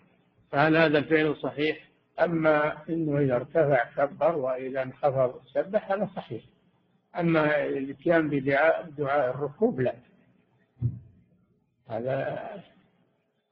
فهل 0.50 0.76
هذا 0.76 0.98
الفعل 0.98 1.36
صحيح؟ 1.36 1.88
أما 2.20 2.88
أنه 2.88 3.18
إذا 3.18 3.36
ارتفع 3.36 3.84
كبر 3.96 4.36
وإذا 4.36 4.82
انخفض 4.82 5.40
سبح 5.54 5.92
هذا 5.92 6.08
صحيح. 6.16 6.42
أما 7.18 7.64
الإتيان 7.64 8.28
بدعاء 8.28 8.90
دعاء 8.98 9.30
الركوب 9.30 9.80
لا. 9.80 9.94
هذا 11.88 12.48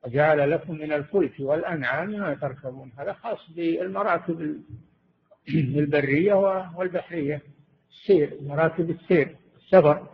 وجعل 0.04 0.50
لكم 0.50 0.74
من 0.74 0.92
الفلك 0.92 1.32
والأنعام 1.38 2.10
ما 2.10 2.34
تركبون. 2.34 2.92
هذا 2.98 3.12
خاص 3.12 3.50
بالمراكب 3.50 4.62
البرية 5.54 6.34
والبحرية. 6.76 7.42
السير 7.90 8.38
مراكب 8.42 8.90
السير. 8.90 9.36
السفر. 9.56 10.08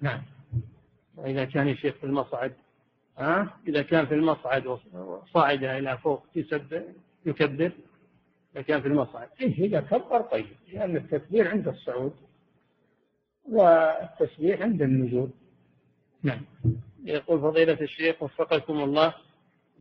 نعم. 0.00 0.22
وإذا 1.16 1.44
كان 1.44 1.68
الشيخ 1.68 1.94
في 1.94 2.04
المصعد 2.04 2.52
ها؟ 3.18 3.56
إذا 3.68 3.82
كان 3.82 4.06
في 4.06 4.14
المصعد 4.14 4.66
وصعد 4.66 5.64
إلى 5.64 5.98
فوق 5.98 6.26
يسبح 6.36 6.82
يكبر. 7.26 7.72
إذا 8.54 8.62
كان 8.62 8.80
في 8.80 8.88
المصعد 8.88 9.28
إيه 9.40 9.64
إذا 9.64 9.80
كبر 9.80 10.20
طيب 10.20 10.46
لأن 10.72 10.96
التكبير 10.96 11.48
عند 11.48 11.68
الصعود 11.68 12.12
والتسبيح 13.48 14.60
عند 14.60 14.82
النزول. 14.82 15.30
نعم. 16.22 16.40
يقول 17.04 17.40
فضيلة 17.40 17.80
الشيخ 17.80 18.22
وفقكم 18.22 18.80
الله 18.80 19.14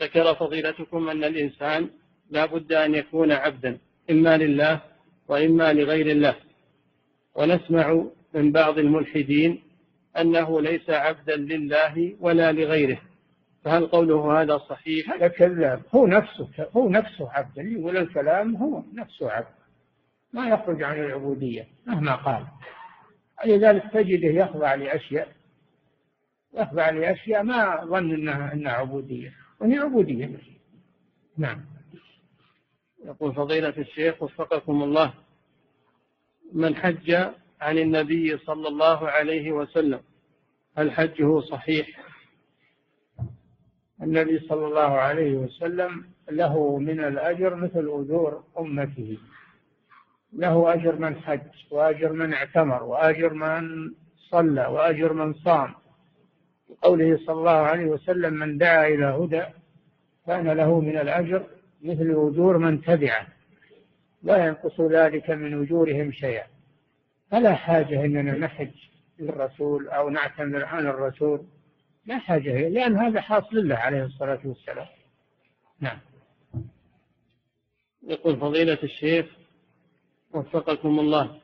ذكر 0.01 0.36
فضيلتكم 0.36 1.09
أن 1.09 1.23
الإنسان 1.23 1.89
لا 2.30 2.45
بد 2.45 2.73
أن 2.73 2.95
يكون 2.95 3.32
عبدا. 3.32 3.77
إما 4.10 4.38
لله 4.38 4.82
وإما 5.28 5.74
لغير 5.74 6.07
الله. 6.07 6.36
ونسمع 7.36 8.05
من 8.34 8.51
بعض 8.51 8.78
الملحدين 8.78 9.62
أنه 10.18 10.62
ليس 10.62 10.89
عبدا 10.89 11.36
لله 11.36 12.16
ولا 12.20 12.51
لغيره. 12.51 13.01
فهل 13.64 13.88
قوله 13.88 14.41
هذا 14.41 14.57
صحيح؟ 14.57 15.12
هذا 15.12 15.28
كذاب 15.28 15.82
هو 15.95 16.07
نفسه 16.07 16.49
هو 16.78 16.89
نفسه 16.89 17.32
عبد. 17.32 17.76
ولا 17.78 18.01
الكلام 18.01 18.55
هو 18.55 18.84
نفسه 18.93 19.32
عبد. 19.32 19.60
ما 20.34 20.49
يخرج 20.49 20.84
عن 20.84 20.99
العبودية 20.99 21.68
مهما 21.86 22.16
قال. 22.16 22.45
لذلك 23.45 23.84
تجده 23.93 24.28
يخضع 24.28 24.76
لأشياء. 24.76 25.28
يخضع 26.53 26.89
لأشياء 26.89 27.43
ما 27.43 27.86
ظن 27.86 28.14
أنها 28.14 28.53
أنها 28.53 28.72
عبودية. 28.72 29.34
وهي 29.60 29.78
عبودية. 29.78 30.30
نعم. 31.38 31.78
يقول 33.06 33.34
فضيلة 33.34 33.74
الشيخ 33.78 34.24
وفقكم 34.24 34.84
الله 34.84 35.14
من 36.54 36.76
حج 36.76 37.12
عن 37.62 37.78
النبي 37.78 38.38
صلى 38.38 38.68
الله 38.68 39.10
عليه 39.10 39.52
وسلم 39.52 40.00
هل 40.78 40.91
حجه 40.91 41.39
صحيح؟ 41.39 41.88
النبي 44.02 44.39
صلى 44.39 44.66
الله 44.68 44.82
عليه 44.97 45.34
وسلم 45.38 46.06
له 46.32 46.78
من 46.78 47.00
الأجر 47.04 47.56
مثل 47.56 47.80
أجور 47.88 48.43
أمته. 48.60 49.18
له 50.34 50.74
أجر 50.74 50.95
من 50.95 51.16
حج 51.16 51.41
وأجر 51.72 52.14
من 52.14 52.34
اعتمر 52.34 52.84
وأجر 52.84 53.34
من 53.34 53.91
صلى 54.18 54.66
وأجر 54.66 55.14
من 55.14 55.34
صام. 55.34 55.74
قوله 56.82 57.18
صلى 57.26 57.36
الله 57.36 57.52
عليه 57.52 57.86
وسلم 57.86 58.34
من 58.34 58.58
دعا 58.58 58.88
إلى 58.88 59.06
هدى 59.06 59.43
كان 60.28 60.47
له 60.50 60.80
من 60.80 60.97
الأجر 60.97 61.47
مثل 61.82 62.30
أجور 62.30 62.57
من 62.57 62.82
تبعه 62.82 63.27
لا 64.23 64.45
ينقص 64.45 64.82
ذلك 64.82 65.30
من 65.30 65.63
أجورهم 65.63 66.11
شيئا. 66.11 66.47
فلا 67.32 67.55
حاجة 67.55 68.05
أننا 68.05 68.38
نحج 68.38 68.71
للرسول 69.19 69.88
أو 69.88 70.09
نعتمر 70.09 70.65
عن 70.65 70.88
الرسول 70.88 71.45
لا 72.05 72.19
حاجة 72.19 72.67
لأن 72.67 72.97
هذا 72.97 73.21
حاصل 73.21 73.67
له 73.67 73.75
عليه 73.75 74.03
الصلاة 74.03 74.39
والسلام. 74.45 74.88
نعم. 75.80 75.99
يقول 78.03 78.38
فضيلة 78.39 78.77
الشيخ 78.84 79.25
وفقكم 80.34 80.99
الله. 80.99 81.39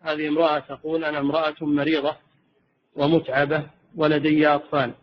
هذه 0.00 0.28
امرأة 0.28 0.58
تقول 0.58 1.04
أنا 1.04 1.18
امرأة 1.18 1.54
مريضة 1.60 2.16
ومتعبة 2.96 3.70
ولدي 3.96 4.46
أطفال. 4.46 4.94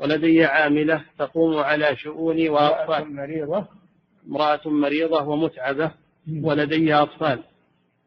ولدي 0.00 0.44
عاملة 0.44 1.04
تقوم 1.18 1.58
على 1.58 1.96
شؤوني 1.96 2.48
وأطفال. 2.48 3.14
مريضة. 3.14 3.66
امرأة 4.28 4.60
مريضة 4.66 5.22
ومتعبة. 5.28 5.90
ولدي 6.42 6.94
أطفال. 6.94 7.42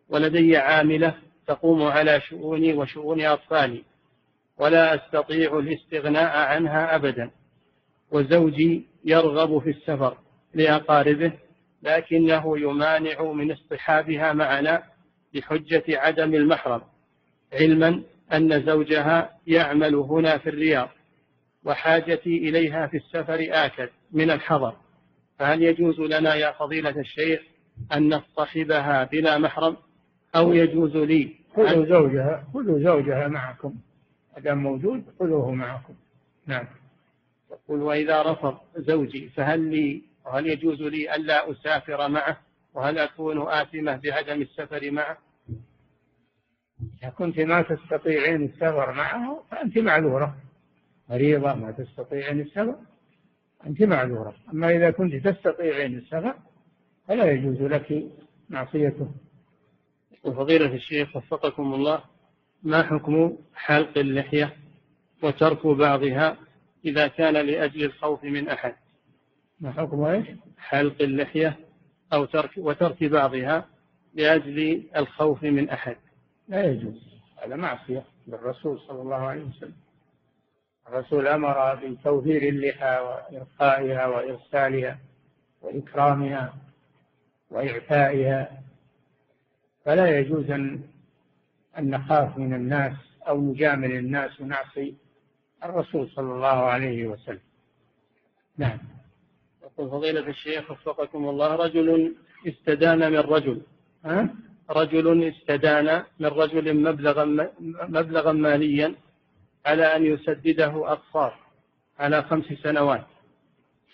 ولدي 0.09 0.57
عاملة 0.57 1.15
تقوم 1.47 1.83
على 1.83 2.21
شؤوني 2.21 2.73
وشؤون 2.73 3.21
أطفالي. 3.21 3.83
ولا 4.57 4.95
أستطيع 4.95 5.59
الاستغناء 5.59 6.37
عنها 6.37 6.95
أبدا. 6.95 7.31
وزوجي 8.11 8.85
يرغب 9.05 9.59
في 9.59 9.69
السفر 9.69 10.17
لأقاربه 10.53 11.33
لكنه 11.83 12.59
يمانع 12.59 13.21
من 13.21 13.51
اصطحابها 13.51 14.33
معنا 14.33 14.83
بحجة 15.33 15.83
عدم 15.89 16.35
المحرم. 16.35 16.81
علما 17.53 18.03
أن 18.33 18.65
زوجها 18.65 19.29
يعمل 19.47 19.95
هنا 19.95 20.37
في 20.37 20.49
الرياض. 20.49 20.89
وحاجتي 21.65 22.37
إليها 22.49 22.87
في 22.87 22.97
السفر 22.97 23.47
آكد 23.49 23.89
من 24.11 24.31
الحضر. 24.31 24.75
فهل 25.39 25.63
يجوز 25.63 25.99
لنا 25.99 26.35
يا 26.35 26.51
فضيلة 26.51 26.99
الشيخ 26.99 27.41
أن 27.93 28.13
نصطحبها 28.13 29.03
بلا 29.03 29.37
محرم؟ 29.37 29.77
أو 30.35 30.53
يجوز 30.53 30.97
لي 30.97 31.35
خذوا 31.55 31.85
زوجها 31.85 32.47
خذوا 32.53 32.79
زوجها 32.79 33.27
معكم. 33.27 33.75
دام 34.37 34.57
موجود 34.57 35.03
خذوه 35.19 35.51
معكم. 35.51 35.93
نعم. 36.47 36.65
يقول 37.51 37.81
وإذا 37.81 38.21
رفض 38.21 38.57
زوجي 38.75 39.29
فهل 39.29 39.59
لي 39.59 40.01
وهل 40.25 40.47
يجوز 40.47 40.81
لي 40.81 41.15
ألا 41.15 41.51
أسافر 41.51 42.07
معه؟ 42.09 42.37
وهل 42.73 42.97
أكون 42.97 43.47
آثمة 43.47 43.95
بعدم 44.03 44.41
السفر 44.41 44.91
معه؟ 44.91 45.17
إذا 47.03 47.09
كنت 47.09 47.39
ما 47.39 47.61
تستطيعين 47.61 48.43
السفر 48.43 48.91
معه 48.91 49.43
فأنت 49.51 49.77
معذورة. 49.77 50.35
مريضة 51.11 51.53
ما 51.53 51.71
تستطيعين 51.71 52.39
السفر 52.41 52.75
أنت 53.67 53.83
معذورة. 53.83 54.35
أما 54.53 54.69
إذا 54.75 54.91
كنت 54.91 55.15
تستطيعين 55.27 55.97
السفر 55.97 56.35
فلا 57.07 57.31
يجوز 57.31 57.61
لك 57.61 58.03
معصيته. 58.49 59.11
وفضيلة 60.23 60.75
الشيخ 60.75 61.15
وفقكم 61.15 61.73
الله 61.73 62.03
ما 62.63 62.83
حكم 62.83 63.37
حلق 63.55 63.97
اللحية 63.97 64.55
وترك 65.23 65.67
بعضها 65.67 66.37
إذا 66.85 67.07
كان 67.07 67.33
لأجل 67.33 67.83
الخوف 67.83 68.23
من 68.23 68.49
أحد؟ 68.49 68.75
ما 69.59 69.71
حكم 69.71 70.03
إيش؟ 70.03 70.27
حلق 70.57 71.01
اللحية 71.01 71.59
أو 72.13 72.25
ترك 72.25 72.51
وترك 72.57 73.03
بعضها 73.03 73.67
لأجل 74.13 74.83
الخوف 74.97 75.43
من 75.43 75.69
أحد. 75.69 75.95
لا 76.47 76.65
يجوز. 76.65 77.21
هذا 77.43 77.55
معصية 77.55 78.03
للرسول 78.27 78.79
صلى 78.79 79.01
الله 79.01 79.15
عليه 79.15 79.43
وسلم. 79.43 79.73
الرسول 80.87 81.27
أمر 81.27 81.75
بتوفير 81.75 82.41
اللحى 82.41 82.99
وإرخائها 82.99 84.07
وإرسالها 84.07 84.99
وإكرامها 85.61 86.53
وإعفائها. 87.51 88.61
فلا 89.85 90.19
يجوز 90.19 90.51
أن 90.51 90.81
نخاف 91.79 92.37
من 92.37 92.53
الناس 92.53 92.93
أو 93.27 93.41
نجامل 93.41 93.91
الناس 93.91 94.41
ونعصي 94.41 94.95
الرسول 95.63 96.09
صلى 96.09 96.33
الله 96.33 96.47
عليه 96.47 97.07
وسلم. 97.07 97.39
نعم. 98.57 98.77
يقول 99.63 99.89
فضيلة 99.89 100.27
الشيخ 100.27 100.71
وفقكم 100.71 101.29
الله 101.29 101.55
رجل 101.55 102.15
استدان 102.47 103.11
من 103.11 103.19
رجل. 103.19 103.61
ها؟ 104.05 104.29
رجل 104.69 105.23
استدان 105.23 106.03
من 106.19 106.27
رجل 106.27 106.83
مبلغا 106.83 107.49
مبلغا 107.89 108.31
ماليا. 108.31 108.95
على 109.65 109.95
أن 109.95 110.05
يسدده 110.05 110.91
أقساط 110.91 111.33
على 111.99 112.23
خمس 112.23 112.45
سنوات 112.45 113.05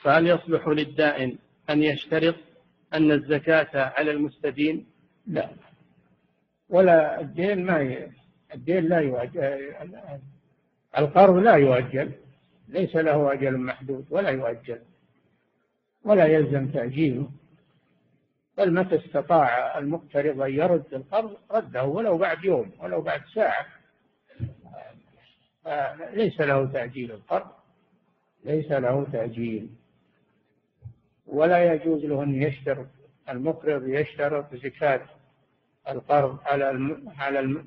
فهل 0.02 0.28
يصلح 0.28 0.68
للدائن 0.68 1.38
أن 1.70 1.84
يشترط 1.84 2.36
أن 2.94 3.12
الزكاة 3.12 3.94
على 3.98 4.12
المستدين؟ 4.12 4.86
لا. 5.28 5.50
ولا 6.70 7.22
الدين 7.22 7.66
ما 7.66 7.80
ي... 7.80 8.12
الدين 8.54 8.88
لا 8.88 9.00
يؤجل 9.00 9.74
القرض 10.98 11.36
لا 11.36 11.56
يؤجل 11.56 12.12
ليس 12.68 12.96
له 12.96 13.34
أجل 13.34 13.58
محدود 13.58 14.06
ولا 14.10 14.30
يؤجل 14.30 14.80
ولا 16.04 16.26
يلزم 16.26 16.68
تأجيله. 16.68 17.30
بل 18.58 18.74
متى 18.74 18.96
استطاع 18.96 19.78
المقترض 19.78 20.42
أن 20.42 20.54
يرد 20.54 20.94
القرض 20.94 21.38
رده 21.52 21.84
ولو 21.84 22.18
بعد 22.18 22.44
يوم 22.44 22.72
ولو 22.80 23.02
بعد 23.02 23.22
ساعة. 23.36 23.66
ليس 26.14 26.42
له 26.42 26.66
تأجيل 26.66 27.12
القرض 27.12 27.48
ليس 28.44 28.72
له 28.72 29.06
تأجيل. 29.12 29.70
ولا 31.28 31.74
يجوز 31.74 32.06
له 32.06 32.24
أن 32.24 32.42
يشترط 32.42 32.88
المقرض 33.30 33.88
يشترط 33.88 34.56
زكاة 34.56 35.02
القرض 35.90 36.40
على. 36.46 36.66
على 37.18 37.40
الم... 37.40 37.66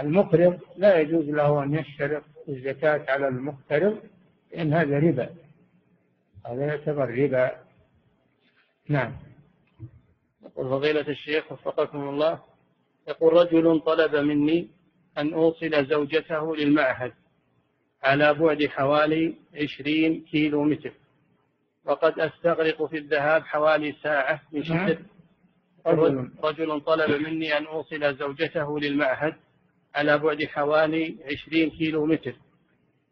المقرض 0.00 0.60
لا 0.76 1.00
يجوز 1.00 1.24
له 1.24 1.62
أن 1.62 1.74
يشترط 1.74 2.22
الزكاة 2.48 3.04
على 3.12 3.28
المقترض 3.28 3.98
لأن 4.52 4.72
هذا 4.72 4.98
ربا. 4.98 5.30
هذا 6.46 6.66
يعتبر 6.66 7.10
ربا. 7.10 7.50
نعم. 8.88 9.12
يقول 10.42 10.70
فضيلة 10.70 11.08
الشيخ 11.08 11.52
وفقكم 11.52 12.08
الله 12.08 12.40
يقول 13.08 13.32
رجل 13.32 13.80
طلب 13.80 14.16
مني 14.16 14.68
أن 15.18 15.32
أوصل 15.34 15.86
زوجته 15.86 16.56
للمعهد 16.56 17.12
على 18.02 18.34
بعد 18.34 18.66
حوالي 18.66 19.34
عشرين 19.54 20.24
كيلو 20.30 20.64
متر. 20.64 20.92
وقد 21.84 22.20
أستغرق 22.20 22.84
في 22.84 22.98
الذهاب 22.98 23.42
حوالي 23.42 23.94
ساعة 24.02 24.40
من 24.52 24.62
نعم. 24.68 24.88
شدة. 24.88 24.98
رجل, 25.86 26.30
رجل 26.44 26.80
طلب 26.80 27.22
مني 27.22 27.58
أن 27.58 27.66
أوصل 27.66 28.16
زوجته 28.16 28.80
للمعهد 28.80 29.34
على 29.94 30.18
بعد 30.18 30.44
حوالي 30.44 31.16
عشرين 31.30 31.70
كيلو 31.70 32.06
متر. 32.06 32.34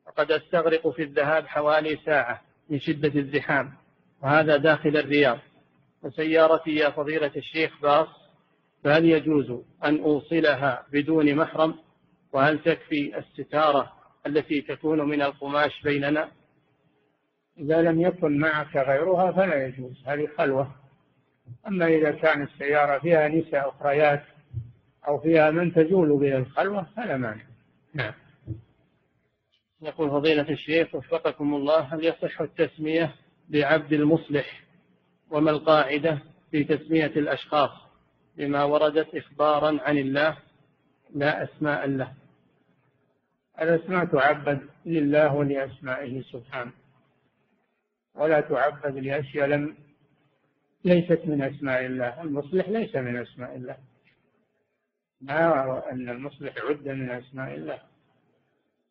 وقد 0.07 0.33
أستغرق 0.33 0.89
في 0.89 1.03
الذهاب 1.03 1.47
حوالي 1.47 1.99
ساعة 2.05 2.41
من 2.71 2.81
شدة 2.81 3.21
الزحام. 3.21 3.73
وهذا 4.23 4.57
داخل 4.57 4.97
الرياض. 4.97 5.39
وسيارتي 6.03 6.75
يا 6.75 6.91
فضيلة 6.91 7.31
الشيخ 7.37 7.81
باص 7.83 8.09
فهل 8.85 9.05
يجوز 9.05 9.51
أن 9.85 10.01
أوصلها 10.01 10.87
بدون 10.93 11.35
محرم؟ 11.35 11.75
وهل 12.35 12.59
تكفي 12.59 13.18
الستارة 13.18 13.93
التي 14.26 14.61
تكون 14.61 15.01
من 15.01 15.22
القماش 15.22 15.82
بيننا؟ 15.82 16.28
إذا 17.59 17.82
لم 17.82 18.01
يكن 18.01 18.39
معك 18.39 18.76
غيرها 18.76 19.32
فلا 19.32 19.66
يجوز 19.66 20.03
هذه 20.07 20.28
خلوة. 20.39 20.74
أما 21.66 21.87
إذا 21.87 22.11
كانت 22.11 22.51
السيارة 22.51 22.99
فيها 22.99 23.28
نساء 23.28 23.68
أخريات 23.68 24.22
أو 25.09 25.18
فيها 25.18 25.51
من 25.51 25.74
تزول 25.74 26.18
به 26.18 26.37
الخلوة 26.37 26.87
فلا 26.97 27.16
مانع. 27.16 27.43
نعم. 27.95 28.12
يقول 29.82 30.11
فضيلة 30.11 30.51
الشيخ 30.51 30.95
وفقكم 30.95 31.55
الله 31.55 31.80
هل 31.80 32.05
يصح 32.05 32.41
التسمية 32.41 33.14
بعبد 33.49 33.93
المصلح؟ 33.93 34.61
وما 35.30 35.51
القاعدة 35.51 36.18
في 36.51 36.64
تسمية 36.64 37.07
الأشخاص؟ 37.07 37.70
بما 38.37 38.64
وردت 38.64 39.14
إخبارا 39.14 39.78
عن 39.82 39.99
الله 39.99 40.37
لا 41.14 41.45
أسماء 41.45 41.87
له. 41.87 42.24
الأسماء 43.61 44.05
تعبد 44.05 44.61
لله 44.87 45.35
ولأسمائه 45.35 46.23
سبحانه. 46.23 46.73
ولا 48.15 48.41
تعبد 48.41 48.97
لأشياء 48.97 49.47
لم 49.47 49.77
ليست 50.85 51.21
من 51.25 51.43
أسماء 51.43 51.87
الله. 51.87 52.23
المصلح 52.23 52.69
ليس 52.69 52.97
من 52.97 53.17
أسماء 53.17 53.57
الله. 53.57 53.77
ما 55.21 55.91
أن 55.93 56.09
المصلح 56.09 56.55
عد 56.59 56.89
من 56.89 57.11
أسماء 57.11 57.55
الله. 57.55 57.79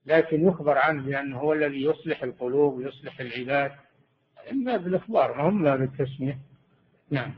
لكن 0.05 0.47
يخبر 0.47 0.77
عنه 0.77 1.03
بأنه 1.03 1.39
هو 1.39 1.53
الذي 1.53 1.83
يصلح 1.83 2.23
القلوب 2.23 2.73
ويصلح 2.73 3.19
العباد. 3.19 3.71
إما 4.51 4.77
بالإخبار 4.77 5.37
ما 5.37 5.49
هم 5.49 5.77
بالتسمية. 5.77 6.39
نعم. 7.09 7.33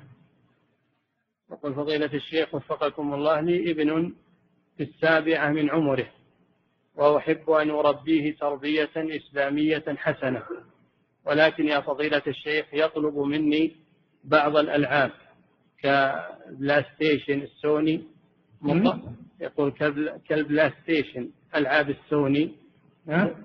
يقول 1.51 1.75
فضيلة 1.75 2.13
الشيخ 2.13 2.55
وفقكم 2.55 3.13
الله 3.13 3.39
لي 3.39 3.71
ابن 3.71 4.13
في 4.77 4.83
السابعة 4.83 5.49
من 5.49 5.69
عمره. 5.69 6.07
وأحب 6.95 7.49
أن 7.49 7.69
أربيه 7.69 8.35
تربية 8.35 8.89
إسلامية 8.95 9.83
حسنة. 9.87 10.43
ولكن 11.25 11.67
يا 11.67 11.79
فضيلة 11.79 12.21
الشيخ 12.27 12.65
يطلب 12.73 13.17
مني 13.17 13.75
بعض 14.23 14.57
الألعاب 14.57 15.11
كبلاي 15.77 16.85
ستيشن 16.95 17.41
السوني 17.41 18.03
يقول 19.39 19.71
كالبلاي 20.29 20.71
ستيشن 20.83 21.29
ألعاب 21.55 21.89
السوني. 21.89 22.55
ها؟ 23.09 23.35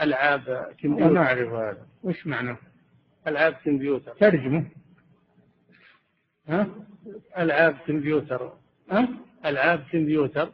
ألعاب 0.00 0.74
كمبيوتر. 0.78 1.12
ما 1.12 1.20
أعرف 1.20 1.52
هذا. 1.52 1.86
وش 2.02 2.26
معنى؟ 2.26 2.56
ألعاب 3.26 3.52
كمبيوتر. 3.52 4.12
ترجمة. 4.12 4.66
ها؟ 6.48 6.66
ألعاب 7.38 7.76
كمبيوتر. 7.86 8.52
ها؟ 8.90 9.08
ألعاب 9.46 9.84
كمبيوتر. 9.92 10.52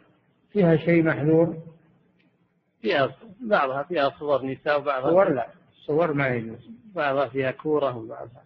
فيها 0.53 0.77
شيء 0.77 1.03
محذور؟ 1.03 1.57
فيها 2.81 3.17
بعضها 3.41 3.83
فيها 3.83 4.11
صور 4.19 4.47
نساء 4.47 4.81
وبعضها 4.81 5.11
صور 5.11 5.35
لا 5.35 5.49
صور 5.87 6.13
ما 6.13 6.29
يجوز. 6.29 6.71
بعضها 6.95 7.29
فيها 7.29 7.51
كورة 7.51 7.97
وبعضها. 7.97 8.45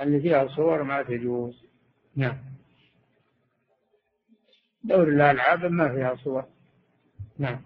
اللي 0.00 0.20
فيها 0.20 0.48
صور 0.48 0.82
ما 0.82 1.02
تجوز. 1.02 1.64
نعم. 2.16 2.38
دور 4.84 5.08
الألعاب 5.08 5.64
ما 5.64 5.88
فيها 5.88 6.16
صور. 6.24 6.44
نعم. 7.38 7.60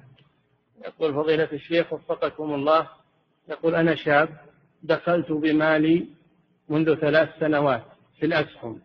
يقول 0.84 1.14
فضيلة 1.14 1.48
الشيخ 1.52 1.92
وفقكم 1.92 2.54
الله 2.54 2.88
يقول 3.48 3.74
أنا 3.74 3.94
شاب 3.94 4.28
دخلت 4.82 5.32
بمالي 5.32 6.08
منذ 6.68 6.94
ثلاث 6.94 7.28
سنوات 7.40 7.84
في 8.18 8.26
الأسهم 8.26 8.80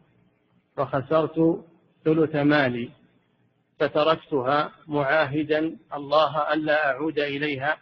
وخسرت 0.77 1.63
ثلث 2.05 2.35
مالي. 2.35 2.91
فتركتها 3.79 4.71
معاهدا 4.87 5.77
الله 5.93 6.53
ألا 6.53 6.91
أعود 6.91 7.19
إليها 7.19 7.77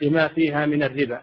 بما 0.00 0.28
فيها 0.28 0.66
من 0.66 0.82
الربا. 0.82 1.22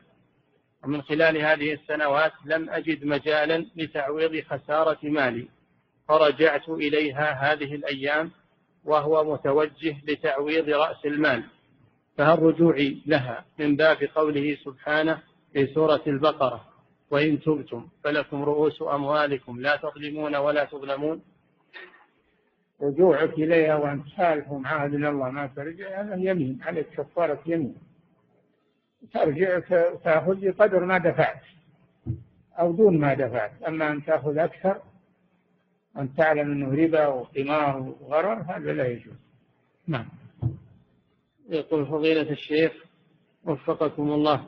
ومن 0.84 1.02
خلال 1.02 1.38
هذه 1.38 1.74
السنوات 1.74 2.32
لم 2.46 2.70
أجد 2.70 3.06
مجالا 3.06 3.66
لتعويض 3.76 4.44
خسارة 4.44 4.98
مالي 5.04 5.48
فرجعت 6.08 6.70
إليها 6.70 7.54
هذه 7.54 7.76
الأيام 7.76 8.32
وهو 8.86 9.34
متوجه 9.34 9.96
لتعويض 10.08 10.70
رأس 10.70 11.06
المال. 11.06 11.44
فهل 12.18 12.40
رجوعي 12.40 13.02
لها 13.06 13.46
من 13.60 13.76
باب 13.76 13.98
قوله 14.16 14.58
سبحانه 14.66 15.22
في 15.54 15.68
سورة 15.74 16.02
البقرة؟ 16.08 16.66
وإن 17.12 17.42
تبتم 17.42 17.88
فلكم 18.04 18.44
رؤوس 18.44 18.82
أموالكم 18.82 19.62
لا 19.62 19.76
تظلمون 19.76 20.36
ولا 20.36 20.64
تظلمون. 20.66 21.22
رجوعك 22.84 23.34
إليها 23.34 23.76
وأن 23.76 24.04
تسالفهم 24.06 24.68
عهد 24.68 24.92
من 24.96 25.06
الله 25.06 25.30
ما 25.30 25.48
ترجع 25.48 26.02
هذا 26.02 26.16
يمين 26.16 26.60
عليك 26.64 26.88
كفارة 26.90 27.40
يمين. 27.46 27.76
ترجع 29.14 29.60
تأخذ 30.04 30.36
بقدر 30.42 30.86
ما 30.86 30.98
دفعت 30.98 31.42
أو 32.60 32.72
دون 32.72 32.98
ما 32.98 33.14
دفعت. 33.14 33.64
أما 33.68 33.92
أن 33.92 34.06
تأخذ 34.06 34.38
أكثر 34.38 34.82
أن 35.98 36.16
تعلم 36.16 36.52
أنه 36.52 36.84
ربا 36.84 37.08
وقمار 37.08 37.96
وغرر 38.02 38.42
هذا 38.50 38.74
لا 38.74 38.88
يجوز. 38.88 39.16
نعم. 39.88 40.06
يقول 41.50 41.86
فضيلة 41.86 42.32
الشيخ 42.32 42.72
وفقكم 43.44 44.12
الله. 44.12 44.46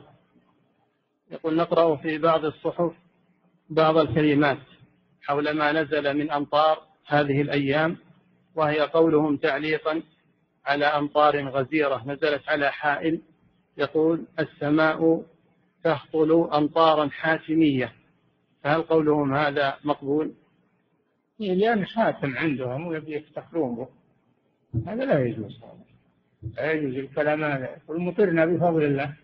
يقول 1.30 1.56
نقرأ 1.56 1.96
في 1.96 2.18
بعض 2.18 2.44
الصحف 2.44 2.92
بعض 3.70 3.96
الكلمات 3.96 4.58
حول 5.22 5.50
ما 5.50 5.72
نزل 5.72 6.16
من 6.16 6.30
أمطار 6.30 6.82
هذه 7.06 7.40
الأيام 7.40 7.96
وهي 8.56 8.80
قولهم 8.80 9.36
تعليقا 9.36 10.02
على 10.66 10.84
أمطار 10.84 11.48
غزيرة 11.48 12.02
نزلت 12.06 12.48
على 12.48 12.72
حائل 12.72 13.20
يقول 13.76 14.24
السماء 14.38 15.22
تهطل 15.84 16.48
أمطارا 16.52 17.08
حاتمية 17.08 17.92
فهل 18.62 18.82
قولهم 18.82 19.34
هذا 19.34 19.76
مقبول؟ 19.84 20.32
لأن 21.38 21.86
حاتم 21.86 22.36
عندهم 22.36 22.86
ويبي 22.86 23.14
يفتخرون 23.14 23.74
به. 23.74 23.88
هذا 24.86 25.04
لا 25.04 25.26
يجوز. 25.26 25.60
لا 26.56 26.72
يجوز 26.72 26.94
الكلام 26.94 27.44
هذا. 27.44 27.76
يقول 27.76 28.00
مطرنا 28.00 28.46
بفضل 28.46 28.84
الله. 28.84 29.14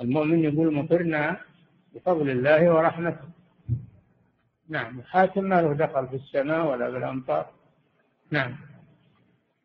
المؤمن 0.00 0.44
يقول 0.44 0.74
مطرنا 0.74 1.40
بفضل 1.94 2.30
الله 2.30 2.74
ورحمته. 2.74 3.28
نعم 4.68 5.02
حاتم 5.02 5.44
ما 5.44 5.62
له 5.62 5.72
دخل 5.72 6.08
في 6.08 6.16
السماء 6.16 6.66
ولا 6.66 6.90
بالأمطار. 6.90 7.57
نعم. 8.30 8.56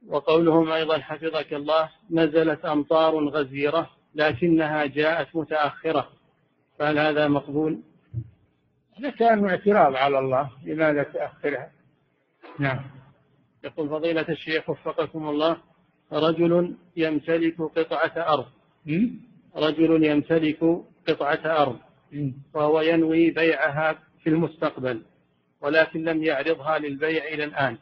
وقولهم 0.07 0.71
أيضا 0.71 0.97
حفظك 0.97 1.53
الله 1.53 1.89
نزلت 2.11 2.65
أمطار 2.65 3.29
غزيرة 3.29 3.89
لكنها 4.15 4.85
جاءت 4.85 5.35
متأخرة. 5.35 6.09
فهل 6.79 6.99
هذا 6.99 7.27
مقبول؟ 7.27 7.79
هذا 8.99 9.09
كان 9.09 9.49
اعتراض 9.49 9.95
على 9.95 10.19
الله 10.19 10.51
لماذا 10.65 11.03
تأخرها. 11.03 11.71
نعم. 12.59 12.79
يقول 13.63 13.89
فضيلة 13.89 14.25
الشيخ 14.29 14.69
وفقكم 14.69 15.29
الله 15.29 15.57
رجل 16.11 16.75
يمتلك 16.97 17.61
قطعة 17.61 18.33
أرض. 18.33 18.45
رجل 19.55 20.03
يمتلك 20.03 20.59
قطعة 21.07 21.63
أرض. 21.63 21.79
وهو 22.53 22.81
ينوي 22.81 23.31
بيعها 23.31 23.99
في 24.23 24.29
المستقبل 24.29 25.01
ولكن 25.61 26.03
لم 26.03 26.23
يعرضها 26.23 26.77
للبيع 26.79 27.23
إلى 27.27 27.43
الآن. 27.43 27.77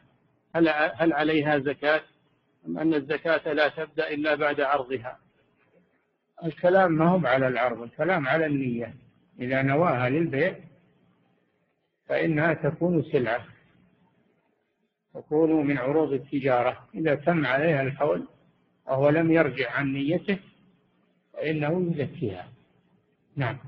هل 0.54 0.68
هل 0.68 1.12
عليها 1.12 1.58
زكاة؟ 1.58 2.00
أم 2.66 2.78
أن 2.78 2.94
الزكاة 2.94 3.52
لا 3.52 3.68
تبدأ 3.68 4.10
إلا 4.10 4.34
بعد 4.34 4.60
عرضها؟ 4.60 5.18
الكلام 6.44 6.92
ما 6.92 7.08
هو 7.08 7.26
على 7.26 7.48
العرض 7.48 7.82
الكلام 7.82 8.28
على 8.28 8.46
النية. 8.46 8.94
إذا 9.40 9.62
نواها 9.62 10.08
للبيع 10.08 10.56
فإنها 12.06 12.54
تكون 12.54 13.02
سلعة. 13.02 13.44
تكون 15.14 15.66
من 15.66 15.78
عروض 15.78 16.12
التجارة. 16.12 16.88
إذا 16.94 17.14
تم 17.14 17.46
عليها 17.46 17.82
الحول 17.82 18.28
وهو 18.86 19.08
لم 19.08 19.32
يرجع 19.32 19.72
عن 19.72 19.92
نيته 19.92 20.38
فإنه 21.32 21.92
يزكيها. 21.96 22.48
نعم. 23.36 23.58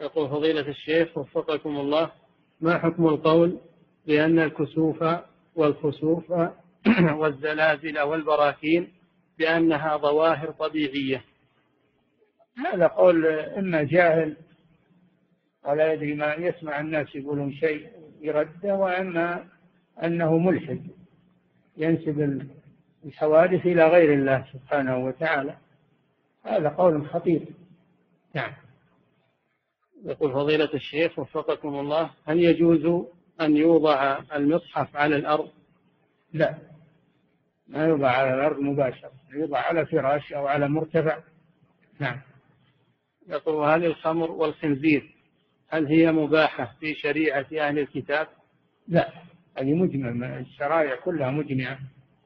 يقول 0.00 0.28
فضيلة 0.28 0.68
الشيخ 0.68 1.18
وفقكم 1.18 1.76
الله 1.76 2.12
ما 2.60 2.78
حكم 2.78 3.06
القول 3.06 3.58
بأن 4.06 4.38
الكسوف 4.38 5.04
والخسوف 5.54 6.30
والزلازل 7.20 8.00
والبراكين 8.00 8.88
بأنها 9.38 9.96
ظواهر 9.96 10.50
طبيعية. 10.50 11.24
هذا 12.66 12.86
قول 12.86 13.26
إما 13.26 13.82
جاهل 13.82 14.36
ولا 15.64 15.92
يدري 15.92 16.14
ما 16.14 16.34
يسمع 16.34 16.80
الناس 16.80 17.14
يقولون 17.14 17.52
شيء 17.52 17.88
يرده 18.20 18.74
وإما 18.74 19.44
أنه 20.02 20.38
ملحد 20.38 20.86
ينسب 21.76 22.46
الحوادث 23.04 23.66
إلى 23.66 23.88
غير 23.88 24.14
الله 24.14 24.44
سبحانه 24.52 25.04
وتعالى. 25.04 25.56
هذا 26.44 26.68
قول 26.68 27.08
خطير. 27.08 27.42
نعم. 28.34 28.52
يقول 30.04 30.32
فضيلة 30.32 30.74
الشيخ 30.74 31.18
وفقكم 31.18 31.80
الله 31.80 32.10
هل 32.24 32.40
يجوز 32.40 33.06
أن 33.40 33.56
يوضع 33.56 34.18
المصحف 34.34 34.96
على 34.96 35.16
الأرض؟ 35.16 35.50
لا. 36.32 36.58
ما 37.68 37.84
يوضع 37.84 38.10
على 38.10 38.34
الأرض 38.34 38.58
مباشرة 38.58 39.12
يوضع 39.34 39.58
على 39.58 39.86
فراش 39.86 40.32
أو 40.32 40.46
على 40.46 40.68
مرتفع. 40.68 41.18
نعم. 41.98 42.20
يقول 43.28 43.68
هل 43.70 43.84
الخمر 43.84 44.30
والخنزير 44.30 45.14
هل 45.68 45.86
هي 45.86 46.12
مباحة 46.12 46.76
في 46.80 46.94
شريعة 46.94 47.46
أهل 47.52 47.78
الكتاب؟ 47.78 48.26
لا. 48.88 49.12
هذه 49.58 49.74
مجمع 49.74 50.38
الشرائع 50.38 50.96
كلها 50.96 51.30
مجمعة 51.30 51.78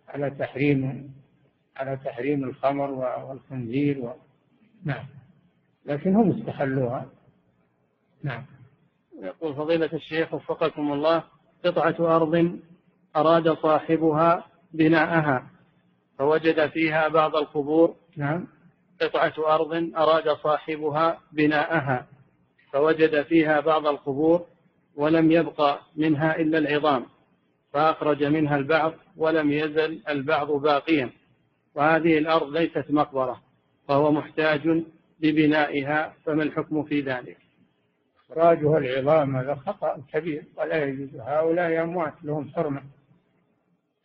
على 0.08 0.30
تحريم 0.30 1.14
على 1.76 1.96
تحريم 1.96 2.44
الخمر 2.44 2.90
والخنزير 2.90 3.98
و... 3.98 4.14
نعم. 4.84 5.06
لكن 5.86 6.16
هم 6.16 6.30
استحلوها. 6.30 7.10
نعم. 8.22 8.46
يقول 9.24 9.54
فضيلة 9.54 9.90
الشيخ 9.92 10.34
وفقكم 10.34 10.92
الله 10.92 11.24
قطعة 11.64 12.16
أرض 12.16 12.58
أراد 13.16 13.52
صاحبها 13.52 14.46
بناءها 14.72 15.50
فوجد 16.18 16.70
فيها 16.70 17.08
بعض 17.08 17.36
القبور. 17.36 17.94
نعم. 18.16 18.46
قطعة 19.00 19.32
أرض 19.38 19.90
أراد 19.96 20.28
صاحبها 20.28 21.18
بناءها 21.32 22.06
فوجد 22.72 23.22
فيها 23.22 23.60
بعض 23.60 23.86
القبور 23.86 24.46
ولم 24.96 25.32
يبق 25.32 25.78
منها 25.96 26.36
إلا 26.36 26.58
العظام 26.58 27.06
فأخرج 27.72 28.24
منها 28.24 28.56
البعض 28.56 28.92
ولم 29.16 29.52
يزل 29.52 30.02
البعض 30.08 30.50
باقيا. 30.50 31.10
وهذه 31.74 32.18
الأرض 32.18 32.56
ليست 32.56 32.84
مقبرة 32.90 33.40
فهو 33.88 34.12
محتاج 34.12 34.84
لبنائها 35.20 36.14
فما 36.24 36.42
الحكم 36.42 36.82
في 36.82 37.00
ذلك؟ 37.00 37.43
إخراجها 38.30 38.78
العظام 38.78 39.36
هذا 39.36 39.54
خطأ 39.54 40.02
كبير 40.12 40.44
ولا 40.56 40.84
يجوز. 40.84 41.20
هؤلاء 41.20 41.82
أموات 41.82 42.14
لهم 42.22 42.48
حرمة. 42.48 42.82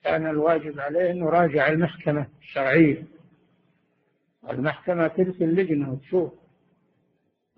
كان 0.03 0.29
الواجب 0.29 0.79
عليه 0.79 1.11
أنه 1.11 1.29
راجع 1.29 1.67
المحكمة 1.67 2.27
الشرعية. 2.41 3.03
المحكمة 4.49 5.07
ترسل 5.07 5.55
لجنة 5.55 5.91
وتشوف. 5.91 6.33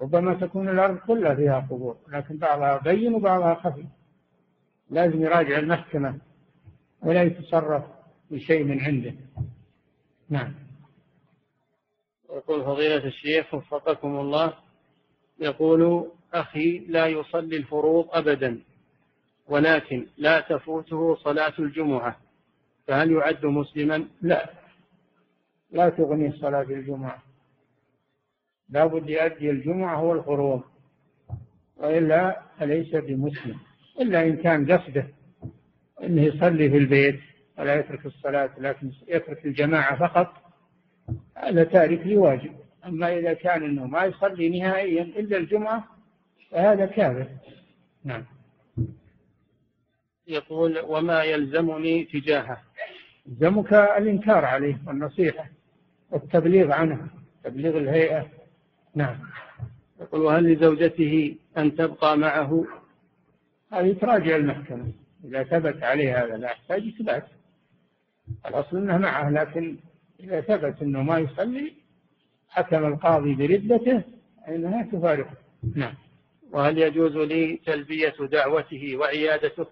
ربما 0.02 0.34
تكون 0.34 0.70
الأرض 0.70 0.98
كلها 0.98 1.36
فيها 1.36 1.60
قبور 1.60 1.98
لكن 2.08 2.38
بعضها 2.38 2.78
بين 2.78 3.14
وبعضها 3.14 3.54
خفي. 3.56 3.86
لازم 4.90 5.22
يراجع 5.22 5.60
المحكمة 5.60 6.18
ولا 7.02 7.24
يتصرف 7.24 7.84
بشيء 8.32 8.64
من 8.64 8.82
عنده. 8.82 9.14
نعم. 10.30 10.54
يقول 12.30 12.66
فضيلة 12.66 13.06
الشيخ 13.06 13.54
وفقكم 13.54 14.20
الله 14.20 14.54
يقول 15.40 16.12
أخي 16.34 16.80
لا 16.80 17.08
يصلي 17.08 17.58
الفروض 17.58 18.08
أبدا 18.12 18.60
ولكن 19.48 20.08
لا 20.18 20.40
تفوته 20.40 21.16
صلاة 21.16 21.54
الجمعة. 21.60 22.18
فهل 22.88 23.12
يعد 23.12 23.46
مسلما؟ 23.46 24.08
لا. 24.22 24.50
لا 25.72 25.90
تغني 25.90 26.32
صلاة 26.32 26.62
الجمعة. 26.62 27.24
لا 28.70 28.86
بد 28.86 29.10
يؤدي 29.10 29.50
الجمعة 29.50 29.96
هو 29.96 30.14
الفروض. 30.14 30.62
وإلا 31.78 32.42
فليس 32.60 32.96
بمسلم. 32.96 33.60
إلا 34.02 34.24
إن 34.24 34.38
كان 34.38 34.72
قصده 34.72 35.08
أنه 36.04 36.22
يصلي 36.22 36.70
في 36.70 36.78
البيت 36.78 37.20
ولا 37.60 37.76
يترك 37.76 38.06
الصلاة 38.06 38.50
لكن 38.58 38.92
يترك 39.08 39.46
الجماعة 39.46 40.00
فقط 40.00 40.34
هذا 41.38 41.64
تارك 41.64 42.08
لواجب. 42.08 42.52
أما 42.86 43.18
إذا 43.18 43.34
كان 43.34 43.64
أنه 43.64 43.86
ما 43.88 44.04
يصلي 44.04 44.60
نهائيا 44.60 45.04
إلا 45.04 45.38
الجمعة 45.38 46.01
فهذا 46.52 46.86
كافر 46.86 47.28
نعم. 48.04 48.26
يقول 50.28 50.80
وما 50.80 51.24
يلزمني 51.24 52.04
تجاهه. 52.04 52.62
يلزمك 53.26 53.74
الإنكار 53.74 54.46
عليه 54.46 54.78
والنصيحة 54.88 55.50
والتبليغ 56.12 56.72
عنه 56.72 57.08
تبليغ 57.44 57.78
الهيئة. 57.78 58.28
نعم. 58.96 59.20
يقول 60.02 60.22
وهل 60.22 60.54
لزوجته 60.54 61.36
أن 61.58 61.76
تبقى 61.76 62.18
معه؟ 62.18 62.66
هذه 63.74 63.94
تراجع 63.94 64.36
المحكمة. 64.36 64.92
إذا 65.24 65.44
ثبت 65.44 65.84
عليه 65.84 66.24
هذا 66.24 66.38
لا 66.38 66.52
يحتاج 66.52 66.88
إثبات. 66.88 67.28
الأصل 68.46 68.78
أنه 68.78 68.98
معه 68.98 69.30
لكن 69.30 69.78
إذا 70.20 70.42
ثبت 70.42 70.82
أنه 70.82 71.04
ما 71.04 71.20
يصلي 71.20 71.74
حكم 72.50 72.86
القاضي 72.86 73.36
بردته 73.36 74.04
فإنها 74.48 74.84
تفارقه. 74.84 75.38
نعم. 75.76 75.94
وهل 76.52 76.78
يجوز 76.78 77.18
لي 77.18 77.60
تلبية 77.66 78.14
دعوته 78.20 78.98
وعيادته؟ 78.98 79.66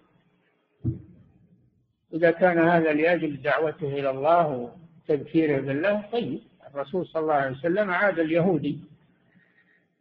إذا 2.14 2.30
كان 2.30 2.58
هذا 2.58 2.92
لأجل 2.92 3.42
دعوته 3.42 3.86
إلى 3.98 4.10
الله 4.10 4.70
وتذكيره 5.08 5.60
بالله 5.60 6.04
طيب. 6.12 6.40
الرسول 6.74 7.06
صلى 7.06 7.22
الله 7.22 7.34
عليه 7.34 7.56
وسلم 7.56 7.90
عاد 7.90 8.18
اليهودي 8.18 8.78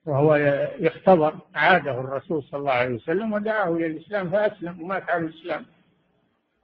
وهو 0.06 0.36
يختبر 0.80 1.36
عاده 1.56 1.92
الرسول 1.92 2.44
صلى 2.44 2.60
الله 2.60 2.72
عليه 2.72 2.96
وسلم 2.96 3.34
ودعاه 3.34 3.76
إلى 3.76 3.86
الإسلام 3.86 4.30
فأسلم 4.30 4.82
ومات 4.82 5.10
على 5.10 5.26
الإسلام. 5.26 5.66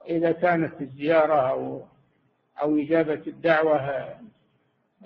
إذا 0.08 0.32
كانت 0.32 0.80
الزيارة 0.80 1.50
أو 1.50 1.82
أو 2.62 2.76
إجابة 2.78 3.22
الدعوة 3.26 3.80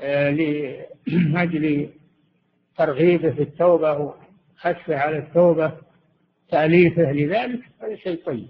آه، 0.01 0.31
لأجل 0.31 1.91
ترغيبه 2.77 3.31
في 3.31 3.43
التوبة 3.43 4.15
وخشفه 4.61 4.97
على 4.97 5.19
التوبة 5.19 5.73
تأليفه 6.49 7.13
لذلك 7.13 7.61
هذا 7.83 7.97
شيء 7.97 8.25
طيب. 8.25 8.49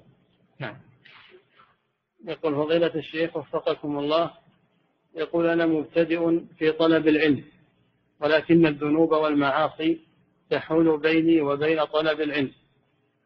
نعم. 0.58 0.76
يقول 2.24 2.54
فضيلة 2.54 2.94
الشيخ 2.94 3.36
وفقكم 3.36 3.98
الله 3.98 4.30
يقول 5.14 5.46
أنا 5.46 5.66
مبتدئ 5.66 6.40
في 6.58 6.72
طلب 6.72 7.08
العلم 7.08 7.44
ولكن 8.20 8.66
الذنوب 8.66 9.12
والمعاصي 9.12 10.00
تحول 10.50 11.00
بيني 11.00 11.40
وبين 11.40 11.84
طلب 11.84 12.20
العلم. 12.20 12.52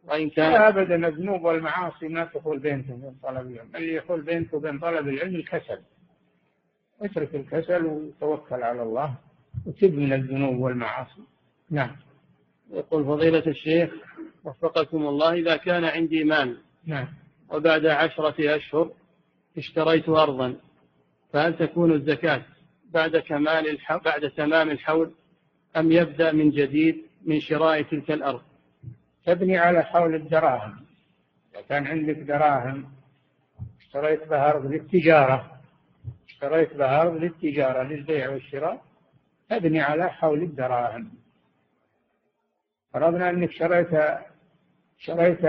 وإن 0.04 0.30
كان 0.30 0.52
لا 0.52 0.68
أبدا 0.68 1.08
الذنوب 1.08 1.44
والمعاصي 1.44 2.08
ما 2.08 2.24
تحول 2.24 2.58
بينك 2.58 2.84
وبين 2.90 3.14
طلب 3.22 3.50
العلم. 3.50 3.76
اللي 3.76 3.94
يحول 3.94 4.20
بينك 4.22 4.54
وبين 4.54 4.78
طلب 4.78 5.08
العلم 5.08 5.34
الكسل. 5.34 5.80
اترك 7.02 7.34
الكسل 7.34 7.86
وتوكل 7.86 8.62
على 8.62 8.82
الله 8.82 9.14
وتب 9.66 9.94
من 9.94 10.12
الذنوب 10.12 10.58
والمعاصي. 10.58 11.22
نعم. 11.70 11.96
يقول 12.74 13.04
فضيلة 13.04 13.42
الشيخ 13.46 13.90
وفقكم 14.44 15.06
الله 15.06 15.32
إذا 15.32 15.56
كان 15.56 15.84
عندي 15.84 16.24
مال 16.24 16.58
نعم. 16.86 17.08
وبعد 17.48 17.86
عشرة 17.86 18.56
أشهر 18.56 18.90
اشتريت 19.58 20.08
أرضا 20.08 20.56
فهل 21.32 21.56
تكون 21.56 21.92
الزكاة 21.92 22.42
بعد 22.90 23.16
كمال 23.16 23.68
الحول 23.68 24.00
بعد 24.00 24.30
تمام 24.30 24.70
الحول 24.70 25.12
أم 25.76 25.92
يبدأ 25.92 26.32
من 26.32 26.50
جديد 26.50 27.02
من 27.24 27.40
شراء 27.40 27.82
تلك 27.82 28.10
الأرض؟ 28.10 28.42
تبني 29.26 29.58
على 29.58 29.82
حول 29.82 30.14
الدراهم. 30.14 30.76
إذا 31.52 31.62
كان 31.68 31.86
عندك 31.86 32.16
دراهم 32.16 32.84
اشتريت 33.80 34.28
بها 34.28 34.50
أرض 34.50 34.66
للتجارة 34.66 35.60
اشتريت 36.28 36.74
بها 36.76 37.02
أرض 37.02 37.16
للتجارة 37.16 37.82
للبيع 37.82 38.30
والشراء 38.30 38.82
تبني 39.50 39.80
على 39.80 40.10
حول 40.10 40.42
الدراهم. 40.42 41.23
فرضنا 42.94 43.30
أنك 43.30 43.50
شريت 43.50 44.18
شريت 44.98 45.44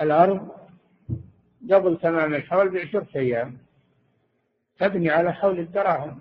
الأرض 0.00 0.48
قبل 1.70 1.98
تمام 1.98 2.34
الحول 2.34 2.68
بعشرة 2.68 3.06
أيام. 3.16 3.58
تبني 4.78 5.10
على 5.10 5.32
حول 5.32 5.58
الدراهم 5.58 6.20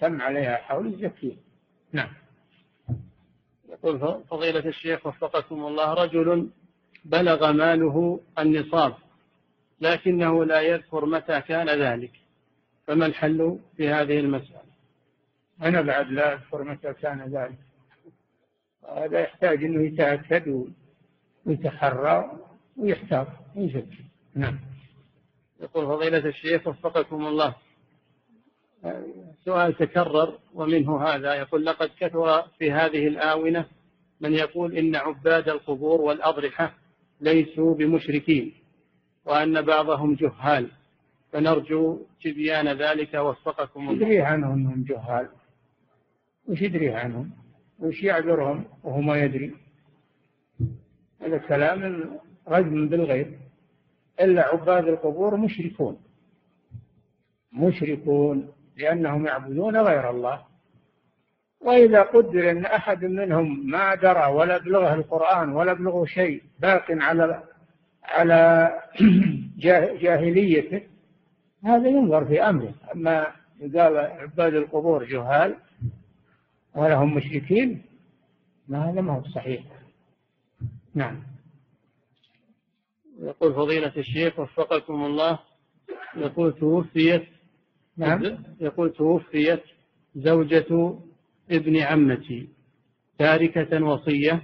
تم 0.00 0.22
عليها 0.22 0.56
حول 0.56 0.86
الزكية 0.86 1.36
نعم. 1.92 2.08
يقول 3.68 4.24
فضيلة 4.30 4.68
الشيخ 4.68 5.06
وفقكم 5.06 5.66
الله 5.66 5.94
رجل 5.94 6.50
بلغ 7.04 7.52
ماله 7.52 8.20
النصاب 8.38 8.94
لكنه 9.80 10.44
لا 10.44 10.60
يذكر 10.60 11.06
متى 11.06 11.40
كان 11.40 11.68
ذلك. 11.68 12.12
فما 12.86 13.06
الحل 13.06 13.58
في 13.76 13.88
هذه 13.88 14.20
المسألة؟ 14.20 14.66
أنا 15.62 15.80
بعد 15.80 16.10
لا 16.10 16.34
أذكر 16.34 16.64
متى 16.64 16.92
كان 16.92 17.20
ذلك. 17.20 17.58
هذا 18.94 19.20
يحتاج 19.20 19.64
أنه 19.64 19.82
يتأكد 19.82 20.64
ويتحرى 21.46 22.38
ويحتاط 22.76 23.26
ويزكي 23.56 24.04
نعم. 24.34 24.58
يقول 25.60 25.86
فضيلة 25.86 26.26
الشيخ 26.28 26.66
وفقكم 26.66 27.26
الله. 27.26 27.54
سؤال 29.44 29.76
تكرر 29.76 30.38
ومنه 30.54 31.02
هذا. 31.02 31.34
يقول 31.34 31.66
لقد 31.66 31.90
كثر 32.00 32.42
في 32.58 32.72
هذه 32.72 33.08
الآونة 33.08 33.66
من 34.20 34.32
يقول 34.32 34.76
إن 34.76 34.96
عباد 34.96 35.48
القبور 35.48 36.00
والأضرحة 36.00 36.74
ليسوا 37.20 37.74
بمشركين 37.74 38.52
وأن 39.24 39.62
بعضهم 39.62 40.14
جهال. 40.14 40.70
فنرجو 41.32 41.98
تبيان 42.24 42.68
ذلك. 42.68 43.14
وفقكم 43.14 43.88
الله. 43.88 44.06
يدري 44.06 44.20
عنهم 44.20 44.52
أنهم 44.52 44.84
جهال. 44.88 45.28
وش 46.48 46.62
يدري 46.62 46.94
عنهم؟ 46.94 47.45
وش 47.78 48.02
يعذرهم 48.02 48.64
وهو 48.84 49.00
ما 49.00 49.16
يدري. 49.18 49.54
هذا 51.20 51.38
كلام 51.38 52.10
رجم 52.48 52.88
بالغيب. 52.88 53.38
إلا 54.20 54.48
عباد 54.48 54.88
القبور 54.88 55.36
مشركون. 55.36 55.98
مشركون 57.52 58.48
لأنهم 58.76 59.26
يعبدون 59.26 59.76
غير 59.76 60.10
الله. 60.10 60.42
وإذا 61.60 62.02
قدر 62.02 62.50
أن 62.50 62.64
أحد 62.64 63.04
منهم 63.04 63.70
ما 63.70 63.94
درى 63.94 64.26
ولا 64.32 64.58
بلغه 64.58 64.94
القرآن 64.94 65.52
ولا 65.52 65.72
بلغه 65.72 66.04
شيء 66.04 66.42
باق 66.60 66.84
على 66.90 67.42
على 68.04 68.72
جاهليته 70.02 70.82
هذا 71.64 71.88
ينظر 71.88 72.24
في 72.24 72.42
أمره. 72.42 72.74
أما 72.94 73.26
قال 73.74 73.96
عباد 73.96 74.54
القبور 74.54 75.04
جهال 75.04 75.54
ولهم 76.76 77.14
مشركين؟ 77.14 77.82
ما 78.68 78.90
هذا 78.90 79.00
ما 79.00 79.12
هو 79.12 79.22
صحيح. 79.24 79.62
نعم. 80.94 81.22
يقول 83.20 83.54
فضيلة 83.54 83.92
الشيخ 83.96 84.38
وفقكم 84.38 85.04
الله 85.04 85.38
يقول 86.16 86.52
توفيت 86.52 87.26
نعم. 87.96 88.38
يقول 88.60 88.92
توفيت 88.92 89.62
زوجة 90.14 90.98
ابن 91.50 91.76
عمتي 91.76 92.48
تاركة 93.18 93.84
وصية. 93.84 94.42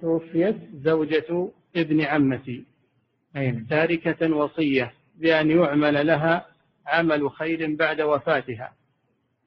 توفيت 0.00 0.56
زوجة 0.74 1.48
ابن 1.76 2.00
عمتي. 2.00 2.64
أين؟ 3.36 3.66
تاركة 3.66 4.36
وصية 4.36 4.92
بأن 5.16 5.50
يعمل 5.50 6.06
لها 6.06 6.46
عمل 6.86 7.30
خير 7.30 7.74
بعد 7.74 8.00
وفاتها. 8.00 8.77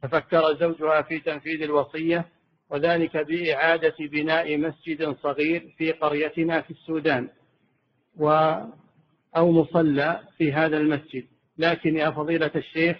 تفكر 0.01 0.55
زوجها 0.59 1.01
في 1.01 1.19
تنفيذ 1.19 1.61
الوصية 1.61 2.25
وذلك 2.69 3.17
بإعادة 3.17 3.95
بناء 3.99 4.57
مسجد 4.57 5.15
صغير 5.23 5.73
في 5.77 5.91
قريتنا 5.91 6.61
في 6.61 6.71
السودان 6.71 7.29
و 8.17 8.53
أو 9.37 9.51
مصلى 9.51 10.19
في 10.37 10.53
هذا 10.53 10.77
المسجد. 10.77 11.25
لكن 11.57 11.97
يا 11.97 12.09
فضيلة 12.09 12.51
الشيخ 12.55 12.97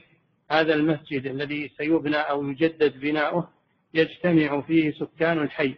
هذا 0.51 0.73
المسجد 0.73 1.25
الذي 1.25 1.71
سيبنى 1.77 2.15
أو 2.15 2.49
يجدد 2.49 2.99
بناؤه 2.99 3.49
يجتمع 3.93 4.61
فيه 4.61 4.91
سكان 4.91 5.39
الحي 5.39 5.75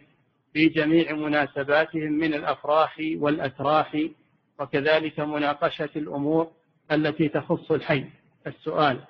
في 0.52 0.68
جميع 0.68 1.12
مناسباتهم 1.12 2.12
من 2.12 2.34
الأفراح 2.34 2.96
والأتراح 3.16 3.98
وكذلك 4.60 5.20
مناقشة 5.20 5.90
الأمور 5.96 6.50
التي 6.92 7.28
تخص 7.28 7.72
الحي. 7.72 8.04
السؤال 8.46 9.00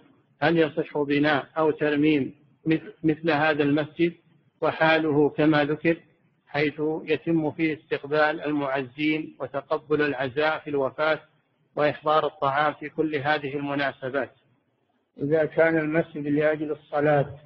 هل 0.41 0.59
يصح 0.59 0.99
بناء 0.99 1.47
أو 1.59 1.71
ترميم 1.71 2.35
مثل 3.05 3.31
هذا 3.31 3.63
المسجد 3.63 4.13
وحاله 4.61 5.29
كما 5.29 5.65
ذكر 5.65 5.97
حيث 6.47 6.81
يتم 7.05 7.51
فيه 7.51 7.75
استقبال 7.75 8.41
المعزين 8.41 9.37
وتقبل 9.41 10.03
العزاء 10.03 10.59
في 10.59 10.71
الوفاة 10.71 11.21
وإحضار 11.77 12.27
الطعام 12.27 12.75
في 12.75 12.89
كل 12.89 13.17
هذه 13.17 13.57
المناسبات؟ 13.57 14.31
إذا 15.23 15.45
كان 15.45 15.79
المسجد 15.79 16.27
لأجل 16.27 16.71
الصلاة 16.71 17.39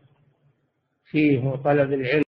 فيه 1.04 1.38
وطلب 1.38 1.92
العلم 1.92 2.27